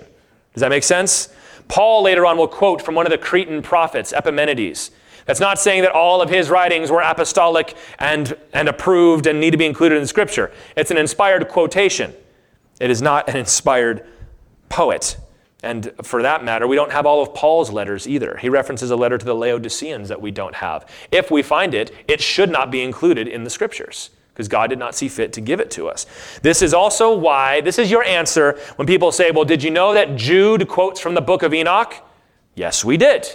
Does 0.55 0.61
that 0.61 0.71
make 0.71 0.85
sense? 0.85 1.35
Paul 1.69 2.03
later 2.03 2.27
on 2.27 2.37
will 2.37 2.49
quote 2.49 2.83
from 2.83 2.95
one 2.95 3.07
of 3.07 3.11
the 3.11 3.19
Cretan 3.19 3.63
prophets, 3.63 4.13
Epimenides. 4.13 4.91
That's 5.27 5.41
not 5.41 5.59
saying 5.59 5.83
that 5.83 5.93
all 5.93 6.21
of 6.21 6.29
his 6.29 6.51
writings 6.51 6.91
were 6.91 7.01
apostolic 7.01 7.75
and, 7.99 8.37
and 8.53 8.69
approved 8.69 9.27
and 9.27 9.41
need 9.41 9.53
to 9.53 9.57
be 9.57 9.67
included 9.67 9.97
in 9.97 10.03
the 10.03 10.09
Scripture. 10.09 10.53
It's 10.77 10.91
an 10.91 10.99
inspired 10.99 11.49
quotation. 11.49 12.13
It 12.81 12.91
is 12.91 13.01
not 13.01 13.29
an 13.29 13.37
inspired 13.37 14.07
poet. 14.69 15.17
And 15.63 15.93
for 16.03 16.21
that 16.23 16.45
matter, 16.45 16.67
we 16.67 16.77
don't 16.77 16.93
have 16.93 17.07
all 17.07 17.23
of 17.23 17.33
Paul's 17.33 17.71
letters 17.71 18.07
either. 18.07 18.37
He 18.37 18.51
references 18.51 18.91
a 18.91 18.97
letter 18.97 19.17
to 19.17 19.25
the 19.25 19.35
Laodiceans 19.35 20.11
that 20.11 20.21
we 20.21 20.31
don't 20.31 20.57
have. 20.57 20.87
If 21.11 21.31
we 21.31 21.43
find 21.43 21.73
it, 21.73 21.91
it 22.07 22.21
should 22.21 22.51
not 22.51 22.71
be 22.71 22.83
included 22.83 23.27
in 23.27 23.45
the 23.45 23.51
Scriptures 23.51 24.11
because 24.35 24.49
God 24.49 24.69
did 24.69 24.81
not 24.81 24.97
see 24.97 25.09
fit 25.09 25.33
to 25.35 25.41
give 25.41 25.61
it 25.61 25.71
to 25.73 25.89
us. 25.89 26.07
This 26.43 26.61
is 26.61 26.75
also 26.75 27.17
why, 27.17 27.61
this 27.61 27.79
is 27.79 27.89
your 27.89 28.03
answer 28.03 28.59
when 28.75 28.87
people 28.87 29.13
say, 29.13 29.31
Well, 29.31 29.45
did 29.45 29.63
you 29.63 29.71
know 29.71 29.95
that 29.95 30.17
Jude 30.17 30.67
quotes 30.67 30.99
from 30.99 31.15
the 31.15 31.21
book 31.21 31.45
of 31.45 31.55
Enoch? 31.55 31.95
Yes, 32.57 32.85
we 32.85 32.97
did. 32.97 33.29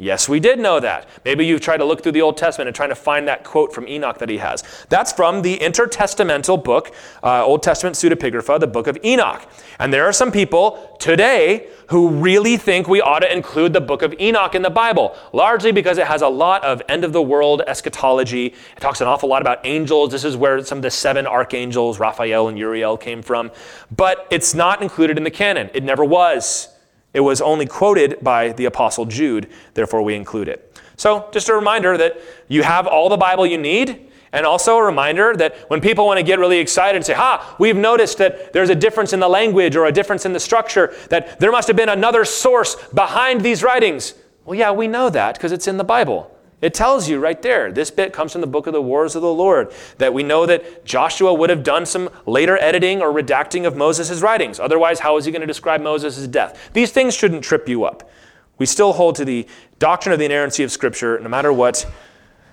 Yes, 0.00 0.28
we 0.28 0.38
did 0.38 0.60
know 0.60 0.78
that. 0.78 1.08
Maybe 1.24 1.44
you've 1.44 1.60
tried 1.60 1.78
to 1.78 1.84
look 1.84 2.04
through 2.04 2.12
the 2.12 2.22
Old 2.22 2.36
Testament 2.36 2.68
and 2.68 2.74
trying 2.74 2.90
to 2.90 2.94
find 2.94 3.26
that 3.26 3.42
quote 3.42 3.74
from 3.74 3.88
Enoch 3.88 4.18
that 4.18 4.28
he 4.28 4.38
has. 4.38 4.62
That's 4.88 5.12
from 5.12 5.42
the 5.42 5.58
intertestamental 5.58 6.62
book, 6.62 6.94
uh, 7.24 7.44
Old 7.44 7.64
Testament 7.64 7.96
pseudepigrapha, 7.96 8.60
the 8.60 8.68
book 8.68 8.86
of 8.86 8.96
Enoch. 9.04 9.44
And 9.80 9.92
there 9.92 10.04
are 10.04 10.12
some 10.12 10.30
people 10.30 10.96
today 11.00 11.66
who 11.88 12.10
really 12.10 12.56
think 12.56 12.86
we 12.86 13.00
ought 13.00 13.20
to 13.20 13.32
include 13.32 13.72
the 13.72 13.80
book 13.80 14.02
of 14.02 14.14
Enoch 14.20 14.54
in 14.54 14.62
the 14.62 14.70
Bible, 14.70 15.16
largely 15.32 15.72
because 15.72 15.98
it 15.98 16.06
has 16.06 16.22
a 16.22 16.28
lot 16.28 16.62
of 16.62 16.80
end 16.88 17.02
of 17.02 17.12
the 17.12 17.22
world 17.22 17.62
eschatology. 17.66 18.54
It 18.76 18.80
talks 18.80 19.00
an 19.00 19.08
awful 19.08 19.28
lot 19.28 19.42
about 19.42 19.66
angels. 19.66 20.12
This 20.12 20.24
is 20.24 20.36
where 20.36 20.62
some 20.62 20.78
of 20.78 20.82
the 20.82 20.92
seven 20.92 21.26
archangels, 21.26 21.98
Raphael 21.98 22.46
and 22.46 22.56
Uriel, 22.56 22.96
came 22.96 23.20
from. 23.20 23.50
But 23.90 24.28
it's 24.30 24.54
not 24.54 24.80
included 24.80 25.16
in 25.16 25.24
the 25.24 25.30
canon. 25.32 25.70
It 25.74 25.82
never 25.82 26.04
was. 26.04 26.68
It 27.14 27.20
was 27.20 27.40
only 27.40 27.66
quoted 27.66 28.18
by 28.22 28.52
the 28.52 28.66
Apostle 28.66 29.06
Jude, 29.06 29.48
therefore 29.74 30.02
we 30.02 30.14
include 30.14 30.48
it. 30.48 30.80
So, 30.96 31.28
just 31.32 31.48
a 31.48 31.54
reminder 31.54 31.96
that 31.96 32.20
you 32.48 32.62
have 32.62 32.86
all 32.86 33.08
the 33.08 33.16
Bible 33.16 33.46
you 33.46 33.58
need, 33.58 34.08
And 34.32 34.44
also 34.44 34.76
a 34.76 34.82
reminder 34.82 35.34
that 35.36 35.56
when 35.70 35.80
people 35.80 36.06
want 36.06 36.18
to 36.18 36.22
get 36.22 36.38
really 36.38 36.58
excited 36.58 36.96
and 36.96 37.04
say, 37.04 37.14
Ha, 37.14 37.56
we've 37.58 37.76
noticed 37.76 38.18
that 38.18 38.52
there's 38.52 38.68
a 38.70 38.74
difference 38.74 39.12
in 39.12 39.20
the 39.20 39.28
language 39.28 39.74
or 39.74 39.86
a 39.86 39.92
difference 39.92 40.26
in 40.26 40.32
the 40.32 40.40
structure, 40.40 40.94
that 41.08 41.40
there 41.40 41.50
must 41.50 41.68
have 41.68 41.76
been 41.76 41.88
another 41.88 42.24
source 42.24 42.76
behind 42.92 43.40
these 43.40 43.62
writings. 43.62 44.14
Well, 44.44 44.58
yeah, 44.58 44.70
we 44.70 44.86
know 44.86 45.10
that 45.10 45.34
because 45.34 45.52
it's 45.52 45.66
in 45.66 45.78
the 45.78 45.84
Bible. 45.84 46.34
It 46.60 46.74
tells 46.74 47.08
you 47.08 47.20
right 47.20 47.40
there. 47.40 47.70
This 47.70 47.90
bit 47.90 48.12
comes 48.12 48.32
from 48.32 48.40
the 48.40 48.46
book 48.48 48.66
of 48.66 48.72
the 48.72 48.82
Wars 48.82 49.14
of 49.14 49.22
the 49.22 49.32
Lord, 49.32 49.72
that 49.98 50.12
we 50.12 50.22
know 50.24 50.44
that 50.46 50.84
Joshua 50.84 51.32
would 51.32 51.50
have 51.50 51.62
done 51.62 51.86
some 51.86 52.10
later 52.26 52.58
editing 52.58 53.00
or 53.00 53.12
redacting 53.12 53.66
of 53.66 53.76
Moses' 53.76 54.20
writings. 54.20 54.58
Otherwise, 54.58 55.00
how 55.00 55.16
is 55.16 55.24
he 55.24 55.30
going 55.30 55.40
to 55.40 55.46
describe 55.46 55.80
Moses' 55.80 56.26
death? 56.26 56.70
These 56.72 56.90
things 56.90 57.14
shouldn't 57.14 57.44
trip 57.44 57.68
you 57.68 57.84
up. 57.84 58.10
We 58.58 58.66
still 58.66 58.92
hold 58.92 59.14
to 59.16 59.24
the 59.24 59.46
doctrine 59.78 60.12
of 60.12 60.18
the 60.18 60.24
inerrancy 60.24 60.64
of 60.64 60.72
Scripture, 60.72 61.20
no 61.20 61.28
matter 61.28 61.52
what 61.52 61.88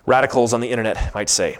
radicals 0.05 0.53
on 0.53 0.61
the 0.61 0.69
internet 0.69 1.15
might 1.15 1.29
say. 1.29 1.57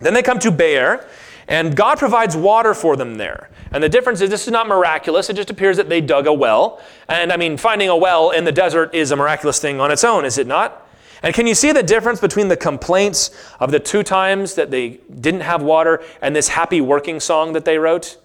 Then 0.00 0.14
they 0.14 0.22
come 0.22 0.38
to 0.38 0.50
Beer, 0.50 1.06
and 1.48 1.76
God 1.76 1.98
provides 1.98 2.34
water 2.34 2.72
for 2.72 2.96
them 2.96 3.16
there. 3.16 3.50
And 3.70 3.84
the 3.84 3.90
difference 3.90 4.22
is 4.22 4.30
this 4.30 4.46
is 4.46 4.52
not 4.52 4.68
miraculous. 4.68 5.28
It 5.28 5.36
just 5.36 5.50
appears 5.50 5.76
that 5.76 5.90
they 5.90 6.00
dug 6.00 6.26
a 6.26 6.32
well. 6.32 6.80
And 7.08 7.30
I 7.30 7.36
mean, 7.36 7.58
finding 7.58 7.90
a 7.90 7.96
well 7.96 8.30
in 8.30 8.44
the 8.44 8.52
desert 8.52 8.94
is 8.94 9.10
a 9.10 9.16
miraculous 9.16 9.58
thing 9.58 9.80
on 9.80 9.90
its 9.90 10.04
own, 10.04 10.24
is 10.24 10.38
it 10.38 10.46
not? 10.46 10.87
And 11.22 11.34
can 11.34 11.46
you 11.46 11.54
see 11.54 11.72
the 11.72 11.82
difference 11.82 12.20
between 12.20 12.48
the 12.48 12.56
complaints 12.56 13.30
of 13.60 13.70
the 13.70 13.80
two 13.80 14.02
times 14.02 14.54
that 14.54 14.70
they 14.70 15.00
didn't 15.20 15.40
have 15.40 15.62
water 15.62 16.02
and 16.22 16.34
this 16.34 16.48
happy 16.48 16.80
working 16.80 17.20
song 17.20 17.52
that 17.54 17.64
they 17.64 17.78
wrote? 17.78 18.18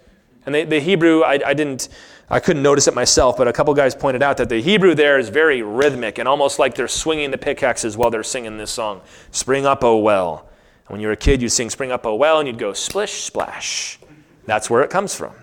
And 0.45 0.53
they, 0.53 0.65
the 0.65 0.79
Hebrew, 0.79 1.23
I, 1.23 1.39
I, 1.45 1.53
didn't, 1.53 1.89
I 2.29 2.39
couldn't 2.39 2.61
notice 2.63 2.87
it 2.87 2.93
myself, 2.93 3.37
but 3.37 3.47
a 3.47 3.53
couple 3.53 3.73
guys 3.73 3.95
pointed 3.95 4.21
out 4.21 4.37
that 4.37 4.49
the 4.49 4.61
Hebrew 4.61 4.93
there 4.93 5.17
is 5.17 5.29
very 5.29 5.61
rhythmic 5.61 6.17
and 6.17 6.27
almost 6.27 6.59
like 6.59 6.75
they're 6.75 6.87
swinging 6.87 7.31
the 7.31 7.37
pickaxes 7.37 7.97
while 7.97 8.09
they're 8.09 8.23
singing 8.23 8.57
this 8.57 8.71
song. 8.71 9.01
Spring 9.31 9.65
up, 9.65 9.83
oh 9.83 9.97
well. 9.97 10.49
When 10.87 10.99
you 10.99 11.07
were 11.07 11.13
a 11.13 11.17
kid, 11.17 11.41
you'd 11.41 11.49
sing 11.49 11.69
Spring 11.69 11.91
Up, 11.91 12.05
Oh 12.05 12.15
Well, 12.15 12.39
and 12.39 12.47
you'd 12.47 12.57
go 12.57 12.73
splish, 12.73 13.23
splash. 13.23 13.99
That's 14.45 14.69
where 14.69 14.83
it 14.83 14.89
comes 14.89 15.15
from, 15.15 15.33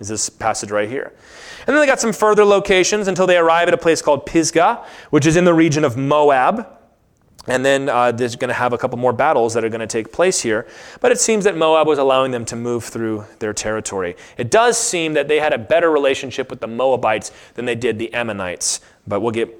is 0.00 0.08
this 0.08 0.28
passage 0.28 0.70
right 0.70 0.88
here. 0.88 1.12
And 1.66 1.74
then 1.74 1.80
they 1.80 1.86
got 1.86 2.00
some 2.00 2.12
further 2.12 2.44
locations 2.44 3.08
until 3.08 3.26
they 3.26 3.36
arrive 3.36 3.68
at 3.68 3.74
a 3.74 3.78
place 3.78 4.02
called 4.02 4.26
Pisgah, 4.26 4.84
which 5.10 5.26
is 5.26 5.36
in 5.36 5.44
the 5.44 5.54
region 5.54 5.84
of 5.84 5.96
Moab. 5.96 6.77
And 7.46 7.64
then 7.64 7.88
uh, 7.88 8.12
there's 8.12 8.36
going 8.36 8.48
to 8.48 8.54
have 8.54 8.72
a 8.72 8.78
couple 8.78 8.98
more 8.98 9.12
battles 9.12 9.54
that 9.54 9.64
are 9.64 9.70
going 9.70 9.80
to 9.80 9.86
take 9.86 10.12
place 10.12 10.42
here. 10.42 10.66
But 11.00 11.12
it 11.12 11.20
seems 11.20 11.44
that 11.44 11.56
Moab 11.56 11.86
was 11.86 11.98
allowing 11.98 12.30
them 12.30 12.44
to 12.46 12.56
move 12.56 12.84
through 12.84 13.24
their 13.38 13.54
territory. 13.54 14.16
It 14.36 14.50
does 14.50 14.76
seem 14.76 15.14
that 15.14 15.28
they 15.28 15.40
had 15.40 15.54
a 15.54 15.58
better 15.58 15.90
relationship 15.90 16.50
with 16.50 16.60
the 16.60 16.66
Moabites 16.66 17.32
than 17.54 17.64
they 17.64 17.74
did 17.74 17.98
the 17.98 18.12
Ammonites. 18.12 18.80
But 19.06 19.20
we'll 19.20 19.32
get 19.32 19.56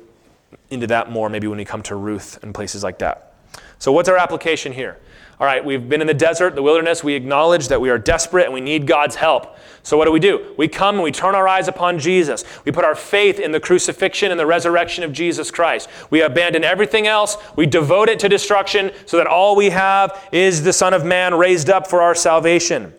into 0.71 0.87
that 0.89 1.11
more 1.11 1.31
maybe 1.31 1.47
when 1.47 1.59
we 1.59 1.65
come 1.65 1.83
to 1.85 1.95
Ruth 1.95 2.43
and 2.43 2.55
places 2.55 2.83
like 2.83 2.99
that. 2.99 3.35
So, 3.79 3.93
what's 3.93 4.09
our 4.09 4.19
application 4.19 4.73
here? 4.73 4.99
All 5.41 5.47
right, 5.47 5.65
we've 5.65 5.89
been 5.89 6.01
in 6.01 6.09
the 6.09 6.15
desert, 6.15 6.57
the 6.57 6.63
wilderness. 6.65 7.05
We 7.05 7.15
acknowledge 7.15 7.69
that 7.69 7.81
we 7.81 7.91
are 7.91 7.99
desperate 7.99 8.47
and 8.47 8.53
we 8.53 8.61
need 8.61 8.89
God's 8.89 9.15
help. 9.15 9.57
So, 9.85 9.97
what 9.97 10.07
do 10.07 10.11
we 10.11 10.19
do? 10.19 10.53
We 10.57 10.67
come 10.67 10.97
and 10.97 11.05
we 11.05 11.13
turn 11.13 11.37
our 11.37 11.47
eyes 11.47 11.69
upon 11.69 12.01
Jesus. 12.01 12.45
We 12.65 12.73
put 12.73 12.85
our 12.85 12.97
faith 12.97 13.39
in 13.39 13.53
the 13.53 13.61
crucifixion 13.61 14.33
and 14.33 14.41
the 14.41 14.47
resurrection 14.47 15.05
of 15.05 15.13
Jesus 15.13 15.53
Christ. 15.53 15.89
We 16.11 16.23
abandon 16.23 16.65
everything 16.65 17.07
else. 17.07 17.37
We 17.55 17.67
devote 17.67 18.09
it 18.09 18.19
to 18.19 18.29
destruction 18.29 18.91
so 19.07 19.17
that 19.17 19.29
all 19.29 19.55
we 19.55 19.71
have 19.71 20.29
is 20.33 20.65
the 20.65 20.73
Son 20.73 20.93
of 20.93 21.05
Man 21.05 21.35
raised 21.37 21.71
up 21.71 21.87
for 21.87 22.03
our 22.03 22.17
salvation. 22.17 22.93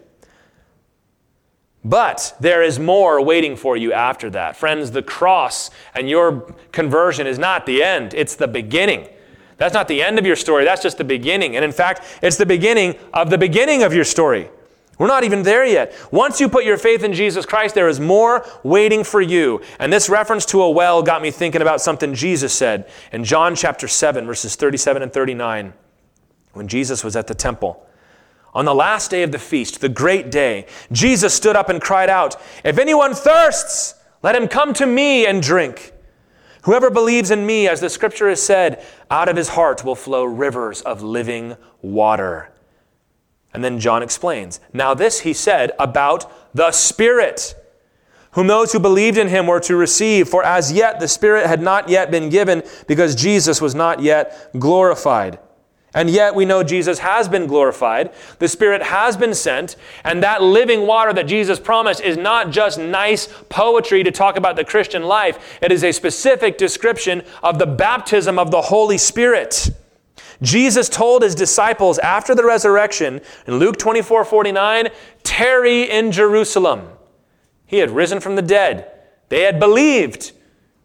But 1.83 2.37
there 2.39 2.63
is 2.63 2.79
more 2.79 3.21
waiting 3.21 3.57
for 3.57 3.75
you 3.75 3.91
after 3.91 4.29
that. 4.29 4.55
Friends, 4.55 4.91
the 4.91 5.03
cross 5.03 5.71
and 5.93 6.09
your 6.09 6.53
conversion 6.71 7.27
is 7.27 7.37
not 7.37 7.65
the 7.65 7.83
end, 7.83 8.13
it's 8.13 8.35
the 8.35 8.47
beginning. 8.47 9.09
That's 9.59 9.73
not 9.73 9.87
the 9.87 10.01
end 10.01 10.17
of 10.17 10.25
your 10.25 10.37
story, 10.37 10.63
that's 10.65 10.81
just 10.81 10.97
the 10.97 11.03
beginning. 11.03 11.55
And 11.55 11.63
in 11.63 11.71
fact, 11.71 12.03
it's 12.23 12.37
the 12.37 12.45
beginning 12.45 12.95
of 13.13 13.29
the 13.29 13.37
beginning 13.37 13.83
of 13.83 13.93
your 13.93 14.05
story. 14.05 14.49
We're 14.97 15.07
not 15.07 15.23
even 15.23 15.43
there 15.43 15.65
yet. 15.65 15.93
Once 16.11 16.41
you 16.41 16.49
put 16.49 16.65
your 16.65 16.77
faith 16.77 17.03
in 17.03 17.13
Jesus 17.13 17.45
Christ, 17.45 17.75
there 17.75 17.87
is 17.87 17.99
more 17.99 18.45
waiting 18.63 19.03
for 19.03 19.21
you. 19.21 19.61
And 19.79 19.93
this 19.93 20.09
reference 20.09 20.45
to 20.47 20.61
a 20.61 20.69
well 20.69 21.03
got 21.03 21.21
me 21.21 21.31
thinking 21.31 21.61
about 21.61 21.79
something 21.79 22.13
Jesus 22.13 22.53
said 22.53 22.89
in 23.13 23.23
John 23.23 23.55
chapter 23.55 23.87
7, 23.87 24.25
verses 24.25 24.55
37 24.55 25.03
and 25.03 25.13
39, 25.13 25.73
when 26.53 26.67
Jesus 26.67 27.03
was 27.03 27.15
at 27.15 27.27
the 27.27 27.35
temple. 27.35 27.85
On 28.53 28.65
the 28.65 28.75
last 28.75 29.11
day 29.11 29.23
of 29.23 29.31
the 29.31 29.39
feast, 29.39 29.79
the 29.79 29.89
great 29.89 30.31
day, 30.31 30.65
Jesus 30.91 31.33
stood 31.33 31.55
up 31.55 31.69
and 31.69 31.81
cried 31.81 32.09
out, 32.09 32.35
If 32.65 32.77
anyone 32.77 33.13
thirsts, 33.13 33.95
let 34.21 34.35
him 34.35 34.47
come 34.47 34.73
to 34.73 34.85
me 34.85 35.25
and 35.25 35.41
drink. 35.41 35.93
Whoever 36.69 36.91
believes 36.91 37.31
in 37.31 37.47
me, 37.47 37.67
as 37.67 37.81
the 37.81 37.89
scripture 37.89 38.29
has 38.29 38.43
said, 38.43 38.85
out 39.09 39.27
of 39.27 39.35
his 39.35 39.49
heart 39.49 39.83
will 39.83 39.95
flow 39.95 40.23
rivers 40.23 40.81
of 40.81 41.01
living 41.01 41.57
water. 41.81 42.51
And 43.51 43.63
then 43.63 43.79
John 43.79 44.03
explains 44.03 44.59
Now, 44.71 44.93
this 44.93 45.21
he 45.21 45.33
said 45.33 45.71
about 45.79 46.31
the 46.53 46.71
Spirit, 46.71 47.55
whom 48.33 48.45
those 48.45 48.71
who 48.71 48.79
believed 48.79 49.17
in 49.17 49.29
him 49.29 49.47
were 49.47 49.59
to 49.61 49.75
receive, 49.75 50.29
for 50.29 50.43
as 50.43 50.71
yet 50.71 50.99
the 50.99 51.07
Spirit 51.07 51.47
had 51.47 51.59
not 51.59 51.89
yet 51.89 52.11
been 52.11 52.29
given 52.29 52.61
because 52.85 53.15
Jesus 53.15 53.59
was 53.59 53.73
not 53.73 54.03
yet 54.03 54.51
glorified. 54.59 55.39
And 55.99 56.09
yet 56.09 56.33
we 56.33 56.45
know 56.45 56.63
Jesus 56.63 56.99
has 56.99 57.27
been 57.27 57.45
glorified, 57.45 58.13
the 58.37 58.47
Spirit 58.47 58.81
has 58.81 59.17
been 59.17 59.33
sent, 59.33 59.75
and 60.05 60.23
that 60.23 60.41
living 60.41 60.87
water 60.87 61.11
that 61.11 61.27
Jesus 61.27 61.59
promised 61.59 61.99
is 61.99 62.15
not 62.15 62.51
just 62.51 62.79
nice 62.79 63.27
poetry 63.49 64.01
to 64.05 64.09
talk 64.09 64.37
about 64.37 64.55
the 64.55 64.63
Christian 64.63 65.03
life. 65.03 65.59
It 65.61 65.73
is 65.73 65.83
a 65.83 65.91
specific 65.91 66.57
description 66.57 67.21
of 67.43 67.59
the 67.59 67.65
baptism 67.65 68.39
of 68.39 68.49
the 68.49 68.61
Holy 68.61 68.97
Spirit. 68.97 69.71
Jesus 70.41 70.87
told 70.87 71.21
his 71.21 71.35
disciples 71.35 71.99
after 71.99 72.33
the 72.33 72.45
resurrection 72.45 73.19
in 73.45 73.55
Luke 73.55 73.77
24 73.77 74.23
49, 74.23 74.87
tarry 75.23 75.83
in 75.83 76.13
Jerusalem. 76.13 76.87
He 77.65 77.79
had 77.79 77.91
risen 77.91 78.21
from 78.21 78.37
the 78.37 78.41
dead. 78.41 78.89
They 79.27 79.41
had 79.41 79.59
believed. 79.59 80.31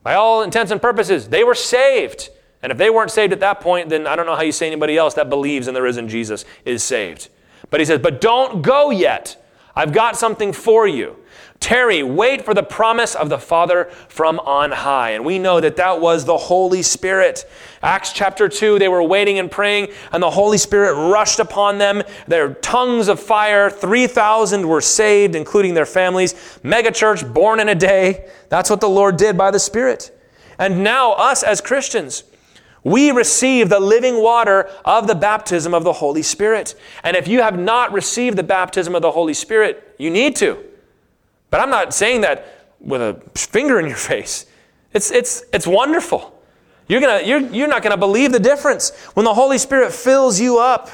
By 0.03 0.15
all 0.15 0.43
intents 0.43 0.73
and 0.73 0.83
purposes, 0.83 1.29
they 1.29 1.45
were 1.45 1.55
saved. 1.55 2.31
And 2.65 2.73
if 2.73 2.79
they 2.79 2.89
weren't 2.89 3.11
saved 3.11 3.35
at 3.35 3.41
that 3.41 3.61
point, 3.61 3.91
then 3.91 4.07
I 4.07 4.17
don't 4.17 4.25
know 4.25 4.35
how 4.35 4.41
you 4.41 4.51
say 4.51 4.67
anybody 4.67 4.97
else 4.97 5.13
that 5.15 5.29
believes 5.29 5.69
in 5.69 5.75
the 5.75 5.83
risen 5.83 6.09
Jesus 6.09 6.47
is 6.65 6.83
saved. 6.83 7.29
But 7.69 7.79
he 7.79 7.85
says, 7.85 8.01
But 8.01 8.23
don't 8.23 8.63
go 8.63 8.89
yet. 8.89 9.37
I've 9.77 9.93
got 9.93 10.17
something 10.17 10.55
for 10.55 10.89
you. 10.89 11.17
Tarry, 11.61 12.03
wait 12.03 12.43
for 12.43 12.55
the 12.55 12.63
promise 12.63 13.15
of 13.15 13.29
the 13.29 13.39
Father 13.39 13.85
from 14.09 14.39
on 14.41 14.71
high. 14.71 15.11
And 15.11 15.27
we 15.27 15.39
know 15.39 15.61
that 15.61 15.77
that 15.77 16.01
was 16.01 16.25
the 16.25 16.39
Holy 16.39 16.81
Spirit. 16.81 17.45
Acts 17.83 18.15
chapter 18.15 18.49
2, 18.49 18.79
they 18.79 18.89
were 18.89 19.03
waiting 19.03 19.39
and 19.39 19.51
praying, 19.51 19.89
and 20.11 20.23
the 20.23 20.31
Holy 20.31 20.57
Spirit 20.57 20.95
rushed 21.11 21.41
upon 21.41 21.77
them. 21.77 22.03
Their 22.27 22.55
tongues 22.55 23.09
of 23.09 23.21
fire, 23.21 23.69
3,000 23.69 24.67
were 24.67 24.81
saved, 24.81 25.35
including 25.35 25.75
their 25.75 25.85
families. 25.85 26.33
Megachurch 26.63 27.31
born 27.35 27.61
in 27.61 27.69
a 27.69 27.75
day. 27.75 28.31
That's 28.49 28.71
what 28.71 28.81
the 28.81 28.89
Lord 28.89 29.19
did 29.19 29.37
by 29.37 29.51
the 29.51 29.61
Spirit. 29.61 30.19
And 30.59 30.83
now, 30.83 31.13
us 31.13 31.43
as 31.43 31.61
Christians, 31.61 32.25
we 32.85 33.11
receive 33.11 33.71
the 33.71 33.81
living 33.81 34.23
water 34.23 34.71
of 34.85 35.07
the 35.07 35.15
baptism 35.15 35.73
of 35.73 35.85
the 35.85 35.95
Holy 35.95 36.23
Spirit. 36.23 36.75
And 37.03 37.17
if 37.17 37.27
you 37.27 37.41
have 37.41 37.59
not 37.59 37.93
received 37.93 38.37
the 38.37 38.43
baptism 38.43 38.95
of 38.95 39.03
the 39.03 39.11
Holy 39.11 39.35
Spirit, 39.35 39.95
you 39.99 40.11
need 40.11 40.37
to. 40.37 40.63
But 41.51 41.61
I'm 41.61 41.71
not 41.71 41.95
saying 41.95 42.21
that 42.21 42.69
with 42.79 43.01
a 43.01 43.21
finger 43.35 43.81
in 43.81 43.87
your 43.87 43.97
face. 44.13 44.47
It's, 44.93 45.11
it's, 45.11 45.43
it's 45.53 45.67
wonderful. 45.67 46.31
You're, 46.87 47.01
gonna, 47.01 47.23
you're, 47.25 47.41
you're 47.41 47.69
not 47.69 47.83
going 47.83 47.93
to 47.93 47.97
believe 47.97 48.31
the 48.31 48.39
difference 48.39 48.91
when 49.15 49.25
the 49.25 49.35
Holy 49.35 49.59
Spirit 49.59 49.93
fills 49.93 50.39
you 50.39 50.59
up. 50.59 50.91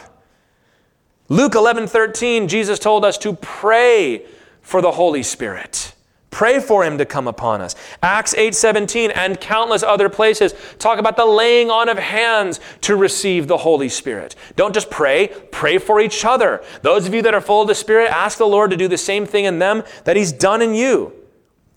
Luke 1.28 1.54
11 1.54 1.86
13, 1.88 2.48
Jesus 2.48 2.78
told 2.78 3.04
us 3.04 3.18
to 3.18 3.34
pray 3.34 4.24
for 4.62 4.80
the 4.80 4.92
Holy 4.92 5.22
Spirit. 5.22 5.94
Pray 6.30 6.60
for 6.60 6.84
him 6.84 6.96
to 6.98 7.04
come 7.04 7.26
upon 7.26 7.60
us. 7.60 7.74
Acts 8.02 8.34
8:17 8.34 9.10
and 9.10 9.40
countless 9.40 9.82
other 9.82 10.08
places 10.08 10.54
talk 10.78 10.98
about 10.98 11.16
the 11.16 11.26
laying 11.26 11.70
on 11.70 11.88
of 11.88 11.98
hands 11.98 12.60
to 12.82 12.94
receive 12.94 13.48
the 13.48 13.58
Holy 13.58 13.88
Spirit. 13.88 14.36
Don't 14.54 14.72
just 14.72 14.90
pray, 14.90 15.28
pray 15.50 15.78
for 15.78 16.00
each 16.00 16.24
other. 16.24 16.62
Those 16.82 17.06
of 17.06 17.14
you 17.14 17.22
that 17.22 17.34
are 17.34 17.40
full 17.40 17.62
of 17.62 17.68
the 17.68 17.74
Spirit, 17.74 18.10
ask 18.10 18.38
the 18.38 18.46
Lord 18.46 18.70
to 18.70 18.76
do 18.76 18.86
the 18.86 18.96
same 18.96 19.26
thing 19.26 19.44
in 19.44 19.58
them 19.58 19.82
that 20.04 20.16
he's 20.16 20.30
done 20.30 20.62
in 20.62 20.74
you. 20.74 21.12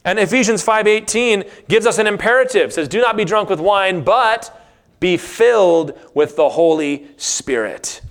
And 0.05 0.19
Ephesians 0.19 0.61
5:18 0.61 1.45
gives 1.67 1.87
us 1.87 1.97
an 1.97 2.07
imperative. 2.07 2.69
It 2.69 2.73
says, 2.73 2.87
"Do 2.87 3.01
not 3.01 3.17
be 3.17 3.25
drunk 3.25 3.49
with 3.49 3.59
wine, 3.59 4.01
but 4.01 4.55
be 4.99 5.17
filled 5.17 5.97
with 6.13 6.35
the 6.35 6.49
Holy 6.49 7.07
Spirit." 7.17 8.01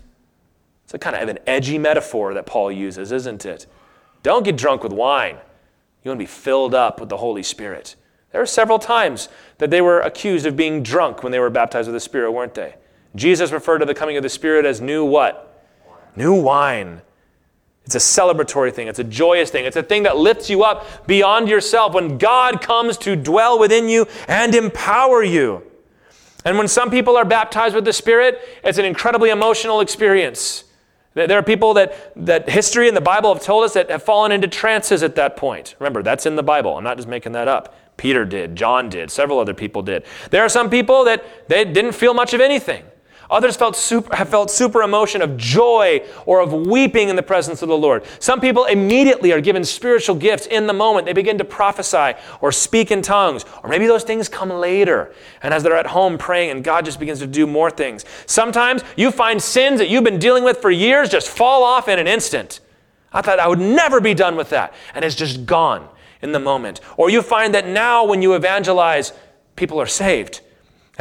It's 0.84 0.94
a 0.94 0.98
kind 0.98 1.14
of 1.14 1.28
an 1.28 1.38
edgy 1.46 1.78
metaphor 1.78 2.34
that 2.34 2.46
Paul 2.46 2.72
uses, 2.72 3.12
isn't 3.12 3.46
it? 3.46 3.66
Don't 4.22 4.42
get 4.44 4.56
drunk 4.56 4.82
with 4.82 4.92
wine. 4.92 5.38
You 6.02 6.10
want 6.10 6.18
to 6.18 6.22
be 6.22 6.26
filled 6.26 6.74
up 6.74 7.00
with 7.00 7.08
the 7.08 7.18
Holy 7.18 7.42
Spirit. 7.42 7.96
There 8.32 8.40
are 8.40 8.46
several 8.46 8.78
times 8.78 9.28
that 9.58 9.70
they 9.70 9.80
were 9.80 10.00
accused 10.00 10.46
of 10.46 10.56
being 10.56 10.82
drunk 10.82 11.22
when 11.22 11.32
they 11.32 11.38
were 11.38 11.50
baptized 11.50 11.86
with 11.86 11.94
the 11.94 12.00
Spirit, 12.00 12.32
weren't 12.32 12.54
they? 12.54 12.74
Jesus 13.14 13.52
referred 13.52 13.78
to 13.78 13.84
the 13.84 13.94
coming 13.94 14.16
of 14.16 14.22
the 14.22 14.28
Spirit 14.28 14.64
as 14.64 14.80
new 14.80 15.04
what? 15.04 15.64
New 16.16 16.40
wine. 16.40 17.02
It's 17.84 17.94
a 17.94 17.98
celebratory 17.98 18.72
thing. 18.72 18.88
It's 18.88 18.98
a 18.98 19.04
joyous 19.04 19.50
thing. 19.50 19.64
It's 19.64 19.76
a 19.76 19.82
thing 19.82 20.04
that 20.04 20.16
lifts 20.16 20.48
you 20.48 20.62
up 20.62 21.06
beyond 21.06 21.48
yourself 21.48 21.94
when 21.94 22.16
God 22.16 22.62
comes 22.62 22.96
to 22.98 23.16
dwell 23.16 23.58
within 23.58 23.88
you 23.88 24.06
and 24.28 24.54
empower 24.54 25.22
you. 25.22 25.64
And 26.44 26.58
when 26.58 26.68
some 26.68 26.90
people 26.90 27.16
are 27.16 27.24
baptized 27.24 27.74
with 27.74 27.84
the 27.84 27.92
Spirit, 27.92 28.40
it's 28.64 28.78
an 28.78 28.84
incredibly 28.84 29.30
emotional 29.30 29.80
experience. 29.80 30.64
There 31.14 31.38
are 31.38 31.42
people 31.42 31.74
that, 31.74 32.12
that 32.26 32.48
history 32.48 32.88
and 32.88 32.96
the 32.96 33.02
Bible 33.02 33.34
have 33.34 33.42
told 33.42 33.64
us 33.64 33.74
that 33.74 33.90
have 33.90 34.02
fallen 34.02 34.32
into 34.32 34.48
trances 34.48 35.02
at 35.02 35.14
that 35.16 35.36
point. 35.36 35.74
Remember, 35.78 36.02
that's 36.02 36.24
in 36.24 36.36
the 36.36 36.42
Bible. 36.42 36.76
I'm 36.78 36.84
not 36.84 36.96
just 36.96 37.08
making 37.08 37.32
that 37.32 37.48
up. 37.48 37.74
Peter 37.98 38.24
did, 38.24 38.56
John 38.56 38.88
did, 38.88 39.10
several 39.10 39.38
other 39.38 39.52
people 39.52 39.82
did. 39.82 40.04
There 40.30 40.42
are 40.42 40.48
some 40.48 40.70
people 40.70 41.04
that 41.04 41.48
they 41.48 41.64
didn't 41.64 41.92
feel 41.92 42.14
much 42.14 42.32
of 42.32 42.40
anything. 42.40 42.84
Others 43.32 43.56
felt 43.56 43.74
super, 43.74 44.14
have 44.14 44.28
felt 44.28 44.50
super 44.50 44.82
emotion 44.82 45.22
of 45.22 45.38
joy 45.38 46.06
or 46.26 46.40
of 46.40 46.52
weeping 46.52 47.08
in 47.08 47.16
the 47.16 47.22
presence 47.22 47.62
of 47.62 47.68
the 47.70 47.76
Lord. 47.76 48.04
Some 48.18 48.42
people 48.42 48.66
immediately 48.66 49.32
are 49.32 49.40
given 49.40 49.64
spiritual 49.64 50.16
gifts 50.16 50.46
in 50.46 50.66
the 50.66 50.74
moment. 50.74 51.06
They 51.06 51.14
begin 51.14 51.38
to 51.38 51.44
prophesy 51.44 52.12
or 52.42 52.52
speak 52.52 52.90
in 52.90 53.00
tongues, 53.00 53.46
or 53.62 53.70
maybe 53.70 53.86
those 53.86 54.04
things 54.04 54.28
come 54.28 54.50
later. 54.50 55.14
And 55.42 55.54
as 55.54 55.62
they're 55.62 55.74
at 55.74 55.86
home 55.86 56.18
praying, 56.18 56.50
and 56.50 56.62
God 56.62 56.84
just 56.84 57.00
begins 57.00 57.20
to 57.20 57.26
do 57.26 57.46
more 57.46 57.70
things. 57.70 58.04
Sometimes 58.26 58.82
you 58.96 59.10
find 59.10 59.42
sins 59.42 59.78
that 59.78 59.88
you've 59.88 60.04
been 60.04 60.18
dealing 60.18 60.44
with 60.44 60.58
for 60.58 60.70
years 60.70 61.08
just 61.08 61.28
fall 61.28 61.64
off 61.64 61.88
in 61.88 61.98
an 61.98 62.06
instant. 62.06 62.60
I 63.14 63.22
thought 63.22 63.38
I 63.38 63.48
would 63.48 63.58
never 63.58 64.02
be 64.02 64.12
done 64.12 64.36
with 64.36 64.50
that, 64.50 64.74
and 64.94 65.06
it's 65.06 65.16
just 65.16 65.46
gone 65.46 65.88
in 66.20 66.32
the 66.32 66.38
moment. 66.38 66.80
Or 66.98 67.08
you 67.08 67.22
find 67.22 67.54
that 67.54 67.66
now 67.66 68.04
when 68.04 68.20
you 68.20 68.34
evangelize, 68.34 69.14
people 69.56 69.80
are 69.80 69.86
saved. 69.86 70.42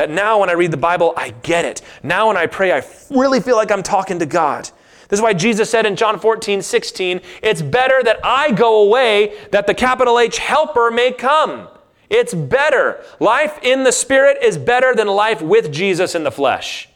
Now, 0.09 0.39
when 0.39 0.49
I 0.49 0.53
read 0.53 0.71
the 0.71 0.77
Bible, 0.77 1.13
I 1.15 1.31
get 1.43 1.65
it. 1.65 1.81
Now, 2.03 2.27
when 2.27 2.37
I 2.37 2.47
pray, 2.47 2.71
I 2.71 2.83
really 3.09 3.39
feel 3.39 3.55
like 3.55 3.71
I'm 3.71 3.83
talking 3.83 4.19
to 4.19 4.25
God. 4.25 4.69
This 5.07 5.19
is 5.19 5.21
why 5.21 5.33
Jesus 5.33 5.69
said 5.69 5.85
in 5.85 5.97
John 5.97 6.19
14, 6.19 6.61
16, 6.61 7.19
it's 7.43 7.61
better 7.61 8.01
that 8.03 8.19
I 8.23 8.51
go 8.51 8.81
away 8.83 9.37
that 9.51 9.67
the 9.67 9.73
capital 9.73 10.17
H 10.17 10.37
helper 10.37 10.89
may 10.89 11.11
come. 11.11 11.67
It's 12.09 12.33
better. 12.33 13.03
Life 13.19 13.59
in 13.61 13.83
the 13.83 13.91
Spirit 13.91 14.37
is 14.41 14.57
better 14.57 14.95
than 14.95 15.07
life 15.07 15.41
with 15.41 15.71
Jesus 15.71 16.15
in 16.15 16.23
the 16.23 16.31
flesh. 16.31 16.87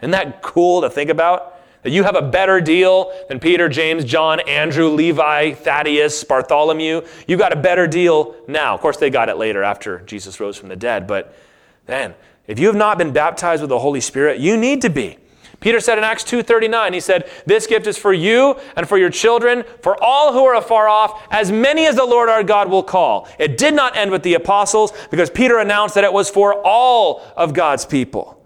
Isn't 0.00 0.10
that 0.10 0.42
cool 0.42 0.80
to 0.80 0.90
think 0.90 1.10
about? 1.10 1.60
That 1.82 1.90
you 1.90 2.02
have 2.02 2.16
a 2.16 2.22
better 2.22 2.60
deal 2.60 3.12
than 3.28 3.40
Peter, 3.40 3.68
James, 3.68 4.04
John, 4.04 4.40
Andrew, 4.40 4.88
Levi, 4.88 5.52
Thaddeus, 5.52 6.24
Bartholomew. 6.24 7.02
You 7.26 7.36
got 7.36 7.52
a 7.52 7.56
better 7.56 7.86
deal 7.86 8.34
now. 8.48 8.74
Of 8.74 8.80
course, 8.80 8.96
they 8.96 9.10
got 9.10 9.28
it 9.28 9.36
later 9.38 9.62
after 9.62 10.00
Jesus 10.00 10.40
rose 10.40 10.56
from 10.56 10.68
the 10.68 10.76
dead, 10.76 11.06
but 11.06 11.34
then 11.86 12.14
if 12.50 12.58
you 12.58 12.66
have 12.66 12.74
not 12.76 12.98
been 12.98 13.12
baptized 13.12 13.62
with 13.62 13.68
the 13.68 13.78
Holy 13.78 14.00
Spirit, 14.00 14.40
you 14.40 14.56
need 14.56 14.82
to 14.82 14.90
be. 14.90 15.16
Peter 15.60 15.78
said 15.78 15.98
in 15.98 16.04
Acts 16.04 16.24
2:39, 16.24 16.92
he 16.92 16.98
said, 16.98 17.30
"This 17.46 17.68
gift 17.68 17.86
is 17.86 17.96
for 17.96 18.12
you 18.12 18.56
and 18.74 18.88
for 18.88 18.98
your 18.98 19.08
children, 19.10 19.62
for 19.82 20.02
all 20.02 20.32
who 20.32 20.44
are 20.44 20.56
afar 20.56 20.88
off, 20.88 21.22
as 21.30 21.52
many 21.52 21.86
as 21.86 21.94
the 21.94 22.04
Lord 22.04 22.28
our 22.28 22.42
God 22.42 22.68
will 22.68 22.82
call." 22.82 23.28
It 23.38 23.56
did 23.56 23.74
not 23.74 23.96
end 23.96 24.10
with 24.10 24.24
the 24.24 24.34
apostles 24.34 24.92
because 25.10 25.30
Peter 25.30 25.58
announced 25.58 25.94
that 25.94 26.02
it 26.02 26.12
was 26.12 26.28
for 26.28 26.54
all 26.64 27.22
of 27.36 27.52
God's 27.54 27.84
people. 27.84 28.38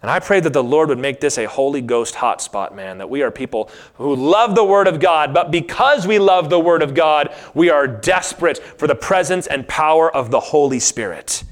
And 0.00 0.10
I 0.10 0.20
pray 0.20 0.38
that 0.38 0.52
the 0.52 0.62
Lord 0.62 0.88
would 0.88 0.98
make 0.98 1.20
this 1.20 1.38
a 1.38 1.46
Holy 1.46 1.80
Ghost 1.80 2.14
hotspot, 2.14 2.74
man, 2.74 2.98
that 2.98 3.10
we 3.10 3.22
are 3.22 3.32
people 3.32 3.70
who 3.94 4.14
love 4.14 4.54
the 4.54 4.64
Word 4.64 4.86
of 4.86 5.00
God, 5.00 5.34
but 5.34 5.50
because 5.50 6.06
we 6.06 6.20
love 6.20 6.48
the 6.48 6.60
Word 6.60 6.82
of 6.82 6.94
God, 6.94 7.30
we 7.54 7.70
are 7.70 7.88
desperate 7.88 8.58
for 8.78 8.86
the 8.86 8.94
presence 8.94 9.48
and 9.48 9.66
power 9.66 10.14
of 10.14 10.30
the 10.30 10.40
Holy 10.40 10.78
Spirit. 10.78 11.42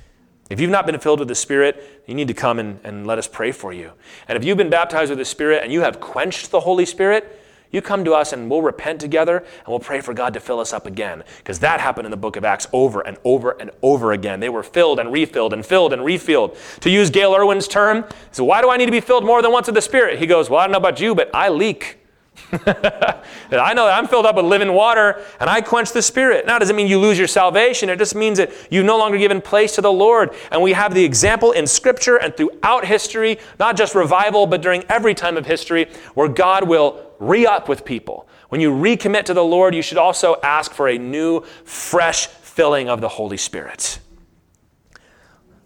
If 0.51 0.59
you've 0.59 0.71
not 0.71 0.85
been 0.85 0.99
filled 0.99 1.21
with 1.21 1.29
the 1.29 1.35
Spirit, 1.37 2.03
you 2.07 2.15
need 2.15 2.27
to 2.29 2.35
come 2.35 2.59
and, 2.59 2.81
and 2.83 3.07
let 3.07 3.19
us 3.19 3.29
pray 3.29 3.53
for 3.53 3.73
you. 3.73 3.93
And 4.27 4.37
if 4.37 4.45
you've 4.45 4.59
been 4.59 4.69
baptized 4.69 5.11
with 5.11 5.19
the 5.19 5.25
Spirit 5.25 5.63
and 5.63 5.73
you 5.73 5.83
have 5.83 6.01
quenched 6.01 6.51
the 6.51 6.61
Holy 6.61 6.85
Spirit, 6.85 7.41
you 7.71 7.81
come 7.81 8.05
to 8.05 8.15
us 8.15 8.33
and 8.33 8.51
we'll 8.51 8.63
repent 8.63 9.01
together 9.01 9.39
and 9.39 9.69
we'll 9.69 9.79
pray 9.79 10.01
for 10.01 10.13
God 10.13 10.35
to 10.35 10.41
fill 10.41 10.59
us 10.59 10.73
up 10.73 10.87
again. 10.87 11.23
Because 11.39 11.61
that 11.61 11.79
happened 11.79 12.07
in 12.07 12.11
the 12.11 12.17
book 12.17 12.35
of 12.35 12.45
Acts 12.45 12.67
over 12.73 13.01
and 13.01 13.17
over 13.23 13.53
and 13.61 13.71
over 13.81 14.11
again. 14.11 14.41
They 14.41 14.49
were 14.49 14.65
filled 14.65 14.99
and 14.99 15.13
refilled 15.13 15.53
and 15.53 15.65
filled 15.65 15.93
and 15.93 16.05
refilled. 16.05 16.57
To 16.81 16.91
use 16.91 17.11
Gayle 17.11 17.37
Erwin's 17.37 17.69
term, 17.69 18.05
so 18.33 18.43
why 18.43 18.61
do 18.61 18.71
I 18.71 18.77
need 18.77 18.87
to 18.87 18.93
be 18.93 19.01
filled 19.01 19.25
more 19.25 19.43
than 19.43 19.53
once 19.53 19.69
with 19.69 19.77
the 19.77 19.83
Spirit? 19.83 20.19
He 20.19 20.27
goes, 20.27 20.51
Well, 20.51 20.59
I 20.59 20.65
don't 20.65 20.73
know 20.73 20.79
about 20.79 21.01
you, 21.01 21.15
but 21.15 21.33
I 21.33 21.49
leak. 21.49 22.00
I 22.53 23.75
know 23.75 23.87
that 23.87 23.99
I'm 23.99 24.09
filled 24.09 24.27
up 24.27 24.37
with 24.37 24.45
living 24.45 24.73
water 24.73 25.25
and 25.39 25.49
I 25.49 25.61
quench 25.61 25.93
the 25.93 26.03
Spirit. 26.03 26.47
Now, 26.47 26.59
does 26.59 26.71
it 26.71 26.77
mean 26.77 26.87
you 26.87 26.99
lose 26.99 27.19
your 27.19 27.29
salvation? 27.29 27.89
It 27.89 27.99
just 27.99 28.15
means 28.15 28.39
that 28.39 28.53
you've 28.71 28.85
no 28.85 28.99
longer 28.99 29.19
given 29.19 29.41
place 29.41 29.75
to 29.77 29.81
the 29.81 29.93
Lord. 29.93 30.35
And 30.51 30.63
we 30.63 30.73
have 30.73 30.95
the 30.95 31.05
example 31.05 31.53
in 31.53 31.67
Scripture 31.67 32.17
and 32.17 32.37
throughout 32.37 32.85
history, 32.85 33.39
not 33.59 33.77
just 33.77 33.95
revival, 33.95 34.47
but 34.47 34.63
during 34.63 34.85
every 34.89 35.15
time 35.15 35.37
of 35.37 35.47
history, 35.47 35.89
where 36.15 36.29
God 36.29 36.69
will 36.69 37.11
re 37.19 37.47
up 37.47 37.69
with 37.69 37.85
people. 37.85 38.29
When 38.49 38.61
you 38.61 38.73
recommit 38.73 39.25
to 39.25 39.35
the 39.35 39.45
Lord, 39.45 39.75
you 39.75 39.83
should 39.83 39.99
also 39.99 40.37
ask 40.43 40.73
for 40.73 40.89
a 40.89 40.99
new, 40.99 41.43
fresh 41.65 42.27
filling 42.27 42.89
of 42.89 43.01
the 43.01 43.09
Holy 43.09 43.37
Spirit. 43.37 44.01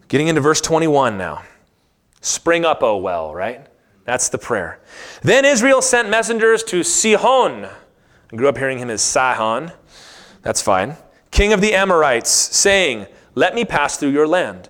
Getting 0.08 0.28
into 0.28 0.40
verse 0.40 0.60
21 0.60 1.16
now. 1.16 1.42
Spring 2.20 2.64
up, 2.64 2.82
O 2.82 2.98
well, 2.98 3.34
right? 3.34 3.66
That's 4.04 4.28
the 4.28 4.38
prayer. 4.38 4.80
Then 5.22 5.44
Israel 5.44 5.80
sent 5.80 6.10
messengers 6.10 6.62
to 6.64 6.82
Sihon. 6.82 7.64
I 7.64 8.36
grew 8.36 8.48
up 8.48 8.58
hearing 8.58 8.78
him 8.78 8.90
as 8.90 9.02
Sihon. 9.02 9.72
That's 10.42 10.60
fine. 10.60 10.96
King 11.30 11.52
of 11.52 11.60
the 11.60 11.74
Amorites, 11.74 12.30
saying, 12.30 13.06
Let 13.34 13.54
me 13.54 13.64
pass 13.64 13.96
through 13.96 14.10
your 14.10 14.28
land. 14.28 14.68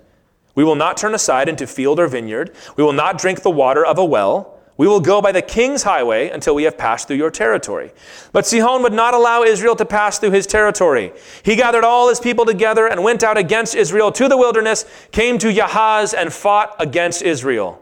We 0.55 0.65
will 0.65 0.77
not 0.77 0.97
turn 0.97 1.15
aside 1.15 1.49
into 1.49 1.67
field 1.67 1.99
or 1.99 2.07
vineyard. 2.07 2.55
We 2.77 2.85
will 2.85 2.93
not 2.93 3.19
drink 3.19 3.43
the 3.43 3.51
water 3.51 3.85
of 3.85 3.99
a 3.99 4.05
well. 4.05 4.61
We 4.77 4.89
will 4.89 5.01
go 5.01 5.21
by 5.21 5.31
the 5.31 5.43
king's 5.43 5.85
highway 5.85 6.31
until 6.31 6.55
we 6.55 6.65
have 6.65 6.77
passed 6.77 7.07
through 7.07 7.17
your 7.17 7.31
territory. 7.31 7.93
But 8.33 8.47
Sihon 8.47 8.83
would 8.83 8.93
not 8.93 9.15
allow 9.15 9.43
Israel 9.43 9.77
to 9.77 9.85
pass 9.85 10.19
through 10.19 10.33
his 10.33 10.47
territory. 10.47 11.13
He 11.45 11.55
gathered 11.55 11.85
all 11.85 12.09
his 12.09 12.19
people 12.19 12.45
together 12.45 12.89
and 12.89 13.05
went 13.05 13.23
out 13.23 13.39
against 13.39 13.75
Israel 13.75 14.11
to 14.13 14.29
the 14.29 14.37
wilderness, 14.37 14.85
came 15.13 15.39
to 15.39 15.49
Yahaz, 15.49 16.13
and 16.17 16.33
fought 16.33 16.75
against 16.81 17.23
Israel. 17.23 17.81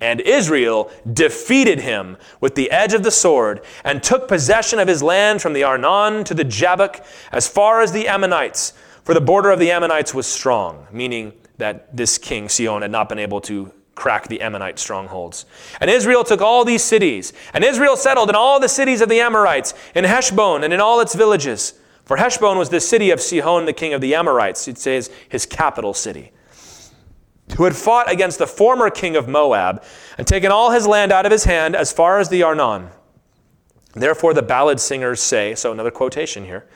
And 0.00 0.20
Israel 0.22 0.90
defeated 1.12 1.80
him 1.80 2.16
with 2.40 2.54
the 2.54 2.70
edge 2.70 2.94
of 2.94 3.02
the 3.02 3.10
sword 3.10 3.60
and 3.84 4.02
took 4.02 4.28
possession 4.28 4.78
of 4.78 4.88
his 4.88 5.02
land 5.02 5.42
from 5.42 5.52
the 5.52 5.62
Arnon 5.62 6.24
to 6.24 6.34
the 6.34 6.44
Jabbok 6.44 7.04
as 7.30 7.46
far 7.46 7.82
as 7.82 7.92
the 7.92 8.08
Ammonites. 8.08 8.72
For 9.04 9.12
the 9.12 9.20
border 9.20 9.50
of 9.50 9.58
the 9.58 9.70
Ammonites 9.70 10.14
was 10.14 10.26
strong, 10.26 10.86
meaning 10.90 11.32
that 11.58 11.94
this 11.94 12.16
king, 12.16 12.48
Sihon, 12.48 12.82
had 12.82 12.90
not 12.90 13.08
been 13.08 13.18
able 13.18 13.40
to 13.42 13.72
crack 13.94 14.28
the 14.28 14.40
Ammonite 14.40 14.78
strongholds. 14.78 15.44
And 15.80 15.90
Israel 15.90 16.24
took 16.24 16.40
all 16.40 16.64
these 16.64 16.82
cities. 16.82 17.34
And 17.52 17.62
Israel 17.62 17.96
settled 17.96 18.30
in 18.30 18.34
all 18.34 18.58
the 18.58 18.68
cities 18.68 19.02
of 19.02 19.10
the 19.10 19.20
Amorites, 19.20 19.74
in 19.94 20.04
Heshbon 20.04 20.64
and 20.64 20.72
in 20.72 20.80
all 20.80 21.00
its 21.00 21.14
villages. 21.14 21.74
For 22.06 22.16
Heshbon 22.16 22.56
was 22.56 22.70
the 22.70 22.80
city 22.80 23.10
of 23.10 23.20
Sihon, 23.20 23.66
the 23.66 23.74
king 23.74 23.92
of 23.92 24.00
the 24.00 24.14
Amorites. 24.14 24.66
It 24.68 24.78
says 24.78 25.10
his 25.28 25.44
capital 25.44 25.92
city 25.92 26.32
who 27.56 27.64
had 27.64 27.76
fought 27.76 28.10
against 28.10 28.38
the 28.38 28.46
former 28.46 28.90
king 28.90 29.16
of 29.16 29.28
Moab 29.28 29.82
and 30.18 30.26
taken 30.26 30.50
all 30.50 30.70
his 30.70 30.86
land 30.86 31.12
out 31.12 31.26
of 31.26 31.32
his 31.32 31.44
hand 31.44 31.74
as 31.74 31.92
far 31.92 32.18
as 32.18 32.28
the 32.28 32.42
Arnon. 32.42 32.88
Therefore, 33.92 34.34
the 34.34 34.42
ballad 34.42 34.78
singers 34.78 35.20
say, 35.20 35.54
so 35.54 35.72
another 35.72 35.90
quotation 35.90 36.44
here 36.44 36.66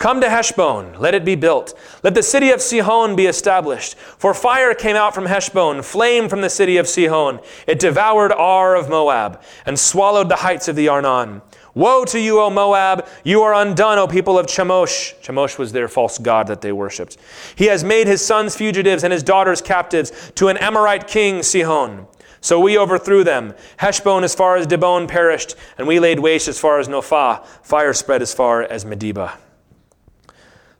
Come 0.00 0.22
to 0.22 0.30
Heshbon, 0.30 0.98
let 0.98 1.14
it 1.14 1.26
be 1.26 1.34
built. 1.34 1.78
Let 2.02 2.14
the 2.14 2.22
city 2.22 2.50
of 2.52 2.62
Sihon 2.62 3.16
be 3.16 3.26
established. 3.26 3.98
For 3.98 4.32
fire 4.32 4.72
came 4.72 4.96
out 4.96 5.14
from 5.14 5.26
Heshbon, 5.26 5.82
flame 5.82 6.30
from 6.30 6.40
the 6.40 6.48
city 6.48 6.78
of 6.78 6.88
Sihon. 6.88 7.40
It 7.66 7.78
devoured 7.78 8.32
Ar 8.32 8.76
of 8.76 8.88
Moab 8.88 9.42
and 9.66 9.78
swallowed 9.78 10.30
the 10.30 10.36
heights 10.36 10.68
of 10.68 10.76
the 10.76 10.88
Arnon. 10.88 11.42
Woe 11.74 12.04
to 12.06 12.18
you, 12.18 12.40
O 12.40 12.50
Moab! 12.50 13.06
You 13.22 13.42
are 13.42 13.54
undone, 13.54 13.98
O 13.98 14.06
people 14.06 14.38
of 14.38 14.46
Chemosh. 14.46 15.14
Chemosh 15.22 15.58
was 15.58 15.72
their 15.72 15.88
false 15.88 16.18
god 16.18 16.48
that 16.48 16.60
they 16.60 16.72
worshipped. 16.72 17.16
He 17.54 17.66
has 17.66 17.84
made 17.84 18.06
his 18.06 18.24
sons 18.24 18.56
fugitives 18.56 19.04
and 19.04 19.12
his 19.12 19.22
daughters 19.22 19.60
captives 19.60 20.32
to 20.34 20.48
an 20.48 20.56
Amorite 20.56 21.06
king, 21.06 21.42
Sihon. 21.42 22.06
So 22.40 22.58
we 22.58 22.78
overthrew 22.78 23.22
them. 23.22 23.54
Heshbon 23.76 24.24
as 24.24 24.34
far 24.34 24.56
as 24.56 24.66
Dibon 24.66 25.06
perished, 25.06 25.54
and 25.78 25.86
we 25.86 26.00
laid 26.00 26.18
waste 26.18 26.48
as 26.48 26.58
far 26.58 26.80
as 26.80 26.88
Nophah. 26.88 27.44
Fire 27.62 27.92
spread 27.92 28.22
as 28.22 28.32
far 28.32 28.62
as 28.62 28.84
Medeba. 28.84 29.36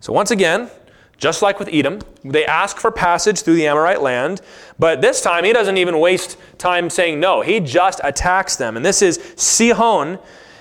So 0.01 0.13
once 0.13 0.31
again, 0.31 0.71
just 1.19 1.43
like 1.43 1.59
with 1.59 1.69
Edom, 1.71 2.01
they 2.25 2.47
ask 2.47 2.79
for 2.79 2.91
passage 2.91 3.43
through 3.43 3.57
the 3.57 3.67
Amorite 3.67 4.01
land, 4.01 4.41
but 4.79 5.03
this 5.03 5.21
time 5.21 5.45
he 5.45 5.53
doesn't 5.53 5.77
even 5.77 6.01
waste 6.01 6.39
time 6.57 6.89
saying 6.89 7.21
no. 7.21 7.43
He 7.43 7.61
just 7.61 8.01
attacks 8.03 8.57
them. 8.57 8.75
And 8.79 8.85
this 8.85 9.03
is 9.03 9.21
Sihon, 9.37 10.19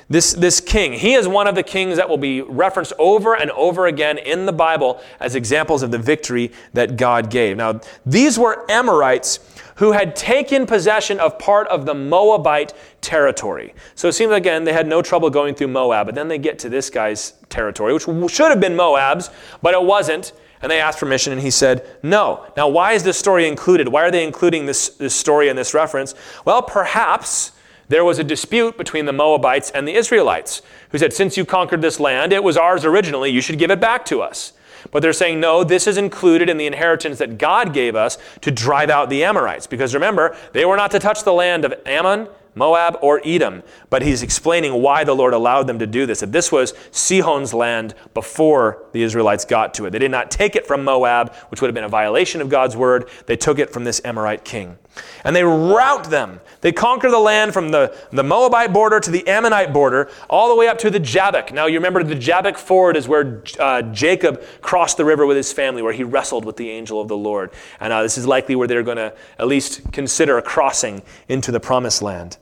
this, 0.10 0.34
this 0.34 0.60
king, 0.60 0.93
he 0.93 1.14
is 1.14 1.28
one 1.28 1.45
of 1.45 1.53
the 1.53 1.62
kings 1.62 1.97
that 1.97 2.10
will 2.10 2.18
be 2.18 2.41
referenced 2.41 2.93
over 2.97 3.36
and 3.36 3.51
over 3.51 3.86
again 3.86 4.18
in 4.18 4.47
the 4.47 4.51
Bible 4.51 4.99
as 5.20 5.36
examples 5.36 5.84
of 5.84 5.91
the 5.91 5.99
victory 5.99 6.51
that 6.74 6.97
God 6.97 7.30
gave. 7.30 7.57
Now, 7.57 7.80
these 8.05 8.39
were 8.39 8.66
Amorites 8.72 9.39
who 9.76 9.91
had 9.91 10.16
taken 10.16 10.66
possession 10.66 11.20
of 11.20 11.38
part 11.38 11.68
of 11.68 11.86
the 11.86 11.93
Moabite 11.93 12.74
territory. 13.01 13.74
So 13.95 14.07
it 14.07 14.14
seems 14.14 14.34
again 14.34 14.64
they 14.64 14.74
had 14.74 14.88
no 14.88 15.01
trouble 15.01 15.30
going 15.30 15.53
through 15.53 15.70
Moab, 15.70 16.07
but 16.07 16.16
then 16.16 16.28
they 16.28 16.39
get 16.39 16.60
to 16.60 16.70
this 16.70 16.89
guy's 16.89 17.34
territory, 17.49 17.93
which 17.93 18.34
should 18.34 18.49
have 18.49 18.60
been 18.60 18.76
Moab's, 18.76 19.30
but 19.62 19.74
it 19.74 19.82
wasn't. 19.82 20.34
And 20.62 20.70
they 20.70 20.82
asked 20.82 20.99
permission, 20.99 21.32
and 21.32 21.41
he 21.41 21.51
said, 21.51 21.88
No. 22.03 22.45
Now, 22.57 22.68
why 22.68 22.91
is 22.91 23.03
this 23.03 23.18
story 23.18 23.47
included? 23.47 23.88
Why 23.88 24.03
are 24.03 24.12
they 24.12 24.26
including 24.26 24.66
this, 24.66 24.89
this 24.89 25.16
story 25.16 25.47
and 25.47 25.57
this 25.57 25.74
reference? 25.74 26.16
Well, 26.43 26.62
perhaps 26.62 27.53
there 27.90 28.06
was 28.06 28.20
a 28.20 28.24
dispute 28.24 28.78
between 28.78 29.06
the 29.06 29.14
Moabites 29.14 29.72
and 29.72 29.88
the 29.88 29.96
Israelites, 29.96 30.62
who 30.92 30.98
said, 30.98 31.12
Since 31.12 31.36
you 31.36 31.44
conquered 31.44 31.82
this 31.82 32.00
land, 32.00 32.32
it 32.32 32.44
was 32.44 32.56
ours 32.56 32.86
originally, 32.86 33.30
you 33.30 33.42
should 33.42 33.60
give 33.60 33.72
it 33.72 33.82
back 33.82 34.06
to 34.06 34.22
us. 34.22 34.54
But 34.92 35.02
they're 35.02 35.14
saying, 35.14 35.40
no, 35.40 35.64
this 35.64 35.88
is 35.88 35.98
included 35.98 36.50
in 36.50 36.58
the 36.58 36.66
inheritance 36.66 37.18
that 37.20 37.38
God 37.38 37.74
gave 37.74 37.96
us 37.96 38.18
to 38.42 38.52
drive 38.52 38.90
out 38.90 39.10
the 39.10 39.24
Amorites. 39.24 39.68
Because 39.68 39.94
remember, 39.94 40.36
they 40.54 40.66
were 40.66 40.78
not 40.78 40.92
to 40.92 41.00
touch 41.00 41.24
the 41.24 41.34
land 41.34 41.66
of 41.66 41.74
Ammon, 41.86 42.28
Moab, 42.56 42.98
or 43.02 43.22
Edom. 43.24 43.64
But 43.90 44.02
he's 44.02 44.24
explaining 44.24 44.82
why 44.82 45.04
the 45.04 45.16
Lord 45.16 45.34
allowed 45.34 45.68
them 45.68 45.80
to 45.80 45.88
do 45.88 46.06
this. 46.06 46.22
That 46.22 46.32
this 46.32 46.52
was 46.52 46.74
Sihon's 46.92 47.54
land 47.54 47.94
before 48.14 48.84
the 48.92 49.04
Israelites 49.04 49.46
got 49.46 49.74
to 49.76 49.86
it. 49.86 49.92
They 49.92 50.00
did 50.00 50.12
not 50.12 50.32
take 50.32 50.56
it 50.56 50.66
from 50.66 50.84
Moab, 50.84 51.34
which 51.50 51.62
would 51.62 51.68
have 51.68 51.76
been 51.76 51.84
a 51.84 51.90
violation 51.90 52.42
of 52.42 52.50
God's 52.50 52.76
word. 52.76 53.10
They 53.26 53.38
took 53.38 53.60
it 53.60 53.72
from 53.72 53.84
this 53.84 54.02
Amorite 54.04 54.44
king. 54.44 54.78
And 55.24 55.36
they 55.36 55.43
rout 55.43 56.10
them. 56.10 56.39
They 56.62 56.72
conquer 56.72 57.10
the 57.10 57.20
land 57.20 57.54
from 57.54 57.70
the, 57.70 57.95
the 58.12 58.24
Moabite 58.24 58.74
border 58.74 59.00
to 59.00 59.12
the 59.12 59.28
Ammonite 59.28 59.72
border, 59.72 60.10
all 60.30 60.50
the 60.50 60.56
way 60.56 60.68
up 60.68 60.78
to 60.80 60.89
the 60.89 61.00
Jabbok. 61.00 61.54
Now, 61.54 61.68
you 61.68 61.76
remember 61.76 62.04
the 62.04 62.16
Jabbok 62.16 62.58
ford 62.58 62.97
is 62.97 63.08
where 63.08 63.43
uh, 63.60 63.82
Jacob 63.84 64.43
crossed 64.62 64.97
the 64.97 65.06
river 65.06 65.26
with 65.26 65.38
his 65.38 65.54
family, 65.54 65.82
where 65.82 65.93
he 65.93 66.04
wrestled 66.04 66.45
with 66.45 66.58
the 66.58 66.70
angel 66.70 67.00
of 67.00 67.08
the 67.08 67.18
Lord. 67.18 67.52
And 67.80 67.93
uh, 67.93 68.04
this 68.04 68.18
is 68.18 68.28
likely 68.28 68.56
where 68.56 68.68
they're 68.68 68.84
going 68.84 68.97
to 68.97 69.14
at 69.38 69.47
least 69.47 69.91
consider 69.91 70.38
a 70.38 70.41
crossing 70.41 71.02
into 71.28 71.52
the 71.52 71.60
promised 71.60 72.02
land. 72.02 72.38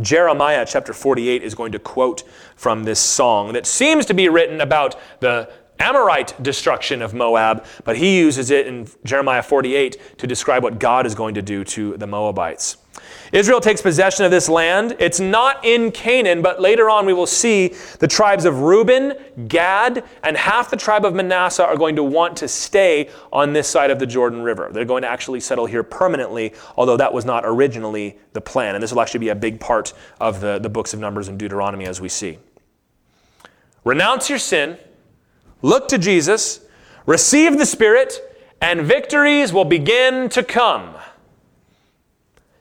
Jeremiah 0.00 0.66
chapter 0.68 0.92
48 0.92 1.42
is 1.42 1.54
going 1.54 1.72
to 1.72 1.78
quote 1.78 2.22
from 2.54 2.84
this 2.84 3.00
song 3.00 3.52
that 3.54 3.66
seems 3.66 4.06
to 4.06 4.14
be 4.14 4.28
written 4.28 4.60
about 4.60 4.96
the 5.20 5.50
Amorite 5.78 6.42
destruction 6.42 7.02
of 7.02 7.14
Moab, 7.14 7.64
but 7.84 7.96
he 7.96 8.18
uses 8.18 8.50
it 8.50 8.66
in 8.66 8.88
Jeremiah 9.04 9.42
48 9.42 10.18
to 10.18 10.26
describe 10.26 10.62
what 10.62 10.78
God 10.78 11.06
is 11.06 11.14
going 11.14 11.34
to 11.34 11.42
do 11.42 11.64
to 11.64 11.96
the 11.96 12.06
Moabites. 12.06 12.78
Israel 13.32 13.60
takes 13.60 13.82
possession 13.82 14.24
of 14.24 14.30
this 14.30 14.48
land. 14.48 14.96
It's 14.98 15.20
not 15.20 15.64
in 15.64 15.90
Canaan, 15.92 16.42
but 16.42 16.60
later 16.60 16.88
on 16.88 17.06
we 17.06 17.12
will 17.12 17.26
see 17.26 17.74
the 17.98 18.08
tribes 18.08 18.44
of 18.44 18.60
Reuben, 18.60 19.14
Gad, 19.48 20.04
and 20.22 20.36
half 20.36 20.70
the 20.70 20.76
tribe 20.76 21.04
of 21.04 21.14
Manasseh 21.14 21.64
are 21.64 21.76
going 21.76 21.96
to 21.96 22.04
want 22.04 22.36
to 22.38 22.48
stay 22.48 23.10
on 23.32 23.52
this 23.52 23.68
side 23.68 23.90
of 23.90 23.98
the 23.98 24.06
Jordan 24.06 24.42
River. 24.42 24.70
They're 24.72 24.84
going 24.84 25.02
to 25.02 25.08
actually 25.08 25.40
settle 25.40 25.66
here 25.66 25.82
permanently, 25.82 26.54
although 26.76 26.96
that 26.96 27.12
was 27.12 27.24
not 27.24 27.44
originally 27.44 28.18
the 28.32 28.40
plan. 28.40 28.74
And 28.74 28.82
this 28.82 28.92
will 28.92 29.00
actually 29.00 29.20
be 29.20 29.30
a 29.30 29.34
big 29.34 29.60
part 29.60 29.92
of 30.20 30.40
the, 30.40 30.58
the 30.58 30.70
books 30.70 30.94
of 30.94 31.00
Numbers 31.00 31.28
and 31.28 31.38
Deuteronomy 31.38 31.86
as 31.86 32.00
we 32.00 32.08
see. 32.08 32.38
Renounce 33.84 34.28
your 34.28 34.38
sin, 34.38 34.78
look 35.62 35.88
to 35.88 35.98
Jesus, 35.98 36.60
receive 37.06 37.58
the 37.58 37.66
Spirit, 37.66 38.20
and 38.60 38.82
victories 38.82 39.52
will 39.52 39.64
begin 39.64 40.28
to 40.30 40.42
come. 40.42 40.94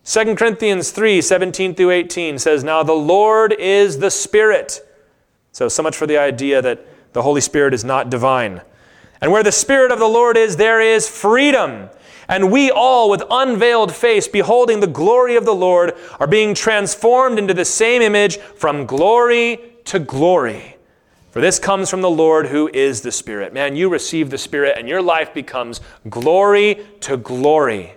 2 0.05 0.35
Corinthians 0.35 0.91
3 0.91 1.19
17 1.21 1.73
through 1.73 1.91
18 1.91 2.37
says, 2.37 2.63
Now 2.63 2.83
the 2.83 2.93
Lord 2.93 3.53
is 3.53 3.99
the 3.99 4.11
Spirit. 4.11 4.81
So, 5.51 5.67
so 5.67 5.81
much 5.81 5.95
for 5.95 6.05
the 6.05 6.17
idea 6.17 6.61
that 6.61 6.85
the 7.13 7.21
Holy 7.21 7.41
Spirit 7.41 7.73
is 7.73 7.83
not 7.83 8.09
divine. 8.09 8.61
And 9.21 9.31
where 9.31 9.41
the 9.41 9.51
Spirit 9.51 9.91
of 9.91 9.99
the 9.99 10.07
Lord 10.07 10.37
is, 10.37 10.57
there 10.57 10.81
is 10.81 11.09
freedom. 11.09 11.89
And 12.27 12.51
we 12.51 12.69
all, 12.69 13.09
with 13.09 13.23
unveiled 13.29 13.93
face, 13.95 14.27
beholding 14.27 14.79
the 14.79 14.87
glory 14.87 15.35
of 15.35 15.45
the 15.45 15.55
Lord, 15.55 15.93
are 16.19 16.27
being 16.27 16.53
transformed 16.53 17.39
into 17.39 17.53
the 17.53 17.65
same 17.65 18.01
image 18.01 18.37
from 18.37 18.85
glory 18.85 19.59
to 19.85 19.99
glory. 19.99 20.74
For 21.35 21.41
this 21.41 21.59
comes 21.59 21.89
from 21.89 21.99
the 21.99 22.09
Lord 22.09 22.47
who 22.47 22.69
is 22.73 23.01
the 23.01 23.11
Spirit. 23.11 23.51
Man, 23.53 23.75
you 23.75 23.89
receive 23.89 24.29
the 24.29 24.37
Spirit, 24.37 24.77
and 24.77 24.87
your 24.87 25.01
life 25.01 25.33
becomes 25.33 25.81
glory 26.09 26.87
to 27.01 27.17
glory. 27.17 27.91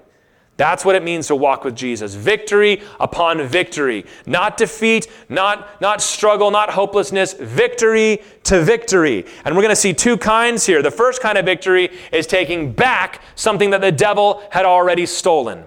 That's 0.57 0.84
what 0.84 0.97
it 0.97 1.05
means 1.05 1.28
to 1.28 1.36
walk 1.36 1.62
with 1.62 1.76
Jesus. 1.76 2.16
Victory 2.16 2.82
upon 2.99 3.47
victory. 3.47 4.07
Not 4.26 4.57
defeat, 4.57 5.07
not, 5.28 5.80
not 5.80 6.03
struggle, 6.03 6.51
not 6.51 6.70
hopelessness. 6.70 7.34
Victory 7.34 8.24
to 8.43 8.61
victory. 8.61 9.24
And 9.45 9.55
we're 9.55 9.62
going 9.62 9.70
to 9.70 9.76
see 9.76 9.95
two 9.95 10.16
kinds 10.16 10.66
here. 10.66 10.82
The 10.82 10.91
first 10.91 11.22
kind 11.22 11.39
of 11.39 11.45
victory 11.45 11.97
is 12.11 12.26
taking 12.26 12.72
back 12.72 13.22
something 13.36 13.70
that 13.70 13.82
the 13.82 13.93
devil 13.93 14.43
had 14.51 14.66
already 14.66 15.07
stolen, 15.07 15.62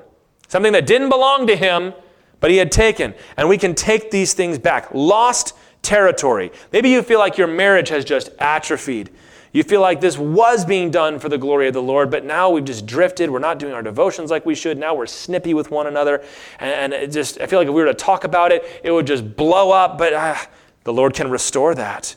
something 0.49 0.73
that 0.73 0.85
didn't 0.85 1.07
belong 1.07 1.47
to 1.47 1.55
him, 1.55 1.93
but 2.41 2.51
he 2.51 2.57
had 2.57 2.69
taken. 2.69 3.13
And 3.37 3.47
we 3.47 3.57
can 3.57 3.75
take 3.75 4.11
these 4.11 4.33
things 4.33 4.59
back. 4.59 4.93
Lost 4.93 5.53
territory. 5.81 6.51
Maybe 6.71 6.89
you 6.89 7.01
feel 7.01 7.19
like 7.19 7.37
your 7.37 7.47
marriage 7.47 7.89
has 7.89 8.05
just 8.05 8.29
atrophied. 8.39 9.09
You 9.53 9.63
feel 9.63 9.81
like 9.81 9.99
this 9.99 10.17
was 10.17 10.63
being 10.63 10.91
done 10.91 11.19
for 11.19 11.27
the 11.27 11.37
glory 11.37 11.67
of 11.67 11.73
the 11.73 11.81
Lord, 11.81 12.09
but 12.09 12.23
now 12.23 12.49
we've 12.49 12.63
just 12.63 12.85
drifted. 12.85 13.29
We're 13.29 13.39
not 13.39 13.59
doing 13.59 13.73
our 13.73 13.83
devotions 13.83 14.31
like 14.31 14.45
we 14.45 14.55
should. 14.55 14.77
Now 14.77 14.95
we're 14.95 15.07
snippy 15.07 15.53
with 15.53 15.71
one 15.71 15.87
another. 15.87 16.23
And, 16.59 16.93
and 16.93 17.11
just, 17.11 17.41
I 17.41 17.47
feel 17.47 17.59
like 17.59 17.67
if 17.67 17.73
we 17.73 17.81
were 17.81 17.87
to 17.87 17.93
talk 17.93 18.23
about 18.23 18.53
it, 18.53 18.63
it 18.81 18.91
would 18.91 19.07
just 19.07 19.35
blow 19.35 19.71
up. 19.71 19.97
But 19.97 20.13
ah, 20.13 20.47
the 20.85 20.93
Lord 20.93 21.13
can 21.13 21.29
restore 21.29 21.75
that. 21.75 22.15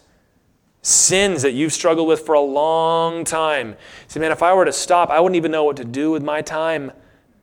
Sins 0.82 1.42
that 1.42 1.52
you've 1.52 1.72
struggled 1.72 2.06
with 2.06 2.20
for 2.20 2.34
a 2.34 2.40
long 2.40 3.24
time. 3.24 3.74
See, 4.06 4.20
man, 4.20 4.30
if 4.30 4.42
I 4.42 4.54
were 4.54 4.64
to 4.64 4.72
stop, 4.72 5.10
I 5.10 5.18
wouldn't 5.18 5.36
even 5.36 5.50
know 5.50 5.64
what 5.64 5.76
to 5.78 5.84
do 5.84 6.12
with 6.12 6.22
my 6.22 6.40
time. 6.40 6.92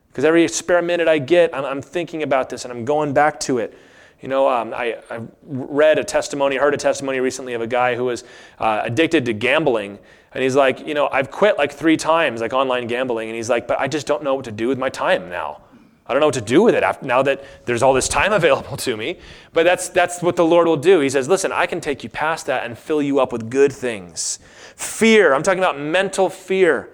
Because 0.08 0.24
every 0.24 0.48
spare 0.48 0.82
minute 0.82 1.10
I 1.10 1.20
get, 1.20 1.54
I'm, 1.54 1.66
I'm 1.66 1.82
thinking 1.82 2.24
about 2.24 2.50
this 2.50 2.64
and 2.64 2.72
I'm 2.72 2.86
going 2.86 3.14
back 3.14 3.42
to 3.42 3.58
it. 3.58 3.78
You 4.22 4.28
know, 4.28 4.48
um, 4.48 4.72
I, 4.74 5.00
I, 5.10 5.22
read 5.42 5.98
a 5.98 6.04
testimony, 6.04 6.56
heard 6.56 6.76
a 6.76 6.78
testimony 6.78 7.20
recently 7.20 7.54
of 7.54 7.62
a 7.62 7.68
guy 7.68 7.96
who 7.96 8.06
was 8.06 8.24
uh, 8.60 8.82
addicted 8.84 9.26
to 9.26 9.34
gambling. 9.34 9.98
And 10.34 10.44
he's 10.44 10.56
like, 10.56 10.86
you 10.86 10.94
know, 10.94 11.10
I've 11.12 11.32
quit 11.32 11.58
like 11.58 11.72
three 11.74 11.98
times, 11.98 12.40
like 12.40 12.54
online 12.54 12.86
gambling. 12.86 13.30
And 13.30 13.36
he's 13.36 13.50
like, 13.50 13.68
but 13.68 13.80
I 13.80 13.88
just 13.88 14.06
don't 14.06 14.24
know 14.24 14.36
what 14.36 14.46
to 14.46 14.52
do 14.52 14.68
with 14.68 14.78
my 14.78 14.90
time 14.90 15.28
now. 15.30 15.64
I 16.06 16.14
don't 16.14 16.20
know 16.20 16.28
what 16.28 16.36
to 16.36 16.42
do 16.42 16.62
with 16.62 16.76
it 16.76 16.84
after, 16.84 17.06
now 17.06 17.24
that 17.24 17.44
there's 17.66 17.82
all 17.82 17.94
this 17.94 18.08
time 18.08 18.32
available 18.42 18.78
to 18.78 18.96
me. 18.96 19.18
But 19.54 19.64
that's, 19.64 19.90
that's 19.90 20.22
what 20.22 20.36
the 20.36 20.46
Lord 20.46 20.68
will 20.68 20.78
do. 20.78 21.00
He 21.00 21.10
says, 21.10 21.28
listen, 21.28 21.52
I 21.52 21.66
can 21.66 21.82
take 21.82 22.04
you 22.04 22.10
past 22.10 22.46
that 22.46 22.64
and 22.64 22.78
fill 22.78 23.02
you 23.02 23.20
up 23.20 23.32
with 23.32 23.50
good 23.50 23.74
things. 23.74 24.38
Fear, 24.76 25.34
I'm 25.34 25.42
talking 25.42 25.60
about 25.60 25.80
mental 25.80 26.30
fear. 26.30 26.92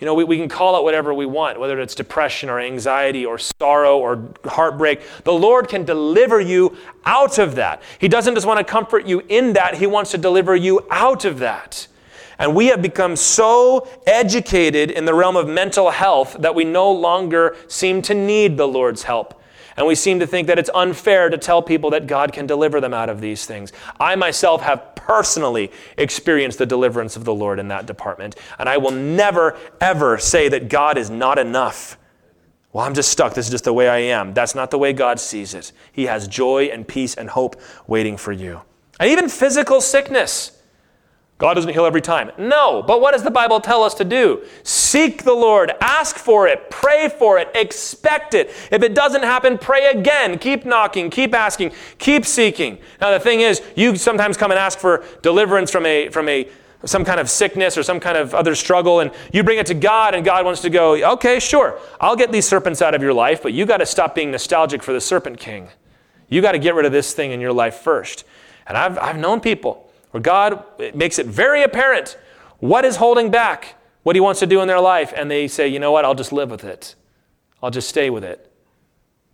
You 0.00 0.06
know, 0.06 0.14
we, 0.14 0.24
we 0.24 0.38
can 0.38 0.48
call 0.48 0.78
it 0.78 0.82
whatever 0.82 1.12
we 1.12 1.26
want, 1.26 1.60
whether 1.60 1.78
it's 1.78 1.94
depression 1.94 2.48
or 2.48 2.58
anxiety 2.58 3.26
or 3.26 3.38
sorrow 3.38 3.98
or 3.98 4.32
heartbreak. 4.46 5.02
The 5.24 5.32
Lord 5.32 5.68
can 5.68 5.84
deliver 5.84 6.40
you 6.40 6.76
out 7.04 7.38
of 7.38 7.56
that. 7.56 7.82
He 7.98 8.08
doesn't 8.08 8.34
just 8.34 8.46
want 8.46 8.58
to 8.58 8.64
comfort 8.64 9.06
you 9.06 9.22
in 9.28 9.52
that, 9.52 9.74
He 9.74 9.86
wants 9.86 10.10
to 10.12 10.18
deliver 10.18 10.56
you 10.56 10.86
out 10.90 11.26
of 11.26 11.38
that. 11.40 11.86
And 12.38 12.56
we 12.56 12.68
have 12.68 12.80
become 12.80 13.16
so 13.16 13.86
educated 14.06 14.90
in 14.90 15.04
the 15.04 15.12
realm 15.12 15.36
of 15.36 15.46
mental 15.46 15.90
health 15.90 16.34
that 16.40 16.54
we 16.54 16.64
no 16.64 16.90
longer 16.90 17.54
seem 17.68 18.00
to 18.02 18.14
need 18.14 18.56
the 18.56 18.66
Lord's 18.66 19.02
help. 19.02 19.40
And 19.76 19.86
we 19.86 19.94
seem 19.94 20.20
to 20.20 20.26
think 20.26 20.46
that 20.48 20.58
it's 20.58 20.70
unfair 20.74 21.28
to 21.28 21.38
tell 21.38 21.62
people 21.62 21.90
that 21.90 22.06
God 22.06 22.32
can 22.32 22.46
deliver 22.46 22.80
them 22.80 22.94
out 22.94 23.08
of 23.10 23.20
these 23.20 23.44
things. 23.44 23.72
I 23.98 24.16
myself 24.16 24.62
have 24.62 24.89
personally 25.06 25.70
experienced 25.96 26.58
the 26.58 26.66
deliverance 26.66 27.16
of 27.16 27.24
the 27.24 27.34
Lord 27.34 27.58
in 27.58 27.68
that 27.68 27.86
department. 27.86 28.36
And 28.58 28.68
I 28.68 28.78
will 28.78 28.90
never, 28.90 29.56
ever 29.80 30.18
say 30.18 30.48
that 30.48 30.68
God 30.68 30.98
is 30.98 31.10
not 31.10 31.38
enough. 31.38 31.96
Well, 32.72 32.84
I'm 32.84 32.94
just 32.94 33.10
stuck. 33.10 33.34
This 33.34 33.46
is 33.46 33.50
just 33.50 33.64
the 33.64 33.72
way 33.72 33.88
I 33.88 33.98
am. 33.98 34.32
That's 34.32 34.54
not 34.54 34.70
the 34.70 34.78
way 34.78 34.92
God 34.92 35.18
sees 35.18 35.54
it. 35.54 35.72
He 35.92 36.06
has 36.06 36.28
joy 36.28 36.66
and 36.66 36.86
peace 36.86 37.14
and 37.14 37.28
hope 37.28 37.60
waiting 37.86 38.16
for 38.16 38.32
you. 38.32 38.62
And 39.00 39.10
even 39.10 39.28
physical 39.28 39.80
sickness. 39.80 40.59
God 41.40 41.54
doesn't 41.54 41.72
heal 41.72 41.86
every 41.86 42.02
time. 42.02 42.30
No, 42.36 42.82
but 42.82 43.00
what 43.00 43.12
does 43.12 43.22
the 43.22 43.30
Bible 43.30 43.60
tell 43.60 43.82
us 43.82 43.94
to 43.94 44.04
do? 44.04 44.44
Seek 44.62 45.24
the 45.24 45.32
Lord, 45.32 45.72
ask 45.80 46.16
for 46.16 46.46
it, 46.46 46.68
pray 46.68 47.08
for 47.08 47.38
it, 47.38 47.48
expect 47.54 48.34
it. 48.34 48.50
If 48.70 48.82
it 48.82 48.94
doesn't 48.94 49.22
happen, 49.22 49.56
pray 49.56 49.86
again. 49.86 50.38
Keep 50.38 50.66
knocking, 50.66 51.08
keep 51.08 51.34
asking, 51.34 51.72
keep 51.96 52.26
seeking. 52.26 52.78
Now 53.00 53.10
the 53.10 53.18
thing 53.18 53.40
is, 53.40 53.62
you 53.74 53.96
sometimes 53.96 54.36
come 54.36 54.50
and 54.50 54.60
ask 54.60 54.78
for 54.78 55.02
deliverance 55.22 55.70
from 55.70 55.86
a 55.86 56.10
from 56.10 56.28
a 56.28 56.46
some 56.84 57.06
kind 57.06 57.18
of 57.18 57.30
sickness 57.30 57.78
or 57.78 57.82
some 57.82 58.00
kind 58.00 58.18
of 58.18 58.34
other 58.34 58.54
struggle 58.54 59.00
and 59.00 59.10
you 59.32 59.42
bring 59.42 59.58
it 59.58 59.66
to 59.66 59.74
God 59.74 60.14
and 60.14 60.24
God 60.24 60.44
wants 60.44 60.60
to 60.60 60.70
go, 60.70 60.94
"Okay, 61.12 61.40
sure. 61.40 61.78
I'll 62.00 62.16
get 62.16 62.32
these 62.32 62.46
serpents 62.46 62.82
out 62.82 62.94
of 62.94 63.02
your 63.02 63.14
life, 63.14 63.42
but 63.42 63.54
you 63.54 63.64
got 63.64 63.78
to 63.78 63.86
stop 63.86 64.14
being 64.14 64.30
nostalgic 64.30 64.82
for 64.82 64.92
the 64.92 65.00
serpent 65.00 65.38
king. 65.38 65.68
You 66.28 66.42
got 66.42 66.52
to 66.52 66.58
get 66.58 66.74
rid 66.74 66.84
of 66.84 66.92
this 66.92 67.14
thing 67.14 67.32
in 67.32 67.40
your 67.40 67.54
life 67.54 67.76
first." 67.76 68.24
And 68.66 68.76
I've 68.76 68.98
I've 68.98 69.16
known 69.16 69.40
people 69.40 69.89
where 70.10 70.20
God 70.20 70.64
makes 70.94 71.18
it 71.18 71.26
very 71.26 71.62
apparent 71.62 72.18
what 72.58 72.84
is 72.84 72.96
holding 72.96 73.30
back 73.30 73.76
what 74.02 74.16
He 74.16 74.20
wants 74.20 74.40
to 74.40 74.46
do 74.46 74.60
in 74.60 74.68
their 74.68 74.80
life, 74.80 75.12
and 75.14 75.30
they 75.30 75.48
say, 75.48 75.68
you 75.68 75.78
know 75.78 75.92
what, 75.92 76.04
I'll 76.04 76.14
just 76.14 76.32
live 76.32 76.50
with 76.50 76.64
it. 76.64 76.94
I'll 77.62 77.70
just 77.70 77.88
stay 77.88 78.10
with 78.10 78.24
it. 78.24 78.50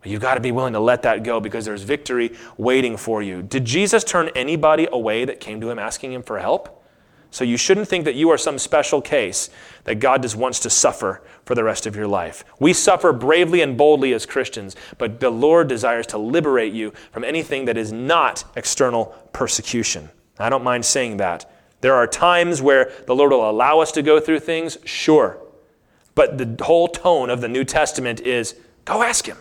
But 0.01 0.11
you've 0.11 0.20
got 0.20 0.35
to 0.35 0.41
be 0.41 0.53
willing 0.53 0.72
to 0.72 0.81
let 0.81 1.03
that 1.03 1.22
go 1.22 1.41
because 1.41 1.64
there's 1.64 1.83
victory 1.83 2.37
waiting 2.57 2.97
for 2.97 3.22
you. 3.22 3.43
Did 3.43 3.64
Jesus 3.64 4.05
turn 4.05 4.31
anybody 4.35 4.89
away 4.91 5.24
that 5.24 5.41
came 5.41 5.61
to 5.61 5.70
Him 5.70 5.79
asking 5.79 6.12
Him 6.12 6.22
for 6.22 6.39
help? 6.39 6.85
So 7.31 7.45
you 7.45 7.57
shouldn't 7.57 7.89
think 7.89 8.05
that 8.05 8.14
you 8.14 8.31
are 8.31 8.39
some 8.39 8.59
special 8.59 9.03
case 9.03 9.51
that 9.85 9.97
God 9.97 10.22
just 10.22 10.37
wants 10.37 10.61
to 10.61 10.70
suffer 10.70 11.22
for 11.45 11.55
the 11.55 11.64
rest 11.64 11.87
of 11.87 11.95
your 11.95 12.07
life. 12.07 12.45
We 12.59 12.72
suffer 12.72 13.12
bravely 13.12 13.61
and 13.61 13.77
boldly 13.77 14.14
as 14.14 14.27
Christians, 14.27 14.74
but 14.97 15.20
the 15.20 15.31
Lord 15.31 15.68
desires 15.68 16.07
to 16.09 16.18
liberate 16.18 16.72
you 16.72 16.93
from 17.12 17.24
anything 17.24 17.66
that 17.66 17.77
is 17.77 17.93
not 17.93 18.45
external 18.57 19.07
persecution. 19.33 20.09
I 20.39 20.49
don't 20.51 20.64
mind 20.64 20.84
saying 20.84 21.16
that. 21.18 21.51
There 21.80 21.95
are 21.95 22.07
times 22.07 22.62
where 22.62 22.93
the 23.07 23.14
Lord 23.14 23.32
will 23.32 23.49
allow 23.49 23.80
us 23.80 23.93
to 23.93 24.03
go 24.03 24.18
through 24.20 24.41
things, 24.41 24.78
sure. 24.84 25.39
But 26.14 26.39
the 26.39 26.64
whole 26.64 26.89
tone 26.89 27.30
of 27.30 27.41
the 27.41 27.49
New 27.49 27.64
Testament 27.64 28.20
is 28.20 28.57
go 28.84 29.03
ask 29.03 29.26
Him. 29.26 29.37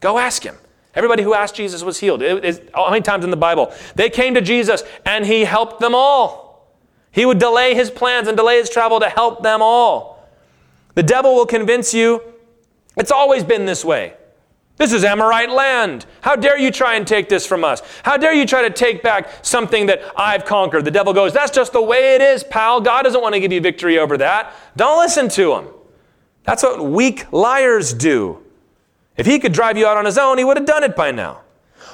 Go 0.00 0.18
ask 0.18 0.42
Him. 0.42 0.56
Everybody 0.94 1.22
who 1.22 1.34
asked 1.34 1.54
Jesus 1.54 1.82
was 1.82 1.98
healed. 1.98 2.22
It, 2.22 2.44
it, 2.44 2.70
how 2.74 2.90
many 2.90 3.02
times 3.02 3.24
in 3.24 3.30
the 3.30 3.36
Bible? 3.36 3.72
They 3.94 4.10
came 4.10 4.34
to 4.34 4.40
Jesus 4.40 4.82
and 5.04 5.26
He 5.26 5.44
helped 5.44 5.80
them 5.80 5.94
all. 5.94 6.74
He 7.10 7.26
would 7.26 7.38
delay 7.38 7.74
His 7.74 7.90
plans 7.90 8.28
and 8.28 8.36
delay 8.36 8.58
His 8.58 8.70
travel 8.70 9.00
to 9.00 9.08
help 9.08 9.42
them 9.42 9.60
all. 9.60 10.28
The 10.94 11.02
devil 11.02 11.34
will 11.34 11.46
convince 11.46 11.92
you 11.92 12.22
it's 12.96 13.12
always 13.12 13.44
been 13.44 13.64
this 13.64 13.84
way. 13.84 14.14
This 14.78 14.92
is 14.92 15.02
Amorite 15.02 15.50
land. 15.50 16.06
How 16.20 16.36
dare 16.36 16.56
you 16.56 16.70
try 16.70 16.94
and 16.94 17.06
take 17.06 17.28
this 17.28 17.44
from 17.44 17.64
us? 17.64 17.82
How 18.04 18.16
dare 18.16 18.32
you 18.32 18.46
try 18.46 18.62
to 18.62 18.70
take 18.70 19.02
back 19.02 19.44
something 19.44 19.86
that 19.86 20.00
I've 20.16 20.44
conquered? 20.44 20.84
The 20.84 20.92
devil 20.92 21.12
goes, 21.12 21.32
That's 21.32 21.50
just 21.50 21.72
the 21.72 21.82
way 21.82 22.14
it 22.14 22.22
is, 22.22 22.44
pal. 22.44 22.80
God 22.80 23.02
doesn't 23.02 23.20
want 23.20 23.34
to 23.34 23.40
give 23.40 23.52
you 23.52 23.60
victory 23.60 23.98
over 23.98 24.16
that. 24.18 24.54
Don't 24.76 24.98
listen 24.98 25.28
to 25.30 25.54
him. 25.54 25.66
That's 26.44 26.62
what 26.62 26.84
weak 26.84 27.30
liars 27.32 27.92
do. 27.92 28.42
If 29.16 29.26
he 29.26 29.40
could 29.40 29.52
drive 29.52 29.76
you 29.76 29.84
out 29.84 29.96
on 29.96 30.04
his 30.04 30.16
own, 30.16 30.38
he 30.38 30.44
would 30.44 30.56
have 30.56 30.66
done 30.66 30.84
it 30.84 30.94
by 30.94 31.10
now. 31.10 31.40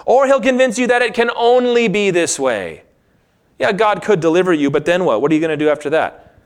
Or 0.04 0.26
he'll 0.26 0.42
convince 0.42 0.78
you 0.78 0.86
that 0.88 1.00
it 1.00 1.14
can 1.14 1.30
only 1.34 1.88
be 1.88 2.10
this 2.10 2.38
way. 2.38 2.82
Yeah, 3.58 3.72
God 3.72 4.02
could 4.02 4.20
deliver 4.20 4.52
you, 4.52 4.70
but 4.70 4.84
then 4.84 5.06
what? 5.06 5.22
What 5.22 5.30
are 5.32 5.34
you 5.34 5.40
going 5.40 5.58
to 5.58 5.64
do 5.64 5.70
after 5.70 5.88
that? 5.90 6.36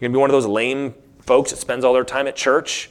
You're 0.00 0.08
going 0.08 0.12
to 0.12 0.16
be 0.16 0.20
one 0.20 0.30
of 0.30 0.34
those 0.34 0.46
lame 0.46 0.94
folks 1.20 1.52
that 1.52 1.58
spends 1.58 1.84
all 1.84 1.92
their 1.92 2.04
time 2.04 2.26
at 2.26 2.34
church? 2.34 2.90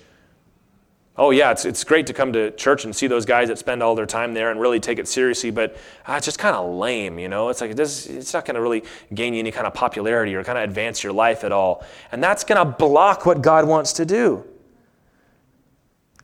Oh, 1.17 1.31
yeah, 1.31 1.51
it's, 1.51 1.63
it's 1.63 1.85
great 1.85 2.07
to 2.07 2.13
come 2.13 2.33
to 2.33 2.51
church 2.51 2.83
and 2.83 2.93
see 2.93 3.07
those 3.07 3.25
guys 3.25 3.47
that 3.47 3.57
spend 3.57 3.81
all 3.81 3.95
their 3.95 4.05
time 4.05 4.33
there 4.33 4.51
and 4.51 4.59
really 4.59 4.81
take 4.81 4.99
it 4.99 5.07
seriously, 5.07 5.49
but 5.49 5.77
uh, 6.05 6.13
it's 6.13 6.25
just 6.25 6.39
kind 6.39 6.53
of 6.55 6.73
lame, 6.73 7.19
you 7.19 7.29
know? 7.29 7.47
It's 7.47 7.61
like, 7.61 7.71
it 7.71 7.77
does, 7.77 8.07
it's 8.07 8.33
not 8.33 8.43
going 8.43 8.55
to 8.55 8.61
really 8.61 8.83
gain 9.13 9.33
you 9.33 9.39
any 9.39 9.51
kind 9.51 9.65
of 9.65 9.73
popularity 9.73 10.35
or 10.35 10.43
kind 10.43 10.57
of 10.57 10.65
advance 10.65 11.03
your 11.03 11.13
life 11.13 11.45
at 11.45 11.53
all. 11.53 11.85
And 12.11 12.21
that's 12.21 12.43
going 12.43 12.57
to 12.57 12.65
block 12.65 13.25
what 13.25 13.41
God 13.41 13.65
wants 13.65 13.93
to 13.93 14.05
do. 14.05 14.43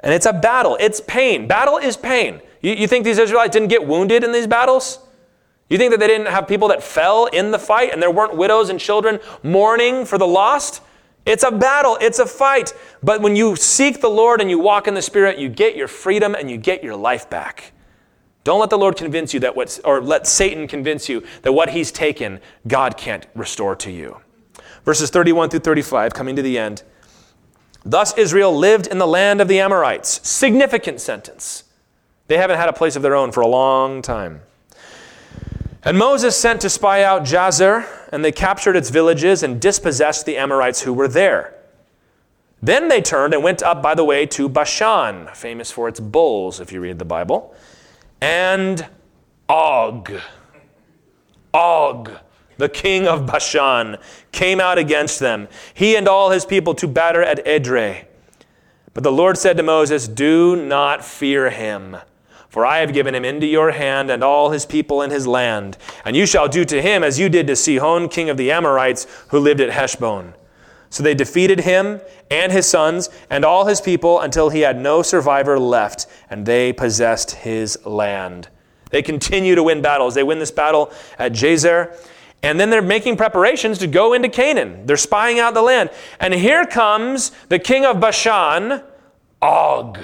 And 0.02 0.14
it's 0.14 0.26
a 0.26 0.34
battle, 0.34 0.78
it's 0.80 1.00
pain. 1.00 1.48
Battle 1.48 1.78
is 1.78 1.96
pain. 1.96 2.42
You, 2.60 2.74
you 2.74 2.88
think 2.88 3.06
these 3.06 3.18
Israelites 3.18 3.54
didn't 3.54 3.70
get 3.70 3.88
wounded 3.88 4.26
in 4.26 4.34
these 4.34 4.48
battles? 4.48 5.00
You 5.70 5.78
think 5.78 5.92
that 5.92 6.02
they 6.02 6.08
didn't 6.08 6.28
have 6.28 6.50
people 6.50 6.68
that 6.68 6.84
fell 6.84 7.28
in 7.28 7.52
the 7.52 7.60
fight 7.60 7.94
and 7.94 8.02
there 8.02 8.12
weren't 8.12 8.36
widows 8.36 8.70
and 8.70 8.78
children 8.78 9.22
mourning 9.42 10.04
for 10.06 10.18
the 10.18 10.28
lost? 10.28 10.82
It's 11.26 11.44
a 11.44 11.52
battle, 11.52 11.98
it's 12.02 12.20
a 12.20 12.26
fight. 12.26 12.74
But 13.04 13.22
when 13.22 13.36
you 13.36 13.56
seek 13.56 14.02
the 14.02 14.10
Lord 14.10 14.42
and 14.42 14.50
you 14.50 14.60
walk 14.60 14.88
in 14.88 14.94
the 14.94 15.02
Spirit, 15.02 15.38
you 15.38 15.50
get 15.50 15.76
your 15.76 15.88
freedom 15.88 16.36
and 16.36 16.50
you 16.50 16.58
get 16.58 16.84
your 16.84 16.96
life 16.96 17.30
back. 17.30 17.74
Don't 18.44 18.60
let 18.60 18.72
the 18.72 18.78
Lord 18.78 18.96
convince 18.96 19.34
you 19.34 19.40
that 19.42 19.56
what, 19.56 19.80
or 19.86 20.02
let 20.02 20.26
Satan 20.26 20.68
convince 20.68 21.08
you 21.08 21.24
that 21.44 21.54
what 21.54 21.70
he's 21.70 21.92
taken, 21.92 22.40
God 22.68 22.98
can't 22.98 23.28
restore 23.36 23.76
to 23.78 23.92
you. 23.92 24.20
Verses 24.84 25.12
31 25.12 25.50
through 25.50 25.60
35, 25.60 26.14
coming 26.14 26.36
to 26.36 26.42
the 26.42 26.58
end. 26.58 26.82
Thus 27.86 28.18
Israel 28.18 28.56
lived 28.56 28.88
in 28.88 28.98
the 28.98 29.08
land 29.08 29.42
of 29.42 29.48
the 29.48 29.60
Amorites. 29.60 30.28
Significant 30.28 31.00
sentence. 31.02 31.66
They 32.28 32.38
haven't 32.38 32.58
had 32.58 32.70
a 32.70 32.74
place 32.74 32.96
of 32.96 33.02
their 33.02 33.16
own 33.16 33.32
for 33.32 33.42
a 33.42 33.48
long 33.48 34.02
time. 34.02 34.42
And 35.84 35.98
Moses 35.98 36.38
sent 36.38 36.62
to 36.62 36.70
spy 36.70 37.04
out 37.04 37.24
Jazer, 37.24 37.88
and 38.12 38.24
they 38.24 38.32
captured 38.32 38.76
its 38.76 38.92
villages 38.92 39.42
and 39.42 39.60
dispossessed 39.60 40.26
the 40.26 40.38
Amorites 40.38 40.82
who 40.82 40.94
were 40.94 41.08
there. 41.08 41.56
Then 42.62 42.88
they 42.88 43.02
turned 43.02 43.34
and 43.34 43.44
went 43.44 43.64
up 43.64 43.82
by 43.82 43.96
the 43.96 44.04
way 44.04 44.28
to 44.28 44.48
Bashan, 44.48 45.30
famous 45.34 45.72
for 45.72 45.88
its 45.88 46.00
bulls, 46.00 46.60
if 46.60 46.72
you 46.72 46.80
read 46.80 47.00
the 47.00 47.06
Bible, 47.06 47.56
and 48.22 48.88
Og. 49.50 50.12
Og, 51.52 52.12
the 52.58 52.70
king 52.70 53.08
of 53.08 53.26
Bashan, 53.26 53.98
came 54.32 54.60
out 54.60 54.78
against 54.78 55.20
them, 55.20 55.48
he 55.74 55.96
and 55.96 56.08
all 56.08 56.30
his 56.30 56.46
people, 56.46 56.76
to 56.76 56.88
batter 56.88 57.24
at 57.24 57.44
Edrei. 57.44 58.06
But 58.94 59.04
the 59.04 59.12
Lord 59.12 59.38
said 59.38 59.58
to 59.58 59.64
Moses, 59.64 60.08
Do 60.08 60.56
not 60.56 61.04
fear 61.04 61.50
him 61.50 61.98
for 62.52 62.66
I 62.66 62.80
have 62.80 62.92
given 62.92 63.16
him 63.16 63.24
into 63.24 63.48
your 63.48 63.72
hand 63.72 64.12
and 64.12 64.22
all 64.22 64.52
his 64.52 64.66
people 64.66 65.02
in 65.02 65.10
his 65.10 65.26
land. 65.26 65.78
And 66.04 66.18
you 66.18 66.26
shall 66.26 66.50
do 66.50 66.66
to 66.66 66.82
him 66.82 67.02
as 67.02 67.18
you 67.18 67.30
did 67.30 67.48
to 67.48 67.56
Sihon, 67.56 68.10
king 68.10 68.30
of 68.30 68.36
the 68.36 68.52
Amorites, 68.52 69.08
who 69.30 69.40
lived 69.40 69.62
at 69.62 69.70
Heshbon. 69.70 70.34
So 70.90 71.02
they 71.02 71.16
defeated 71.16 71.62
him 71.62 72.02
and 72.30 72.52
his 72.52 72.68
sons 72.68 73.10
and 73.30 73.46
all 73.46 73.68
his 73.68 73.80
people 73.80 74.20
until 74.20 74.50
he 74.50 74.60
had 74.60 74.78
no 74.78 75.02
survivor 75.02 75.58
left, 75.58 76.08
and 76.30 76.46
they 76.46 76.74
possessed 76.74 77.32
his 77.32 77.80
land. 77.86 78.50
They 78.90 79.02
continue 79.02 79.56
to 79.56 79.64
win 79.64 79.82
battles. 79.82 80.14
They 80.14 80.24
win 80.24 80.40
this 80.40 80.52
battle 80.52 80.92
at 81.18 81.32
Jazer, 81.32 81.98
and 82.44 82.60
then 82.60 82.70
they're 82.70 82.82
making 82.82 83.16
preparations 83.16 83.78
to 83.78 83.88
go 83.88 84.12
into 84.12 84.28
Canaan. 84.28 84.86
They're 84.86 84.98
spying 84.98 85.40
out 85.40 85.54
the 85.54 85.62
land. 85.62 85.90
And 86.20 86.34
here 86.34 86.66
comes 86.66 87.32
the 87.48 87.60
king 87.60 87.86
of 87.86 88.02
Bashan, 88.02 88.84
Og. 89.42 90.00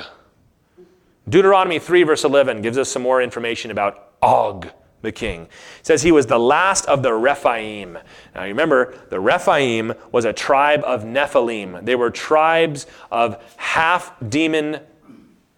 Deuteronomy 1.30 1.80
3, 1.80 2.04
verse 2.04 2.24
11, 2.24 2.62
gives 2.62 2.78
us 2.78 2.90
some 2.90 3.02
more 3.02 3.22
information 3.22 3.70
about 3.72 4.14
Og, 4.22 4.70
the 5.02 5.12
king. 5.12 5.44
It 5.80 5.86
says 5.86 6.02
he 6.02 6.12
was 6.12 6.26
the 6.26 6.40
last 6.40 6.86
of 6.86 7.04
the 7.04 7.14
Rephaim. 7.14 7.98
Now 8.34 8.44
you 8.44 8.50
remember, 8.50 8.98
the 9.10 9.20
Rephaim 9.20 9.94
was 10.12 10.26
a 10.26 10.34
tribe 10.34 10.84
of 10.86 11.04
Nephilim. 11.04 11.86
They 11.86 11.96
were 11.96 12.10
tribes 12.10 12.88
of 13.12 13.44
half 13.58 14.14
demon, 14.30 14.80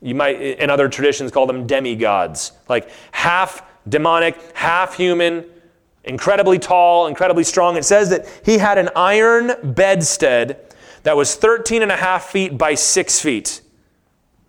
you 0.01 0.15
might, 0.15 0.41
in 0.41 0.69
other 0.69 0.89
traditions, 0.89 1.31
call 1.31 1.45
them 1.45 1.67
demigods, 1.67 2.51
like 2.67 2.89
half 3.11 3.63
demonic, 3.87 4.37
half 4.55 4.95
human, 4.95 5.45
incredibly 6.03 6.57
tall, 6.59 7.07
incredibly 7.07 7.43
strong. 7.43 7.77
It 7.77 7.85
says 7.85 8.09
that 8.09 8.27
he 8.43 8.57
had 8.57 8.77
an 8.77 8.89
iron 8.95 9.73
bedstead 9.73 10.75
that 11.03 11.15
was 11.15 11.35
13 11.35 11.81
and 11.81 11.91
a 11.91 11.95
half 11.95 12.25
feet 12.25 12.57
by 12.57 12.73
6 12.73 13.21
feet. 13.21 13.61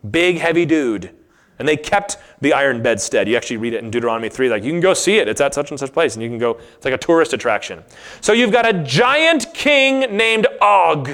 Big, 0.09 0.37
heavy 0.37 0.65
dude. 0.65 1.11
And 1.59 1.67
they 1.67 1.77
kept 1.77 2.17
the 2.41 2.53
iron 2.53 2.81
bedstead. 2.81 3.27
You 3.27 3.37
actually 3.37 3.57
read 3.57 3.73
it 3.73 3.83
in 3.83 3.91
Deuteronomy 3.91 4.29
3, 4.29 4.49
like 4.49 4.63
you 4.63 4.71
can 4.71 4.79
go 4.79 4.95
see 4.95 5.17
it. 5.17 5.27
It's 5.27 5.41
at 5.41 5.53
such 5.53 5.69
and 5.69 5.79
such 5.79 5.93
place. 5.93 6.15
And 6.15 6.23
you 6.23 6.29
can 6.29 6.39
go, 6.39 6.59
it's 6.75 6.85
like 6.85 6.93
a 6.93 6.97
tourist 6.97 7.33
attraction. 7.33 7.83
So 8.19 8.33
you've 8.33 8.51
got 8.51 8.67
a 8.67 8.73
giant 8.73 9.53
king 9.53 9.99
named 10.17 10.47
Og 10.59 11.11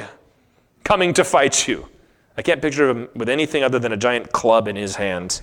coming 0.85 1.13
to 1.15 1.25
fight 1.25 1.67
you. 1.67 1.89
I 2.37 2.43
can't 2.43 2.61
picture 2.61 2.87
him 2.89 3.09
with 3.13 3.27
anything 3.27 3.63
other 3.63 3.79
than 3.79 3.91
a 3.91 3.97
giant 3.97 4.31
club 4.31 4.69
in 4.69 4.77
his 4.77 4.95
hand, 4.95 5.41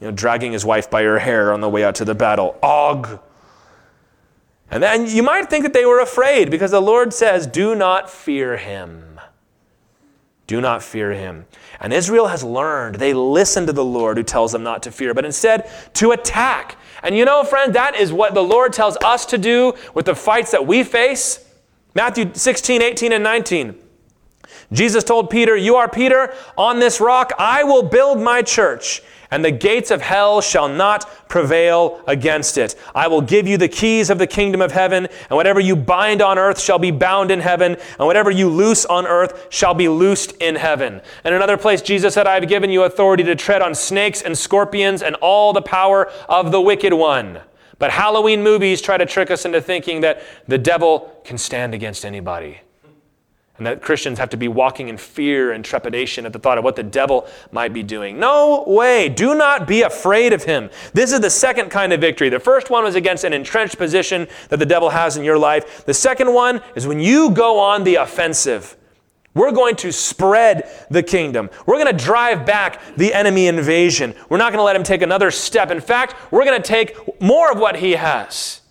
you 0.00 0.08
know, 0.08 0.12
dragging 0.12 0.50
his 0.50 0.64
wife 0.64 0.90
by 0.90 1.04
her 1.04 1.20
hair 1.20 1.52
on 1.52 1.60
the 1.60 1.68
way 1.68 1.84
out 1.84 1.94
to 1.96 2.04
the 2.04 2.14
battle. 2.14 2.58
Og. 2.62 3.20
And 4.72 4.82
then 4.82 5.06
you 5.06 5.22
might 5.22 5.50
think 5.50 5.62
that 5.64 5.74
they 5.74 5.84
were 5.84 6.00
afraid 6.00 6.50
because 6.50 6.72
the 6.72 6.80
Lord 6.80 7.12
says, 7.12 7.46
Do 7.46 7.76
not 7.76 8.10
fear 8.10 8.56
him. 8.56 9.11
Do 10.52 10.60
not 10.60 10.82
fear 10.82 11.12
him. 11.12 11.46
And 11.80 11.94
Israel 11.94 12.26
has 12.26 12.44
learned. 12.44 12.96
They 12.96 13.14
listen 13.14 13.64
to 13.68 13.72
the 13.72 13.82
Lord 13.82 14.18
who 14.18 14.22
tells 14.22 14.52
them 14.52 14.62
not 14.62 14.82
to 14.82 14.92
fear, 14.92 15.14
but 15.14 15.24
instead 15.24 15.70
to 15.94 16.10
attack. 16.10 16.76
And 17.02 17.16
you 17.16 17.24
know, 17.24 17.42
friend, 17.42 17.74
that 17.74 17.96
is 17.96 18.12
what 18.12 18.34
the 18.34 18.42
Lord 18.42 18.74
tells 18.74 18.98
us 18.98 19.24
to 19.24 19.38
do 19.38 19.72
with 19.94 20.04
the 20.04 20.14
fights 20.14 20.50
that 20.50 20.66
we 20.66 20.84
face. 20.84 21.42
Matthew 21.94 22.32
16, 22.34 22.82
18, 22.82 23.12
and 23.12 23.24
19. 23.24 23.82
Jesus 24.72 25.04
told 25.04 25.30
Peter, 25.30 25.56
You 25.56 25.76
are 25.76 25.88
Peter, 25.88 26.34
on 26.56 26.78
this 26.78 27.00
rock 27.00 27.32
I 27.38 27.62
will 27.64 27.82
build 27.82 28.20
my 28.20 28.42
church, 28.42 29.02
and 29.30 29.44
the 29.44 29.50
gates 29.50 29.90
of 29.90 30.02
hell 30.02 30.40
shall 30.40 30.68
not 30.68 31.28
prevail 31.28 32.02
against 32.06 32.58
it. 32.58 32.74
I 32.94 33.08
will 33.08 33.20
give 33.20 33.46
you 33.46 33.56
the 33.56 33.68
keys 33.68 34.10
of 34.10 34.18
the 34.18 34.26
kingdom 34.26 34.60
of 34.60 34.72
heaven, 34.72 35.06
and 35.06 35.36
whatever 35.36 35.60
you 35.60 35.76
bind 35.76 36.22
on 36.22 36.38
earth 36.38 36.60
shall 36.60 36.78
be 36.78 36.90
bound 36.90 37.30
in 37.30 37.40
heaven, 37.40 37.76
and 37.98 38.06
whatever 38.06 38.30
you 38.30 38.48
loose 38.48 38.84
on 38.86 39.06
earth 39.06 39.46
shall 39.50 39.74
be 39.74 39.88
loosed 39.88 40.32
in 40.40 40.54
heaven. 40.54 41.00
And 41.24 41.34
another 41.34 41.56
place, 41.56 41.82
Jesus 41.82 42.14
said, 42.14 42.26
I 42.26 42.34
have 42.34 42.48
given 42.48 42.70
you 42.70 42.84
authority 42.84 43.24
to 43.24 43.34
tread 43.34 43.62
on 43.62 43.74
snakes 43.74 44.22
and 44.22 44.36
scorpions 44.36 45.02
and 45.02 45.16
all 45.16 45.52
the 45.52 45.62
power 45.62 46.10
of 46.28 46.50
the 46.50 46.60
wicked 46.60 46.92
one. 46.92 47.40
But 47.78 47.90
Halloween 47.90 48.42
movies 48.42 48.80
try 48.80 48.96
to 48.96 49.06
trick 49.06 49.30
us 49.30 49.44
into 49.44 49.60
thinking 49.60 50.02
that 50.02 50.22
the 50.46 50.58
devil 50.58 51.20
can 51.24 51.36
stand 51.36 51.74
against 51.74 52.04
anybody 52.04 52.60
and 53.62 53.66
that 53.68 53.80
Christians 53.80 54.18
have 54.18 54.30
to 54.30 54.36
be 54.36 54.48
walking 54.48 54.88
in 54.88 54.96
fear 54.96 55.52
and 55.52 55.64
trepidation 55.64 56.26
at 56.26 56.32
the 56.32 56.38
thought 56.40 56.58
of 56.58 56.64
what 56.64 56.74
the 56.74 56.82
devil 56.82 57.28
might 57.52 57.72
be 57.72 57.84
doing. 57.84 58.18
No 58.18 58.64
way. 58.66 59.08
Do 59.08 59.36
not 59.36 59.68
be 59.68 59.82
afraid 59.82 60.32
of 60.32 60.42
him. 60.42 60.68
This 60.94 61.12
is 61.12 61.20
the 61.20 61.30
second 61.30 61.70
kind 61.70 61.92
of 61.92 62.00
victory. 62.00 62.28
The 62.28 62.40
first 62.40 62.70
one 62.70 62.82
was 62.82 62.96
against 62.96 63.22
an 63.22 63.32
entrenched 63.32 63.78
position 63.78 64.26
that 64.48 64.56
the 64.56 64.66
devil 64.66 64.90
has 64.90 65.16
in 65.16 65.22
your 65.22 65.38
life. 65.38 65.84
The 65.84 65.94
second 65.94 66.34
one 66.34 66.60
is 66.74 66.88
when 66.88 66.98
you 66.98 67.30
go 67.30 67.60
on 67.60 67.84
the 67.84 67.94
offensive. 67.94 68.76
We're 69.32 69.52
going 69.52 69.76
to 69.76 69.92
spread 69.92 70.68
the 70.90 71.04
kingdom. 71.04 71.48
We're 71.64 71.78
going 71.78 71.96
to 71.96 72.04
drive 72.04 72.44
back 72.44 72.80
the 72.96 73.14
enemy 73.14 73.46
invasion. 73.46 74.16
We're 74.28 74.38
not 74.38 74.50
going 74.50 74.58
to 74.58 74.64
let 74.64 74.74
him 74.74 74.82
take 74.82 75.02
another 75.02 75.30
step. 75.30 75.70
In 75.70 75.80
fact, 75.80 76.32
we're 76.32 76.44
going 76.44 76.60
to 76.60 76.68
take 76.68 77.20
more 77.20 77.52
of 77.52 77.60
what 77.60 77.76
he 77.76 77.92
has. 77.92 78.61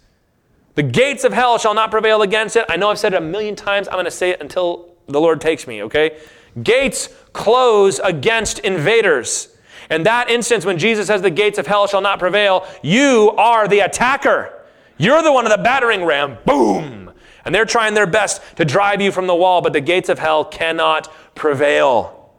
The 0.76 0.84
gates 0.84 1.24
of 1.24 1.34
hell 1.34 1.57
shall 1.57 1.74
not 1.74 1.91
prevail 1.91 2.22
against 2.22 2.55
it. 2.55 2.65
I 2.69 2.78
know 2.78 2.89
I've 2.89 2.99
said 2.99 3.13
it 3.13 3.17
a 3.17 3.22
million 3.22 3.55
times. 3.55 3.88
I'm 3.88 3.95
going 3.95 4.05
to 4.05 4.11
say 4.11 4.30
it 4.30 4.41
until 4.41 4.93
the 5.07 5.19
Lord 5.19 5.41
takes 5.41 5.67
me, 5.67 5.84
okay? 5.84 6.19
Gates 6.63 7.09
close 7.34 7.99
against 7.99 8.59
invaders. 8.59 9.49
In 9.89 10.03
that 10.03 10.30
instance, 10.30 10.65
when 10.65 10.78
Jesus 10.78 11.07
says 11.07 11.22
the 11.22 11.30
gates 11.30 11.57
of 11.57 11.67
hell 11.67 11.88
shall 11.88 12.01
not 12.01 12.19
prevail, 12.19 12.65
you 12.82 13.34
are 13.38 13.67
the 13.67 13.80
attacker. 13.80 14.53
You're 14.97 15.22
the 15.22 15.32
one 15.32 15.45
of 15.45 15.51
the 15.51 15.61
battering 15.61 16.05
ram. 16.05 16.38
Boom! 16.45 17.11
And 17.43 17.53
they're 17.53 17.65
trying 17.65 17.93
their 17.93 18.07
best 18.07 18.41
to 18.57 18.65
drive 18.65 19.01
you 19.01 19.11
from 19.11 19.28
the 19.28 19.36
wall, 19.36 19.61
but 19.61 19.74
the 19.74 19.82
gates 19.82 20.09
of 20.09 20.19
hell 20.19 20.45
cannot 20.45 21.11
prevail. 21.36 22.32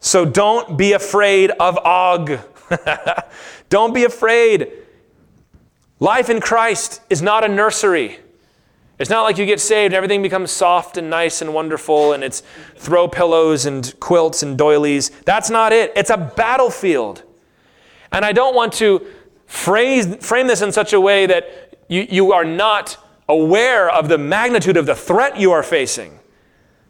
So 0.00 0.24
don't 0.24 0.78
be 0.78 0.92
afraid 0.92 1.50
of 1.50 1.76
Og. 1.78 2.38
don't 3.68 3.92
be 3.92 4.04
afraid. 4.04 4.70
Life 6.00 6.30
in 6.30 6.40
Christ 6.40 7.00
is 7.10 7.22
not 7.22 7.44
a 7.44 7.48
nursery. 7.48 8.18
It's 8.98 9.10
not 9.10 9.22
like 9.22 9.38
you 9.38 9.46
get 9.46 9.60
saved 9.60 9.92
and 9.92 9.94
everything 9.94 10.22
becomes 10.22 10.50
soft 10.50 10.96
and 10.96 11.08
nice 11.08 11.40
and 11.40 11.54
wonderful 11.54 12.12
and 12.12 12.24
it's 12.24 12.42
throw 12.76 13.06
pillows 13.06 13.64
and 13.66 13.94
quilts 14.00 14.42
and 14.42 14.58
doilies. 14.58 15.10
That's 15.24 15.50
not 15.50 15.72
it. 15.72 15.92
It's 15.94 16.10
a 16.10 16.16
battlefield. 16.16 17.22
And 18.10 18.24
I 18.24 18.32
don't 18.32 18.54
want 18.54 18.72
to 18.74 19.06
phrase, 19.46 20.16
frame 20.16 20.46
this 20.46 20.62
in 20.62 20.72
such 20.72 20.92
a 20.92 21.00
way 21.00 21.26
that 21.26 21.76
you, 21.88 22.06
you 22.08 22.32
are 22.32 22.44
not 22.44 22.96
aware 23.28 23.88
of 23.90 24.08
the 24.08 24.18
magnitude 24.18 24.76
of 24.76 24.86
the 24.86 24.94
threat 24.94 25.38
you 25.38 25.52
are 25.52 25.62
facing. 25.62 26.18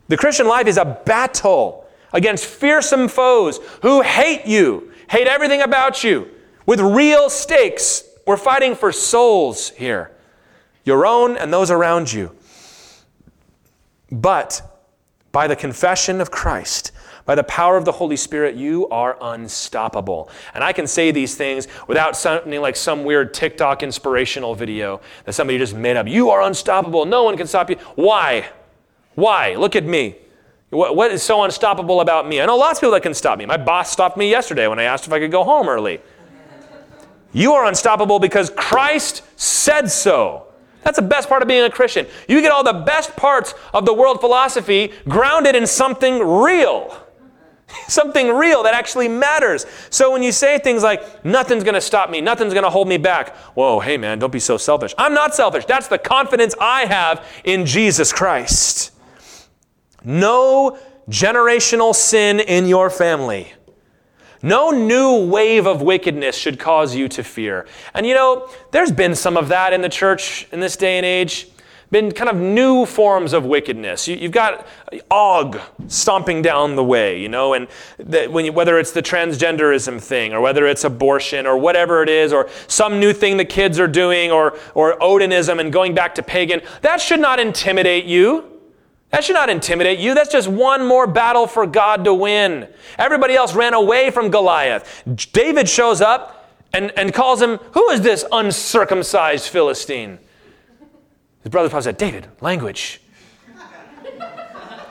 The 0.08 0.16
Christian 0.16 0.48
life 0.48 0.66
is 0.66 0.78
a 0.78 0.84
battle 0.84 1.86
against 2.12 2.46
fearsome 2.46 3.08
foes 3.08 3.60
who 3.82 4.00
hate 4.00 4.46
you, 4.46 4.92
hate 5.10 5.26
everything 5.26 5.60
about 5.60 6.02
you, 6.02 6.28
with 6.64 6.80
real 6.80 7.28
stakes. 7.28 8.07
We're 8.28 8.36
fighting 8.36 8.74
for 8.74 8.92
souls 8.92 9.70
here, 9.70 10.10
your 10.84 11.06
own 11.06 11.38
and 11.38 11.50
those 11.50 11.70
around 11.70 12.12
you. 12.12 12.36
But 14.12 14.60
by 15.32 15.46
the 15.46 15.56
confession 15.56 16.20
of 16.20 16.30
Christ, 16.30 16.92
by 17.24 17.34
the 17.34 17.42
power 17.44 17.78
of 17.78 17.86
the 17.86 17.92
Holy 17.92 18.16
Spirit, 18.16 18.54
you 18.54 18.86
are 18.90 19.16
unstoppable. 19.18 20.28
And 20.52 20.62
I 20.62 20.74
can 20.74 20.86
say 20.86 21.10
these 21.10 21.36
things 21.36 21.68
without 21.86 22.18
sounding 22.18 22.60
like 22.60 22.76
some 22.76 23.02
weird 23.02 23.32
TikTok 23.32 23.82
inspirational 23.82 24.54
video 24.54 25.00
that 25.24 25.32
somebody 25.32 25.56
just 25.56 25.74
made 25.74 25.96
up. 25.96 26.06
You 26.06 26.28
are 26.28 26.42
unstoppable. 26.42 27.06
No 27.06 27.22
one 27.22 27.34
can 27.38 27.46
stop 27.46 27.70
you. 27.70 27.76
Why? 27.94 28.46
Why? 29.14 29.54
Look 29.54 29.74
at 29.74 29.84
me. 29.84 30.16
What, 30.68 30.96
what 30.96 31.10
is 31.12 31.22
so 31.22 31.44
unstoppable 31.44 32.02
about 32.02 32.28
me? 32.28 32.42
I 32.42 32.44
know 32.44 32.58
lots 32.58 32.78
of 32.78 32.82
people 32.82 32.92
that 32.92 33.02
can 33.02 33.14
stop 33.14 33.38
me. 33.38 33.46
My 33.46 33.56
boss 33.56 33.90
stopped 33.90 34.18
me 34.18 34.28
yesterday 34.28 34.68
when 34.68 34.78
I 34.78 34.82
asked 34.82 35.06
if 35.06 35.14
I 35.14 35.18
could 35.18 35.30
go 35.30 35.44
home 35.44 35.66
early. 35.66 36.02
You 37.32 37.54
are 37.54 37.66
unstoppable 37.66 38.18
because 38.18 38.50
Christ 38.50 39.22
said 39.38 39.90
so. 39.90 40.46
That's 40.82 40.96
the 40.96 41.02
best 41.02 41.28
part 41.28 41.42
of 41.42 41.48
being 41.48 41.64
a 41.64 41.70
Christian. 41.70 42.06
You 42.28 42.40
get 42.40 42.52
all 42.52 42.64
the 42.64 42.72
best 42.72 43.14
parts 43.16 43.54
of 43.74 43.84
the 43.84 43.92
world 43.92 44.20
philosophy 44.20 44.92
grounded 45.08 45.54
in 45.54 45.66
something 45.66 46.18
real. 46.26 46.96
something 47.88 48.34
real 48.34 48.62
that 48.62 48.74
actually 48.74 49.08
matters. 49.08 49.66
So 49.90 50.12
when 50.12 50.22
you 50.22 50.32
say 50.32 50.58
things 50.58 50.82
like, 50.82 51.24
nothing's 51.24 51.64
going 51.64 51.74
to 51.74 51.80
stop 51.80 52.10
me, 52.10 52.20
nothing's 52.20 52.52
going 52.52 52.64
to 52.64 52.70
hold 52.70 52.88
me 52.88 52.96
back, 52.96 53.36
whoa, 53.54 53.80
hey 53.80 53.96
man, 53.96 54.18
don't 54.18 54.32
be 54.32 54.40
so 54.40 54.56
selfish. 54.56 54.94
I'm 54.98 55.14
not 55.14 55.34
selfish. 55.34 55.64
That's 55.66 55.88
the 55.88 55.98
confidence 55.98 56.54
I 56.60 56.86
have 56.86 57.26
in 57.44 57.66
Jesus 57.66 58.12
Christ. 58.12 58.92
No 60.04 60.78
generational 61.10 61.94
sin 61.94 62.40
in 62.40 62.66
your 62.66 62.90
family. 62.90 63.52
No 64.42 64.70
new 64.70 65.26
wave 65.26 65.66
of 65.66 65.82
wickedness 65.82 66.36
should 66.36 66.58
cause 66.58 66.94
you 66.94 67.08
to 67.08 67.24
fear. 67.24 67.66
And 67.94 68.06
you 68.06 68.14
know, 68.14 68.48
there's 68.70 68.92
been 68.92 69.14
some 69.14 69.36
of 69.36 69.48
that 69.48 69.72
in 69.72 69.82
the 69.82 69.88
church 69.88 70.46
in 70.52 70.60
this 70.60 70.76
day 70.76 70.96
and 70.96 71.06
age 71.06 71.48
been 71.90 72.12
kind 72.12 72.28
of 72.28 72.36
new 72.36 72.84
forms 72.84 73.32
of 73.32 73.46
wickedness. 73.46 74.06
You, 74.06 74.18
have 74.18 74.30
got 74.30 74.66
Og 75.10 75.58
stomping 75.86 76.42
down 76.42 76.76
the 76.76 76.84
way, 76.84 77.20
you 77.20 77.28
know, 77.28 77.54
and 77.54 77.66
when 78.30 78.44
you, 78.44 78.52
whether 78.52 78.78
it's 78.78 78.92
the 78.92 79.02
transgenderism 79.02 80.00
thing 80.00 80.34
or 80.34 80.40
whether 80.40 80.66
it's 80.66 80.84
abortion 80.84 81.46
or 81.46 81.56
whatever 81.56 82.02
it 82.02 82.10
is, 82.10 82.32
or 82.32 82.48
some 82.66 83.00
new 83.00 83.12
thing 83.12 83.38
the 83.38 83.44
kids 83.44 83.80
are 83.80 83.88
doing, 83.88 84.30
or, 84.30 84.58
or 84.74 84.98
Odinism 84.98 85.60
and 85.60 85.72
going 85.72 85.94
back 85.94 86.14
to 86.16 86.22
pagan, 86.22 86.60
that 86.82 87.00
should 87.00 87.20
not 87.20 87.40
intimidate 87.40 88.04
you. 88.04 88.57
That 89.10 89.24
should 89.24 89.34
not 89.34 89.48
intimidate 89.48 89.98
you. 89.98 90.14
That's 90.14 90.30
just 90.30 90.48
one 90.48 90.86
more 90.86 91.06
battle 91.06 91.46
for 91.46 91.66
God 91.66 92.04
to 92.04 92.12
win. 92.12 92.68
Everybody 92.98 93.34
else 93.34 93.54
ran 93.54 93.72
away 93.72 94.10
from 94.10 94.30
Goliath. 94.30 95.02
David 95.32 95.68
shows 95.68 96.00
up 96.00 96.50
and, 96.74 96.92
and 96.96 97.14
calls 97.14 97.40
him, 97.40 97.56
Who 97.72 97.88
is 97.90 98.02
this 98.02 98.24
uncircumcised 98.30 99.48
Philistine? 99.48 100.18
His 101.42 101.50
brother 101.50 101.70
probably 101.70 101.84
said, 101.84 101.96
David, 101.96 102.28
language. 102.42 103.00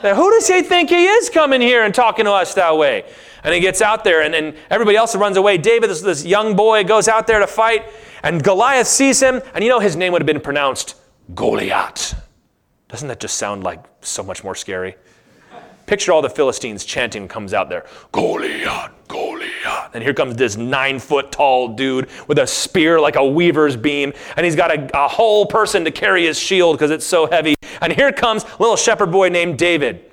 now, 0.03 0.15
who 0.15 0.32
does 0.32 0.47
he 0.47 0.63
think 0.63 0.89
he 0.89 1.05
is 1.05 1.30
coming 1.30 1.61
here 1.61 1.84
and 1.84 1.93
talking 1.93 2.26
to 2.26 2.32
us 2.32 2.55
that 2.55 2.76
way? 2.76 3.05
And 3.43 3.53
he 3.53 3.59
gets 3.59 3.82
out 3.84 4.03
there, 4.03 4.24
and, 4.24 4.34
and 4.34 4.55
everybody 4.72 4.97
else 4.97 5.15
runs 5.15 5.38
away. 5.38 5.59
David, 5.59 5.91
this, 5.91 6.01
this 6.01 6.26
young 6.26 6.55
boy, 6.55 6.84
goes 6.84 7.07
out 7.07 7.28
there 7.28 7.39
to 7.39 7.47
fight, 7.47 7.86
and 8.24 8.43
Goliath 8.43 8.88
sees 8.88 9.22
him, 9.22 9.41
and 9.53 9.63
you 9.63 9.70
know 9.70 9.80
his 9.80 9.95
name 9.95 10.11
would 10.13 10.22
have 10.22 10.28
been 10.28 10.41
pronounced 10.41 10.95
Goliath. 11.36 12.27
Doesn't 12.90 13.08
that 13.10 13.20
just 13.20 13.36
sound 13.36 13.64
like 13.64 13.84
so 14.02 14.24
much 14.24 14.44
more 14.44 14.56
scary? 14.56 14.96
Picture 15.88 16.12
all 16.12 16.22
the 16.22 16.30
Philistines 16.30 16.84
chanting 16.84 17.30
comes 17.30 17.54
out 17.54 17.70
there, 17.70 17.86
Goliath, 18.12 18.92
Goliath. 19.08 19.92
And 19.94 20.04
here 20.04 20.14
comes 20.14 20.36
this 20.36 20.58
nine 20.58 21.00
foot 21.00 21.32
tall 21.32 21.70
dude 21.70 22.10
with 22.28 22.40
a 22.40 22.48
spear 22.48 23.00
like 23.00 23.16
a 23.16 23.26
weaver's 23.26 23.78
beam. 23.78 24.12
And 24.36 24.46
he's 24.46 24.56
got 24.56 24.70
a, 24.70 25.06
a 25.06 25.08
whole 25.08 25.46
person 25.46 25.86
to 25.86 25.92
carry 25.92 26.26
his 26.26 26.38
shield 26.38 26.78
because 26.78 26.92
it's 26.92 27.06
so 27.06 27.26
heavy. 27.26 27.56
And 27.82 27.94
here 27.94 28.12
comes 28.12 28.44
little 28.60 28.76
shepherd 28.76 29.12
boy 29.12 29.30
named 29.30 29.58
David. 29.58 30.12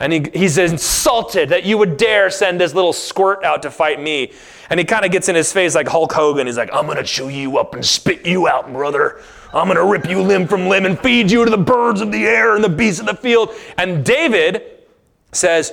And 0.00 0.12
he, 0.12 0.30
he's 0.32 0.58
insulted 0.58 1.48
that 1.50 1.64
you 1.64 1.78
would 1.78 1.96
dare 1.96 2.28
send 2.30 2.60
this 2.60 2.74
little 2.74 2.92
squirt 2.92 3.44
out 3.44 3.62
to 3.62 3.70
fight 3.70 4.00
me. 4.00 4.32
And 4.68 4.78
he 4.78 4.84
kind 4.84 5.04
of 5.04 5.12
gets 5.12 5.28
in 5.28 5.36
his 5.36 5.52
face 5.52 5.76
like 5.76 5.86
Hulk 5.86 6.12
Hogan. 6.12 6.46
He's 6.46 6.56
like, 6.56 6.70
I'm 6.72 6.86
going 6.86 6.98
to 6.98 7.04
chew 7.04 7.28
you 7.28 7.58
up 7.58 7.74
and 7.74 7.84
spit 7.84 8.26
you 8.26 8.48
out, 8.48 8.72
brother. 8.72 9.20
I'm 9.52 9.66
going 9.66 9.76
to 9.76 9.84
rip 9.84 10.08
you 10.08 10.20
limb 10.20 10.46
from 10.46 10.66
limb 10.66 10.84
and 10.84 10.98
feed 10.98 11.30
you 11.30 11.44
to 11.44 11.50
the 11.50 11.56
birds 11.56 12.00
of 12.00 12.12
the 12.12 12.26
air 12.26 12.54
and 12.54 12.62
the 12.62 12.68
beasts 12.68 13.00
of 13.00 13.06
the 13.06 13.14
field. 13.14 13.50
And 13.78 14.04
David 14.04 14.62
says, 15.32 15.72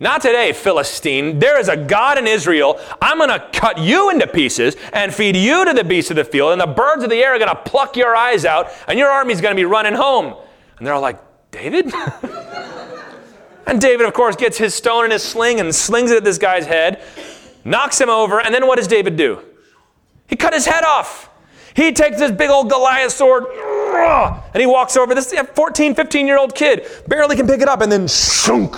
Not 0.00 0.22
today, 0.22 0.52
Philistine. 0.54 1.38
There 1.38 1.60
is 1.60 1.68
a 1.68 1.76
God 1.76 2.16
in 2.16 2.26
Israel. 2.26 2.80
I'm 3.02 3.18
going 3.18 3.28
to 3.28 3.46
cut 3.52 3.78
you 3.78 4.10
into 4.10 4.26
pieces 4.26 4.76
and 4.94 5.14
feed 5.14 5.36
you 5.36 5.64
to 5.66 5.74
the 5.74 5.84
beasts 5.84 6.10
of 6.10 6.16
the 6.16 6.24
field, 6.24 6.52
and 6.52 6.60
the 6.60 6.66
birds 6.66 7.04
of 7.04 7.10
the 7.10 7.16
air 7.16 7.34
are 7.34 7.38
going 7.38 7.54
to 7.54 7.62
pluck 7.62 7.96
your 7.96 8.16
eyes 8.16 8.46
out, 8.46 8.70
and 8.88 8.98
your 8.98 9.10
army's 9.10 9.42
going 9.42 9.54
to 9.54 9.60
be 9.60 9.66
running 9.66 9.94
home. 9.94 10.34
And 10.78 10.86
they're 10.86 10.94
all 10.94 11.02
like, 11.02 11.20
David? 11.50 11.92
and 13.66 13.78
David, 13.78 14.06
of 14.06 14.14
course, 14.14 14.36
gets 14.36 14.56
his 14.56 14.74
stone 14.74 15.04
and 15.04 15.12
his 15.12 15.22
sling 15.22 15.60
and 15.60 15.74
slings 15.74 16.10
it 16.10 16.16
at 16.16 16.24
this 16.24 16.38
guy's 16.38 16.64
head, 16.64 17.02
knocks 17.62 18.00
him 18.00 18.08
over, 18.08 18.40
and 18.40 18.54
then 18.54 18.66
what 18.66 18.78
does 18.78 18.88
David 18.88 19.16
do? 19.16 19.44
He 20.26 20.34
cut 20.34 20.54
his 20.54 20.64
head 20.64 20.82
off. 20.82 21.28
He 21.74 21.92
takes 21.92 22.18
this 22.18 22.30
big 22.30 22.50
old 22.50 22.70
Goliath 22.70 23.12
sword 23.12 23.44
and 23.44 24.60
he 24.60 24.66
walks 24.66 24.96
over. 24.96 25.14
This 25.14 25.32
14, 25.32 25.94
15 25.94 26.26
year 26.26 26.38
old 26.38 26.54
kid 26.54 26.86
barely 27.08 27.36
can 27.36 27.46
pick 27.46 27.60
it 27.60 27.68
up 27.68 27.80
and 27.80 27.90
then 27.90 28.08
shunk 28.08 28.76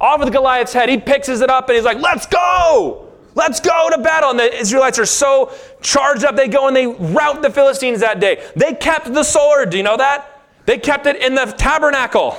off 0.00 0.20
with 0.20 0.32
Goliath's 0.32 0.72
head. 0.72 0.88
He 0.88 0.98
picks 0.98 1.28
it 1.28 1.50
up 1.50 1.68
and 1.68 1.76
he's 1.76 1.84
like, 1.84 1.98
Let's 1.98 2.26
go! 2.26 3.06
Let's 3.34 3.60
go 3.60 3.88
to 3.90 3.98
battle. 3.98 4.30
And 4.30 4.38
the 4.38 4.58
Israelites 4.58 4.98
are 4.98 5.06
so 5.06 5.52
charged 5.82 6.24
up, 6.24 6.36
they 6.36 6.48
go 6.48 6.66
and 6.66 6.76
they 6.76 6.86
rout 6.86 7.42
the 7.42 7.50
Philistines 7.50 8.00
that 8.00 8.20
day. 8.20 8.44
They 8.56 8.74
kept 8.74 9.12
the 9.14 9.22
sword. 9.22 9.70
Do 9.70 9.76
you 9.76 9.82
know 9.82 9.96
that? 9.96 10.42
They 10.66 10.78
kept 10.78 11.06
it 11.06 11.16
in 11.16 11.34
the 11.34 11.46
tabernacle 11.46 12.36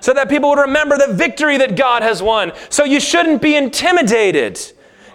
so 0.00 0.12
that 0.12 0.28
people 0.28 0.50
would 0.50 0.58
remember 0.58 0.96
the 0.98 1.12
victory 1.12 1.58
that 1.58 1.76
God 1.76 2.02
has 2.02 2.22
won. 2.22 2.52
So 2.68 2.84
you 2.84 3.00
shouldn't 3.00 3.42
be 3.42 3.54
intimidated. 3.54 4.60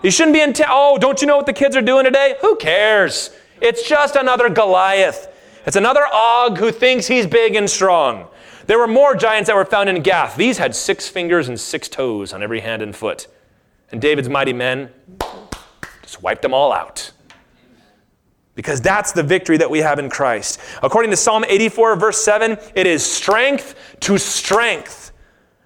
You 0.04 0.12
shouldn't 0.12 0.34
be 0.34 0.42
intimidated. 0.42 0.68
Oh, 0.70 0.98
don't 0.98 1.22
you 1.22 1.28
know 1.28 1.38
what 1.38 1.46
the 1.46 1.54
kids 1.54 1.76
are 1.76 1.82
doing 1.82 2.06
today? 2.06 2.36
Who 2.42 2.56
cares? 2.56 3.32
It's 3.62 3.88
just 3.88 4.16
another 4.16 4.50
Goliath. 4.50 5.28
It's 5.66 5.76
another 5.76 6.06
Og 6.12 6.58
who 6.58 6.72
thinks 6.72 7.08
he's 7.08 7.28
big 7.28 7.56
and 7.56 7.70
strong. 7.70 8.28
There 8.66 8.78
were 8.78 8.88
more 8.88 9.16
giants 9.16 9.48
that 9.48 9.56
were 9.56 9.66
found 9.66 9.90
in 9.90 10.02
Gath. 10.02 10.36
These 10.36 10.58
had 10.58 10.76
six 10.76 11.08
fingers 11.08 11.48
and 11.50 11.60
six 11.60 11.90
toes 11.90 12.34
on 12.34 12.44
every 12.44 12.60
hand 12.60 12.82
and 12.82 12.96
foot. 12.96 13.28
And 13.92 14.00
David's 14.00 14.30
mighty 14.30 14.54
men 14.54 14.92
just 16.04 16.22
wiped 16.22 16.44
them 16.44 16.54
all 16.54 16.72
out. 16.72 17.12
Because 18.56 18.82
that's 18.82 19.12
the 19.12 19.24
victory 19.24 19.58
that 19.58 19.70
we 19.70 19.80
have 19.80 20.00
in 20.00 20.10
Christ. 20.10 20.60
According 20.84 21.12
to 21.12 21.18
Psalm 21.18 21.46
84, 21.48 21.96
verse 21.96 22.24
7, 22.24 22.58
it 22.76 22.86
is 22.86 23.06
strength 23.06 23.76
to 24.02 24.18
strength 24.18 25.09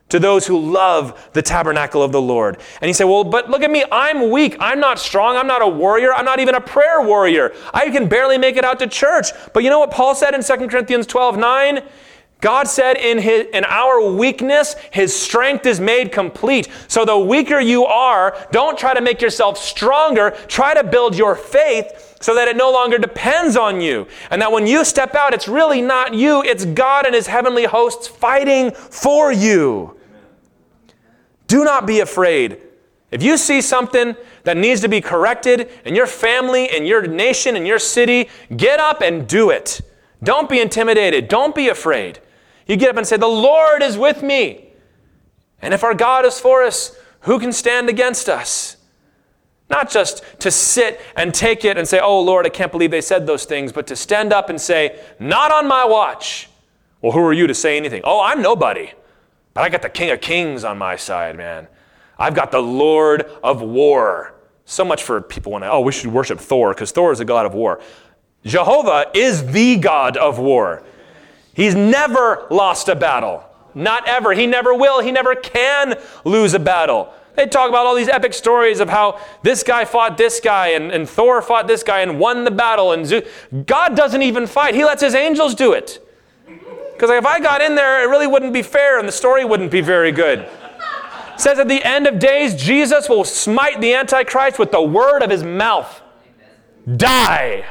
to 0.10 0.20
those 0.20 0.46
who 0.46 0.60
love 0.60 1.30
the 1.34 1.42
tabernacle 1.42 2.04
of 2.04 2.12
the 2.12 2.22
Lord. 2.22 2.60
And 2.82 2.88
he 2.88 2.94
said, 2.94 3.06
Well, 3.06 3.24
but 3.24 3.50
look 3.50 3.64
at 3.64 3.72
me. 3.72 3.84
I'm 3.92 4.30
weak. 4.30 4.56
I'm 4.60 4.80
not 4.80 5.00
strong. 5.00 5.36
I'm 5.38 5.48
not 5.48 5.62
a 5.62 5.68
warrior. 5.68 6.14
I'm 6.14 6.26
not 6.26 6.40
even 6.40 6.56
a 6.56 6.62
prayer 6.62 7.02
warrior. 7.02 7.54
I 7.74 7.90
can 7.90 8.08
barely 8.08 8.38
make 8.38 8.56
it 8.56 8.64
out 8.64 8.80
to 8.80 8.88
church. 8.88 9.28
But 9.54 9.64
you 9.64 9.70
know 9.70 9.80
what 9.80 9.92
Paul 9.92 10.14
said 10.16 10.34
in 10.36 10.44
2 10.44 10.68
Corinthians 10.68 11.08
12 11.08 11.38
9? 11.38 11.84
God 12.44 12.68
said 12.68 12.98
in, 12.98 13.20
his, 13.20 13.48
in 13.54 13.64
our 13.64 14.12
weakness, 14.12 14.76
his 14.92 15.18
strength 15.18 15.66
is 15.66 15.80
made 15.80 16.12
complete. 16.12 16.68
So 16.90 17.06
the 17.06 17.18
weaker 17.18 17.58
you 17.58 17.86
are, 17.86 18.36
don't 18.52 18.78
try 18.78 18.94
to 18.94 19.00
make 19.00 19.22
yourself 19.22 19.58
stronger. 19.58 20.32
Try 20.50 20.74
to 20.74 20.84
build 20.84 21.18
your 21.18 21.38
faith 21.38 22.13
so 22.24 22.34
that 22.36 22.48
it 22.48 22.56
no 22.56 22.72
longer 22.72 22.98
depends 22.98 23.58
on 23.58 23.82
you. 23.82 24.08
And 24.32 24.42
that 24.42 24.50
when 24.50 24.66
you 24.66 24.86
step 24.86 25.14
out, 25.14 25.34
it's 25.34 25.50
really 25.50 25.82
not 25.82 26.14
you, 26.14 26.42
it's 26.42 26.64
God 26.64 27.06
and 27.06 27.14
his 27.14 27.28
heavenly 27.28 27.66
hosts 27.66 28.08
fighting 28.08 28.72
for 28.72 29.34
you. 29.34 30.00
Do 31.48 31.66
not 31.66 31.86
be 31.86 32.00
afraid. 32.00 32.62
If 33.12 33.22
you 33.22 33.36
see 33.36 33.60
something 33.60 34.16
that 34.46 34.56
needs 34.56 34.80
to 34.80 34.88
be 34.88 35.02
corrected 35.02 35.70
in 35.84 35.96
your 35.96 36.08
family, 36.08 36.74
in 36.74 36.86
your 36.86 37.06
nation, 37.06 37.58
in 37.58 37.66
your 37.66 37.78
city, 37.78 38.30
get 38.56 38.80
up 38.80 39.02
and 39.02 39.28
do 39.28 39.50
it. 39.50 39.82
Don't 40.24 40.48
be 40.48 40.62
intimidated. 40.62 41.28
Don't 41.28 41.54
be 41.54 41.68
afraid. 41.68 42.20
You 42.68 42.78
get 42.78 42.90
up 42.90 42.96
and 42.96 43.06
say, 43.06 43.18
The 43.18 43.28
Lord 43.28 43.84
is 43.84 43.98
with 43.98 44.24
me. 44.24 44.70
And 45.62 45.74
if 45.74 45.84
our 45.84 45.94
God 45.94 46.24
is 46.24 46.40
for 46.40 46.64
us, 46.64 46.98
who 47.20 47.38
can 47.38 47.52
stand 47.52 47.90
against 47.90 48.30
us? 48.30 48.78
Not 49.70 49.90
just 49.90 50.24
to 50.40 50.52
sit 50.52 51.02
and 51.16 51.34
take 51.34 51.66
it 51.66 51.78
and 51.78 51.88
say, 51.88 52.00
Oh 52.00 52.22
Lord, 52.22 52.46
I 52.46 52.50
can't 52.50 52.72
believe 52.72 52.92
they 52.92 53.02
said 53.02 53.26
those 53.26 53.46
things, 53.46 53.72
but 53.72 53.88
to 53.88 53.96
stand 53.96 54.34
up 54.34 54.50
and 54.50 54.60
say, 54.60 55.00
Not 55.20 55.52
on 55.52 55.68
my 55.68 55.86
watch. 55.86 56.50
Well, 57.02 57.12
who 57.12 57.20
are 57.20 57.34
you 57.34 57.48
to 57.48 57.54
say 57.54 57.78
anything? 57.78 58.02
Oh, 58.04 58.22
I'm 58.22 58.42
nobody. 58.42 58.92
But 59.54 59.62
I 59.62 59.70
got 59.70 59.82
the 59.82 59.90
King 59.90 60.12
of 60.12 60.22
Kings 60.22 60.64
on 60.64 60.78
my 60.78 60.96
side, 60.96 61.36
man. 61.36 61.68
I've 62.18 62.34
got 62.34 62.52
the 62.52 62.62
Lord 62.62 63.24
of 63.44 63.62
War. 63.62 64.34
So 64.66 64.86
much 64.86 65.04
for 65.04 65.22
people 65.22 65.52
when, 65.52 65.64
I, 65.64 65.70
oh, 65.70 65.82
we 65.82 65.92
should 65.92 66.12
worship 66.12 66.40
Thor 66.40 66.74
because 66.74 66.92
Thor 66.92 67.12
is 67.12 67.20
a 67.20 67.26
god 67.26 67.46
of 67.46 67.54
war. 67.54 67.82
Jehovah 68.46 69.12
is 69.14 69.46
the 69.52 69.78
God 69.78 70.18
of 70.18 70.40
war. 70.40 70.84
He's 71.54 71.76
never 71.76 72.48
lost 72.50 72.90
a 72.90 72.96
battle. 72.96 73.44
Not 73.74 74.08
ever. 74.08 74.34
He 74.34 74.48
never 74.48 74.74
will. 74.74 75.02
He 75.02 75.12
never 75.12 75.36
can 75.36 75.96
lose 76.24 76.54
a 76.54 76.60
battle. 76.60 77.14
They 77.36 77.48
talk 77.48 77.70
about 77.70 77.86
all 77.86 77.96
these 77.96 78.10
epic 78.10 78.34
stories 78.34 78.80
of 78.80 78.90
how 78.90 79.20
this 79.42 79.64
guy 79.64 79.86
fought 79.86 80.18
this 80.18 80.40
guy 80.40 80.70
and, 80.70 80.92
and 80.92 81.10
Thor 81.10 81.42
fought 81.42 81.68
this 81.68 81.82
guy 81.82 82.02
and 82.02 82.20
won 82.20 82.44
the 82.44 82.52
battle. 82.52 82.92
And 82.92 83.06
Zeus. 83.06 83.28
God 83.66 83.96
doesn't 83.96 84.22
even 84.22 84.46
fight, 84.46 84.76
He 84.76 84.86
lets 84.86 85.02
His 85.02 85.16
angels 85.16 85.56
do 85.56 85.74
it. 85.74 86.00
Because 86.94 87.10
if 87.10 87.26
I 87.26 87.40
got 87.40 87.62
in 87.62 87.76
there, 87.76 88.04
it 88.04 88.08
really 88.08 88.28
wouldn't 88.28 88.54
be 88.54 88.62
fair 88.62 89.00
and 89.00 89.08
the 89.08 89.12
story 89.12 89.44
wouldn't 89.44 89.72
be 89.72 89.82
very 89.82 90.12
good. 90.12 90.40
It 90.40 91.40
says 91.40 91.58
at 91.58 91.68
the 91.68 91.84
end 91.84 92.06
of 92.06 92.20
days, 92.20 92.54
Jesus 92.54 93.10
will 93.10 93.24
smite 93.24 93.82
the 93.82 93.96
Antichrist 93.96 94.60
with 94.60 94.72
the 94.72 94.82
word 94.82 95.24
of 95.24 95.32
his 95.32 95.44
mouth. 95.44 96.02
Die. 96.96 97.66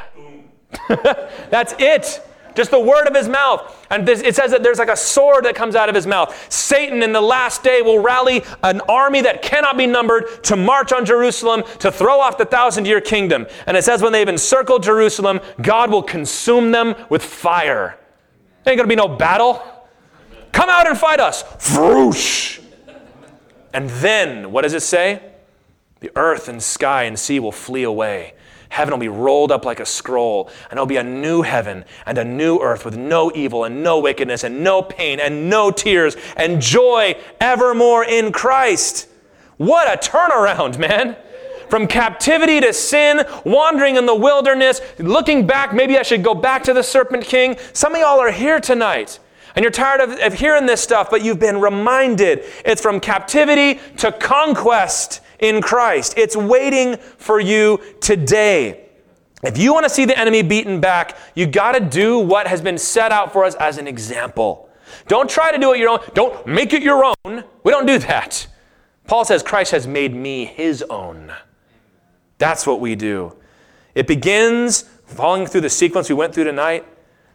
That's 0.89 1.73
it. 1.79 2.21
Just 2.55 2.71
the 2.71 2.79
word 2.79 3.07
of 3.07 3.15
his 3.15 3.27
mouth. 3.27 3.85
And 3.89 4.07
this, 4.07 4.21
it 4.21 4.35
says 4.35 4.51
that 4.51 4.63
there's 4.63 4.79
like 4.79 4.89
a 4.89 4.95
sword 4.95 5.45
that 5.45 5.55
comes 5.55 5.75
out 5.75 5.89
of 5.89 5.95
his 5.95 6.05
mouth. 6.05 6.51
Satan 6.51 7.01
in 7.01 7.11
the 7.11 7.21
last 7.21 7.63
day 7.63 7.81
will 7.81 7.99
rally 7.99 8.43
an 8.63 8.81
army 8.81 9.21
that 9.21 9.41
cannot 9.41 9.77
be 9.77 9.87
numbered 9.87 10.43
to 10.45 10.55
march 10.55 10.91
on 10.91 11.05
Jerusalem 11.05 11.63
to 11.79 11.91
throw 11.91 12.19
off 12.19 12.37
the 12.37 12.45
thousand 12.45 12.85
year 12.85 13.01
kingdom. 13.01 13.47
And 13.65 13.75
it 13.75 13.83
says 13.83 14.01
when 14.01 14.11
they've 14.11 14.27
encircled 14.27 14.83
Jerusalem, 14.83 15.39
God 15.61 15.91
will 15.91 16.03
consume 16.03 16.71
them 16.71 16.95
with 17.09 17.23
fire. 17.23 17.97
Ain't 18.65 18.77
gonna 18.77 18.87
be 18.87 18.95
no 18.95 19.07
battle. 19.07 19.61
Come 20.51 20.69
out 20.69 20.87
and 20.87 20.97
fight 20.97 21.19
us. 21.19 21.43
Froosh. 21.43 22.61
And 23.73 23.89
then, 23.89 24.51
what 24.51 24.61
does 24.61 24.75
it 24.75 24.83
say? 24.83 25.21
The 25.99 26.11
earth 26.15 26.47
and 26.47 26.61
sky 26.61 27.03
and 27.03 27.17
sea 27.17 27.39
will 27.39 27.51
flee 27.51 27.83
away 27.83 28.33
Heaven 28.73 28.91
will 28.91 28.99
be 28.99 29.07
rolled 29.07 29.51
up 29.51 29.65
like 29.65 29.79
a 29.79 29.85
scroll, 29.85 30.49
and 30.71 30.77
it'll 30.77 30.87
be 30.87 30.97
a 30.97 31.03
new 31.03 31.43
heaven 31.43 31.85
and 32.07 32.17
a 32.17 32.23
new 32.23 32.57
earth 32.57 32.85
with 32.85 32.97
no 32.97 33.31
evil 33.35 33.65
and 33.65 33.83
no 33.83 33.99
wickedness 33.99 34.43
and 34.43 34.63
no 34.63 34.81
pain 34.81 35.19
and 35.19 35.47
no 35.47 35.69
tears 35.69 36.17
and 36.35 36.59
joy 36.59 37.15
evermore 37.39 38.03
in 38.03 38.31
Christ. 38.31 39.07
What 39.57 39.87
a 39.87 40.09
turnaround, 40.09 40.79
man! 40.79 41.15
From 41.69 41.85
captivity 41.85 42.61
to 42.61 42.73
sin, 42.73 43.23
wandering 43.45 43.95
in 43.95 44.07
the 44.07 44.15
wilderness, 44.15 44.81
looking 44.97 45.45
back, 45.45 45.71
maybe 45.71 45.99
I 45.99 46.01
should 46.01 46.23
go 46.23 46.33
back 46.33 46.63
to 46.63 46.73
the 46.73 46.81
serpent 46.81 47.25
king. 47.25 47.57
Some 47.73 47.93
of 47.93 48.01
y'all 48.01 48.19
are 48.19 48.31
here 48.31 48.59
tonight. 48.59 49.19
And 49.55 49.61
you're 49.61 49.71
tired 49.71 50.01
of, 50.01 50.19
of 50.19 50.33
hearing 50.33 50.65
this 50.65 50.81
stuff, 50.81 51.11
but 51.11 51.23
you've 51.23 51.39
been 51.39 51.61
reminded 51.61 52.43
it's 52.65 52.81
from 52.81 52.99
captivity 52.99 53.79
to 53.97 54.11
conquest 54.11 55.21
in 55.43 55.61
Christ. 55.61 56.15
It's 56.17 56.35
waiting 56.35 56.97
for 57.17 57.39
you 57.39 57.79
today. 58.01 58.89
If 59.43 59.57
you 59.57 59.73
want 59.73 59.83
to 59.83 59.89
see 59.89 60.05
the 60.05 60.17
enemy 60.17 60.41
beaten 60.41 60.79
back, 60.79 61.17
you 61.35 61.45
got 61.45 61.73
to 61.73 61.81
do 61.81 62.17
what 62.17 62.47
has 62.47 62.61
been 62.61 62.77
set 62.77 63.11
out 63.11 63.33
for 63.33 63.43
us 63.43 63.55
as 63.55 63.77
an 63.77 63.87
example. 63.87 64.69
Don't 65.07 65.29
try 65.29 65.51
to 65.51 65.57
do 65.57 65.73
it 65.73 65.79
your 65.79 65.89
own. 65.89 65.99
Don't 66.13 66.47
make 66.47 66.71
it 66.71 66.81
your 66.81 67.03
own. 67.03 67.43
We 67.63 67.71
don't 67.71 67.85
do 67.85 67.99
that. 67.99 68.47
Paul 69.05 69.25
says 69.25 69.43
Christ 69.43 69.71
has 69.71 69.85
made 69.85 70.15
me 70.15 70.45
his 70.45 70.81
own. 70.83 71.33
That's 72.37 72.65
what 72.65 72.79
we 72.79 72.95
do. 72.95 73.35
It 73.95 74.07
begins, 74.07 74.83
following 75.05 75.45
through 75.45 75.61
the 75.61 75.69
sequence 75.69 76.07
we 76.07 76.15
went 76.15 76.33
through 76.33 76.45
tonight, 76.45 76.85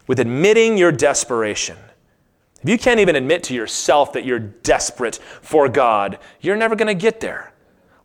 with 0.06 0.18
admitting 0.18 0.78
your 0.78 0.90
desperation. 0.90 1.76
If 2.62 2.68
you 2.68 2.78
can't 2.78 3.00
even 3.00 3.16
admit 3.16 3.42
to 3.44 3.54
yourself 3.54 4.14
that 4.14 4.24
you're 4.24 4.38
desperate 4.38 5.16
for 5.16 5.68
God, 5.68 6.18
you're 6.40 6.56
never 6.56 6.74
going 6.74 6.88
to 6.88 6.94
get 6.94 7.20
there. 7.20 7.52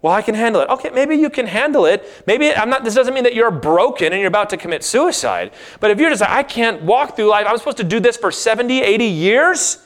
Well, 0.03 0.11
I 0.11 0.21
can 0.21 0.35
handle 0.35 0.61
it. 0.61 0.69
Okay, 0.69 0.89
maybe 0.89 1.15
you 1.15 1.29
can 1.29 1.47
handle 1.47 1.85
it. 1.85 2.05
Maybe 2.27 2.53
I'm 2.53 2.69
not, 2.69 2.83
this 2.83 2.93
doesn't 2.93 3.13
mean 3.13 3.23
that 3.23 3.33
you're 3.33 3.49
broken 3.49 4.11
and 4.11 4.19
you're 4.19 4.27
about 4.27 4.49
to 4.49 4.57
commit 4.57 4.83
suicide. 4.83 5.53
But 5.79 5.91
if 5.91 5.99
you're 5.99 6.09
just 6.09 6.19
like, 6.19 6.29
I 6.29 6.43
can't 6.43 6.81
walk 6.81 7.15
through 7.15 7.29
life, 7.29 7.47
I'm 7.47 7.57
supposed 7.57 7.77
to 7.77 7.85
do 7.85 8.01
this 8.01 8.17
for 8.17 8.29
70, 8.29 8.81
80 8.81 9.05
years? 9.05 9.77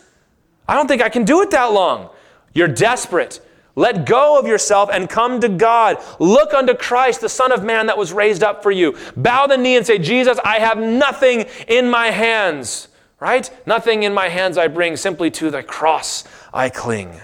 I 0.68 0.74
don't 0.74 0.88
think 0.88 1.04
I 1.04 1.10
can 1.10 1.24
do 1.24 1.44
it 1.44 1.52
that 1.52 1.72
long. 1.72 2.10
You're 2.52 2.68
desperate. 2.68 3.42
Let 3.76 4.08
go 4.08 4.40
of 4.40 4.48
yourself 4.48 4.90
and 4.92 5.08
come 5.08 5.40
to 5.40 5.50
God. 5.50 6.04
Look 6.18 6.52
unto 6.52 6.74
Christ, 6.74 7.22
the 7.22 7.30
Son 7.30 7.52
of 7.52 7.64
Man 7.64 7.86
that 7.86 7.98
was 8.00 8.12
raised 8.12 8.44
up 8.44 8.64
for 8.64 8.72
you. 8.72 8.98
Bow 9.16 9.46
the 9.46 9.56
knee 9.56 9.78
and 9.78 9.86
say, 9.86 10.00
Jesus, 10.00 10.40
I 10.44 10.58
have 10.58 10.80
nothing 10.80 11.46
in 11.68 11.92
my 11.92 12.08
hands, 12.08 12.88
right? 13.20 13.48
Nothing 13.68 14.02
in 14.02 14.16
my 14.16 14.30
hands 14.30 14.58
I 14.58 14.68
bring, 14.68 14.98
simply 14.98 15.30
to 15.30 15.52
the 15.52 15.62
cross 15.62 16.24
I 16.52 16.70
cling. 16.70 17.22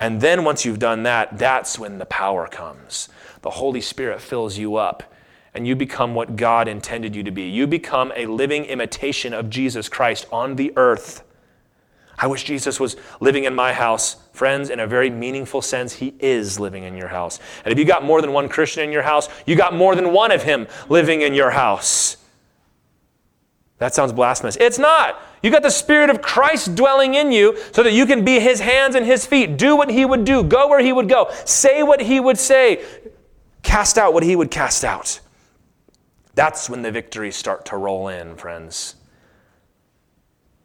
And 0.00 0.20
then 0.20 0.44
once 0.44 0.64
you've 0.64 0.78
done 0.78 1.02
that, 1.04 1.38
that's 1.38 1.78
when 1.78 1.98
the 1.98 2.06
power 2.06 2.46
comes. 2.46 3.10
The 3.42 3.50
Holy 3.50 3.82
Spirit 3.82 4.20
fills 4.20 4.56
you 4.56 4.76
up 4.76 5.14
and 5.52 5.66
you 5.66 5.76
become 5.76 6.14
what 6.14 6.36
God 6.36 6.68
intended 6.68 7.14
you 7.14 7.22
to 7.24 7.30
be. 7.30 7.42
You 7.42 7.66
become 7.66 8.12
a 8.16 8.26
living 8.26 8.64
imitation 8.64 9.34
of 9.34 9.50
Jesus 9.50 9.88
Christ 9.88 10.26
on 10.32 10.56
the 10.56 10.72
earth. 10.76 11.22
I 12.18 12.26
wish 12.26 12.44
Jesus 12.44 12.78
was 12.78 12.96
living 13.20 13.44
in 13.44 13.54
my 13.54 13.72
house. 13.72 14.16
Friends, 14.32 14.70
in 14.70 14.80
a 14.80 14.86
very 14.86 15.10
meaningful 15.10 15.62
sense, 15.62 15.94
he 15.94 16.14
is 16.20 16.60
living 16.60 16.84
in 16.84 16.96
your 16.96 17.08
house. 17.08 17.40
And 17.64 17.72
if 17.72 17.78
you 17.78 17.84
got 17.84 18.04
more 18.04 18.20
than 18.20 18.32
one 18.32 18.48
Christian 18.48 18.84
in 18.84 18.92
your 18.92 19.02
house, 19.02 19.28
you 19.46 19.56
got 19.56 19.74
more 19.74 19.94
than 19.94 20.12
one 20.12 20.30
of 20.30 20.42
him 20.42 20.66
living 20.88 21.22
in 21.22 21.34
your 21.34 21.50
house. 21.50 22.18
That 23.78 23.94
sounds 23.94 24.12
blasphemous. 24.12 24.56
It's 24.56 24.78
not. 24.78 25.20
You 25.42 25.50
got 25.50 25.62
the 25.62 25.70
Spirit 25.70 26.10
of 26.10 26.20
Christ 26.20 26.74
dwelling 26.74 27.14
in 27.14 27.32
you 27.32 27.56
so 27.72 27.82
that 27.82 27.92
you 27.92 28.04
can 28.04 28.24
be 28.24 28.40
His 28.40 28.60
hands 28.60 28.94
and 28.94 29.06
His 29.06 29.24
feet. 29.24 29.56
Do 29.56 29.76
what 29.76 29.90
He 29.90 30.04
would 30.04 30.24
do. 30.24 30.42
Go 30.42 30.68
where 30.68 30.80
He 30.80 30.92
would 30.92 31.08
go. 31.08 31.30
Say 31.44 31.82
what 31.82 32.02
He 32.02 32.20
would 32.20 32.38
say. 32.38 32.84
Cast 33.62 33.96
out 33.96 34.12
what 34.12 34.22
He 34.22 34.36
would 34.36 34.50
cast 34.50 34.84
out. 34.84 35.20
That's 36.34 36.68
when 36.68 36.82
the 36.82 36.90
victories 36.90 37.36
start 37.36 37.66
to 37.66 37.76
roll 37.76 38.08
in, 38.08 38.36
friends. 38.36 38.96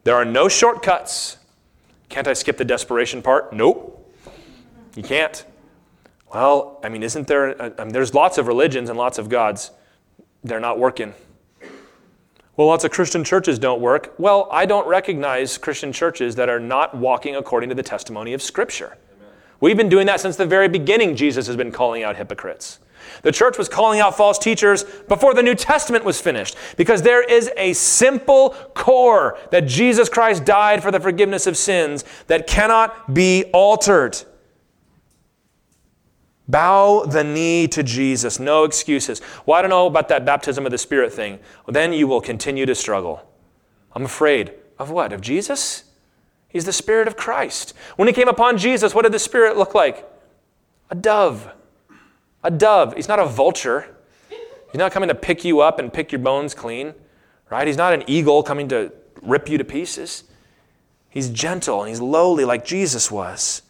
There 0.04 0.16
are 0.16 0.26
no 0.26 0.48
shortcuts. 0.48 1.38
Can't 2.10 2.28
I 2.28 2.34
skip 2.34 2.58
the 2.58 2.66
desperation 2.66 3.22
part? 3.22 3.52
Nope. 3.52 4.14
You 4.96 5.04
can't. 5.04 5.44
Well, 6.32 6.80
I 6.84 6.90
mean, 6.90 7.02
isn't 7.02 7.28
there? 7.28 7.62
I 7.80 7.84
mean, 7.84 7.94
there's 7.94 8.14
lots 8.14 8.38
of 8.38 8.48
religions 8.48 8.90
and 8.90 8.98
lots 8.98 9.18
of 9.18 9.30
gods. 9.30 9.72
They're 10.44 10.60
not 10.60 10.78
working. 10.78 11.14
Well, 12.58 12.68
lots 12.68 12.86
of 12.86 12.92
Christian 12.92 13.24
churches 13.24 13.60
don't 13.60 13.82
work. 13.82 14.14
Well, 14.18 14.48
I 14.50 14.66
don't 14.66 14.88
recognize 14.88 15.58
Christian 15.58 15.92
churches 15.92 16.36
that 16.36 16.48
are 16.48 16.60
not 16.60 16.96
walking 16.96 17.36
according 17.36 17.70
to 17.70 17.76
the 17.76 17.84
testimony 17.84 18.34
of 18.34 18.42
Scripture. 18.42 18.98
Amen. 19.18 19.34
We've 19.60 19.76
been 19.76 19.90
doing 19.90 20.08
that 20.08 20.22
since 20.22 20.38
the 20.38 20.46
very 20.46 20.70
beginning. 20.70 21.18
Jesus 21.18 21.48
has 21.48 21.58
been 21.58 21.72
calling 21.72 22.04
out 22.04 22.16
hypocrites. 22.16 22.80
The 23.24 23.32
church 23.32 23.58
was 23.58 23.68
calling 23.68 24.00
out 24.00 24.16
false 24.16 24.40
teachers 24.40 24.84
before 25.08 25.34
the 25.34 25.44
New 25.44 25.54
Testament 25.54 26.06
was 26.06 26.22
finished 26.22 26.56
because 26.78 27.02
there 27.02 27.24
is 27.24 27.52
a 27.58 27.74
simple 27.74 28.52
core 28.74 29.38
that 29.52 29.68
Jesus 29.68 30.10
Christ 30.10 30.46
died 30.46 30.82
for 30.82 30.92
the 30.92 31.00
forgiveness 31.00 31.48
of 31.48 31.58
sins 31.58 32.06
that 32.28 32.48
cannot 32.48 33.14
be 33.14 33.46
altered. 33.54 34.18
Bow 36.48 37.06
the 37.06 37.24
knee 37.24 37.68
to 37.70 37.82
Jesus. 37.82 38.40
No 38.40 38.64
excuses. 38.64 39.22
Well, 39.46 39.58
I 39.58 39.62
don't 39.62 39.72
know 39.72 39.88
about 39.88 40.10
that 40.10 40.26
baptism 40.26 40.66
of 40.66 40.72
the 40.72 40.78
Spirit 40.78 41.12
thing. 41.12 41.40
Well, 41.66 41.74
then 41.74 41.92
you 41.92 42.08
will 42.08 42.22
continue 42.22 42.66
to 42.66 42.76
struggle. 42.76 43.28
I'm 43.94 44.06
afraid. 44.06 44.54
Of 44.78 44.92
what? 44.92 45.14
Of 45.14 45.22
Jesus? 45.22 45.86
He's 46.48 46.66
the 46.66 46.74
Spirit 46.74 47.08
of 47.08 47.18
Christ. 47.18 47.74
When 47.96 48.08
he 48.08 48.14
came 48.14 48.28
upon 48.28 48.58
Jesus, 48.58 48.94
what 48.94 49.04
did 49.04 49.12
the 49.12 49.20
Spirit 49.20 49.58
look 49.58 49.74
like? 49.74 50.08
A 50.90 50.96
dove. 50.96 51.50
A 52.44 52.52
dove. 52.52 52.94
He's 52.94 53.08
not 53.08 53.20
a 53.20 53.26
vulture. 53.26 53.96
He's 54.72 54.80
not 54.80 54.92
coming 54.92 55.10
to 55.10 55.16
pick 55.16 55.44
you 55.44 55.62
up 55.62 55.80
and 55.80 55.92
pick 55.92 56.12
your 56.12 56.20
bones 56.20 56.54
clean, 56.54 56.94
right? 57.50 57.66
He's 57.66 57.78
not 57.78 57.94
an 57.94 58.04
eagle 58.08 58.44
coming 58.44 58.68
to 58.70 58.92
rip 59.22 59.50
you 59.50 59.58
to 59.58 59.64
pieces. 59.64 60.26
He's 61.10 61.30
gentle 61.30 61.82
and 61.82 61.90
he's 61.90 62.02
lowly 62.02 62.46
like 62.46 62.66
Jesus 62.66 63.10
was. 63.10 63.62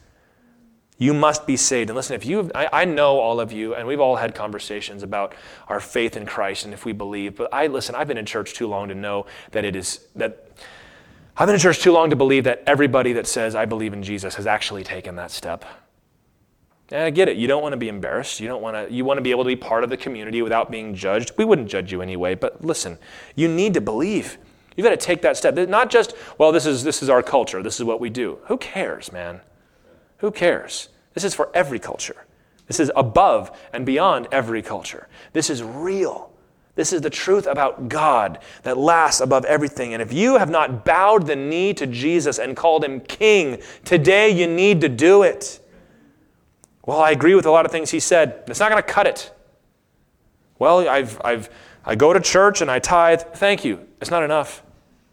You 0.97 1.13
must 1.13 1.45
be 1.45 1.57
saved. 1.57 1.89
And 1.89 1.95
listen, 1.95 2.15
if 2.15 2.25
you, 2.25 2.49
I, 2.55 2.69
I, 2.71 2.85
know 2.85 3.19
all 3.19 3.41
of 3.41 3.51
you, 3.51 3.75
and 3.75 3.85
we've 3.85 3.99
all 3.99 4.15
had 4.15 4.33
conversations 4.33 5.03
about 5.03 5.35
our 5.67 5.81
faith 5.81 6.15
in 6.15 6.25
Christ 6.25 6.63
and 6.63 6.73
if 6.73 6.85
we 6.85 6.93
believe. 6.93 7.35
But 7.35 7.53
I 7.53 7.67
listen. 7.67 7.95
I've 7.95 8.07
been 8.07 8.17
in 8.17 8.25
church 8.25 8.53
too 8.53 8.67
long 8.67 8.87
to 8.87 8.95
know 8.95 9.25
that 9.51 9.65
it 9.65 9.75
is 9.75 10.07
that. 10.15 10.47
I've 11.37 11.47
been 11.47 11.55
in 11.55 11.59
church 11.59 11.79
too 11.79 11.91
long 11.91 12.11
to 12.11 12.15
believe 12.15 12.45
that 12.45 12.63
everybody 12.65 13.11
that 13.13 13.27
says 13.27 13.55
I 13.55 13.65
believe 13.65 13.91
in 13.91 14.03
Jesus 14.03 14.35
has 14.35 14.47
actually 14.47 14.85
taken 14.85 15.17
that 15.17 15.31
step. 15.31 15.65
And 16.89 17.03
I 17.03 17.09
get 17.09 17.27
it. 17.27 17.35
You 17.35 17.47
don't 17.47 17.61
want 17.61 17.73
to 17.73 17.77
be 17.77 17.89
embarrassed. 17.89 18.39
You 18.39 18.47
don't 18.47 18.61
want 18.61 18.87
to. 18.87 18.93
You 18.93 19.03
want 19.03 19.17
to 19.17 19.21
be 19.21 19.31
able 19.31 19.43
to 19.43 19.49
be 19.49 19.55
part 19.57 19.83
of 19.83 19.89
the 19.89 19.97
community 19.97 20.41
without 20.41 20.71
being 20.71 20.95
judged. 20.95 21.33
We 21.37 21.43
wouldn't 21.43 21.67
judge 21.67 21.91
you 21.91 22.01
anyway. 22.01 22.35
But 22.35 22.63
listen, 22.63 22.97
you 23.35 23.49
need 23.49 23.73
to 23.73 23.81
believe. 23.81 24.37
You've 24.77 24.85
got 24.85 24.91
to 24.91 24.97
take 24.97 25.21
that 25.23 25.35
step. 25.35 25.55
Not 25.69 25.89
just, 25.89 26.13
well, 26.37 26.53
this 26.53 26.65
is 26.65 26.85
this 26.85 27.03
is 27.03 27.09
our 27.09 27.21
culture. 27.21 27.61
This 27.61 27.79
is 27.79 27.83
what 27.83 27.99
we 27.99 28.09
do. 28.09 28.39
Who 28.45 28.57
cares, 28.57 29.11
man? 29.11 29.41
Who 30.17 30.31
cares? 30.31 30.89
This 31.13 31.23
is 31.23 31.33
for 31.33 31.49
every 31.53 31.79
culture. 31.79 32.25
This 32.67 32.79
is 32.79 32.91
above 32.95 33.57
and 33.73 33.85
beyond 33.85 34.27
every 34.31 34.61
culture. 34.61 35.07
This 35.33 35.49
is 35.49 35.61
real. 35.63 36.31
This 36.75 36.91
is 36.91 37.01
the 37.01 37.09
truth 37.09 37.47
about 37.47 37.87
God 37.87 38.39
that 38.63 38.77
lasts 38.77 39.21
above 39.21 39.45
everything. 39.45 39.93
And 39.93 40.01
if 40.01 40.11
you 40.11 40.37
have 40.37 40.49
not 40.49 40.83
bowed 40.83 41.25
the 41.25 41.35
knee 41.35 41.73
to 41.75 41.87
Jesus 41.87 42.37
and 42.37 42.55
called 42.55 42.83
him 42.83 42.99
king, 42.99 43.61
today 43.85 44.29
you 44.29 44.47
need 44.47 44.81
to 44.81 44.89
do 44.89 45.23
it. 45.23 45.61
Well, 46.85 46.99
I 46.99 47.11
agree 47.11 47.33
with 47.33 47.45
a 47.45 47.51
lot 47.51 47.65
of 47.65 47.71
things 47.71 47.91
he 47.91 47.99
said. 47.99 48.43
It's 48.47 48.59
not 48.59 48.69
going 48.69 48.83
to 48.83 48.87
cut 48.87 49.07
it. 49.07 49.31
Well, 50.59 50.87
I've, 50.87 51.19
I've, 51.23 51.49
I 51.83 51.95
go 51.95 52.13
to 52.13 52.19
church 52.19 52.61
and 52.61 52.69
I 52.69 52.79
tithe. 52.79 53.21
Thank 53.21 53.63
you. 53.63 53.87
It's 54.01 54.11
not 54.11 54.23
enough. 54.23 54.61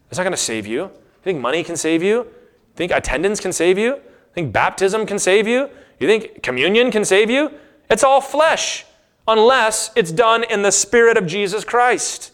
It's 0.09 0.17
not 0.17 0.23
going 0.23 0.33
to 0.33 0.37
save 0.37 0.67
you. 0.67 0.81
You 0.81 0.91
think 1.23 1.39
money 1.39 1.63
can 1.63 1.77
save 1.77 2.03
you? 2.03 2.17
You 2.17 2.27
think 2.75 2.91
attendance 2.91 3.39
can 3.39 3.53
save 3.53 3.77
you? 3.77 4.01
Think 4.33 4.51
baptism 4.51 5.05
can 5.05 5.19
save 5.19 5.47
you? 5.47 5.69
You 5.99 6.07
think 6.07 6.41
communion 6.43 6.91
can 6.91 7.05
save 7.05 7.29
you? 7.29 7.51
It's 7.89 8.03
all 8.03 8.21
flesh 8.21 8.85
unless 9.27 9.91
it's 9.95 10.11
done 10.11 10.43
in 10.43 10.61
the 10.63 10.71
Spirit 10.71 11.17
of 11.17 11.25
Jesus 11.25 11.63
Christ. 11.63 12.31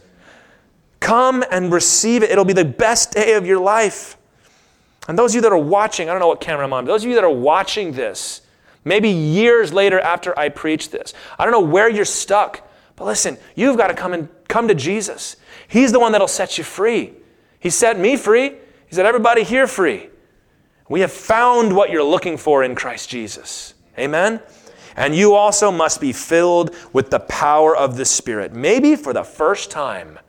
Come 0.99 1.43
and 1.51 1.71
receive 1.71 2.23
it. 2.23 2.31
It'll 2.31 2.45
be 2.45 2.53
the 2.53 2.65
best 2.65 3.11
day 3.11 3.33
of 3.33 3.45
your 3.45 3.59
life. 3.59 4.17
And 5.07 5.17
those 5.17 5.31
of 5.31 5.35
you 5.35 5.41
that 5.41 5.51
are 5.51 5.57
watching, 5.57 6.09
I 6.09 6.13
don't 6.13 6.19
know 6.19 6.27
what 6.27 6.41
camera 6.41 6.65
I'm 6.65 6.73
on, 6.73 6.85
but 6.85 6.91
those 6.91 7.03
of 7.03 7.09
you 7.09 7.15
that 7.15 7.23
are 7.23 7.29
watching 7.29 7.93
this, 7.93 8.41
maybe 8.85 9.09
years 9.09 9.73
later 9.73 9.99
after 9.99 10.37
I 10.37 10.49
preach 10.49 10.91
this, 10.91 11.13
I 11.37 11.45
don't 11.45 11.51
know 11.51 11.67
where 11.67 11.89
you're 11.89 12.05
stuck, 12.05 12.67
but 12.95 13.05
listen, 13.05 13.37
you've 13.55 13.77
got 13.77 13.87
to 13.87 13.93
come 13.93 14.13
and 14.13 14.29
come 14.47 14.67
to 14.67 14.75
Jesus. 14.75 15.37
He's 15.67 15.91
the 15.91 15.99
one 15.99 16.11
that'll 16.11 16.27
set 16.27 16.57
you 16.57 16.63
free. 16.63 17.13
He 17.59 17.69
set 17.69 17.99
me 17.99 18.17
free. 18.17 18.49
He 18.87 18.95
set 18.95 19.05
everybody 19.05 19.43
here 19.43 19.67
free. 19.67 20.09
We 20.89 21.01
have 21.01 21.11
found 21.11 21.75
what 21.75 21.91
you're 21.91 22.03
looking 22.03 22.35
for 22.35 22.63
in 22.63 22.75
Christ 22.75 23.09
Jesus. 23.09 23.75
Amen? 23.97 24.41
And 24.95 25.15
you 25.15 25.35
also 25.35 25.71
must 25.71 26.01
be 26.01 26.11
filled 26.11 26.75
with 26.91 27.11
the 27.11 27.19
power 27.19 27.77
of 27.77 27.95
the 27.95 28.05
Spirit, 28.05 28.53
maybe 28.53 28.95
for 28.95 29.13
the 29.13 29.23
first 29.23 29.71
time. 29.71 30.19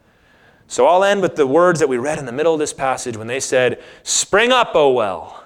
So 0.67 0.87
I'll 0.87 1.03
end 1.03 1.21
with 1.21 1.35
the 1.35 1.47
words 1.47 1.79
that 1.81 1.89
we 1.89 1.97
read 1.97 2.19
in 2.19 2.25
the 2.25 2.31
middle 2.31 2.53
of 2.53 2.59
this 2.59 2.71
passage 2.71 3.17
when 3.17 3.27
they 3.27 3.41
said, 3.41 3.81
Spring 4.03 4.51
up, 4.51 4.71
O 4.75 4.91
well. 4.91 5.40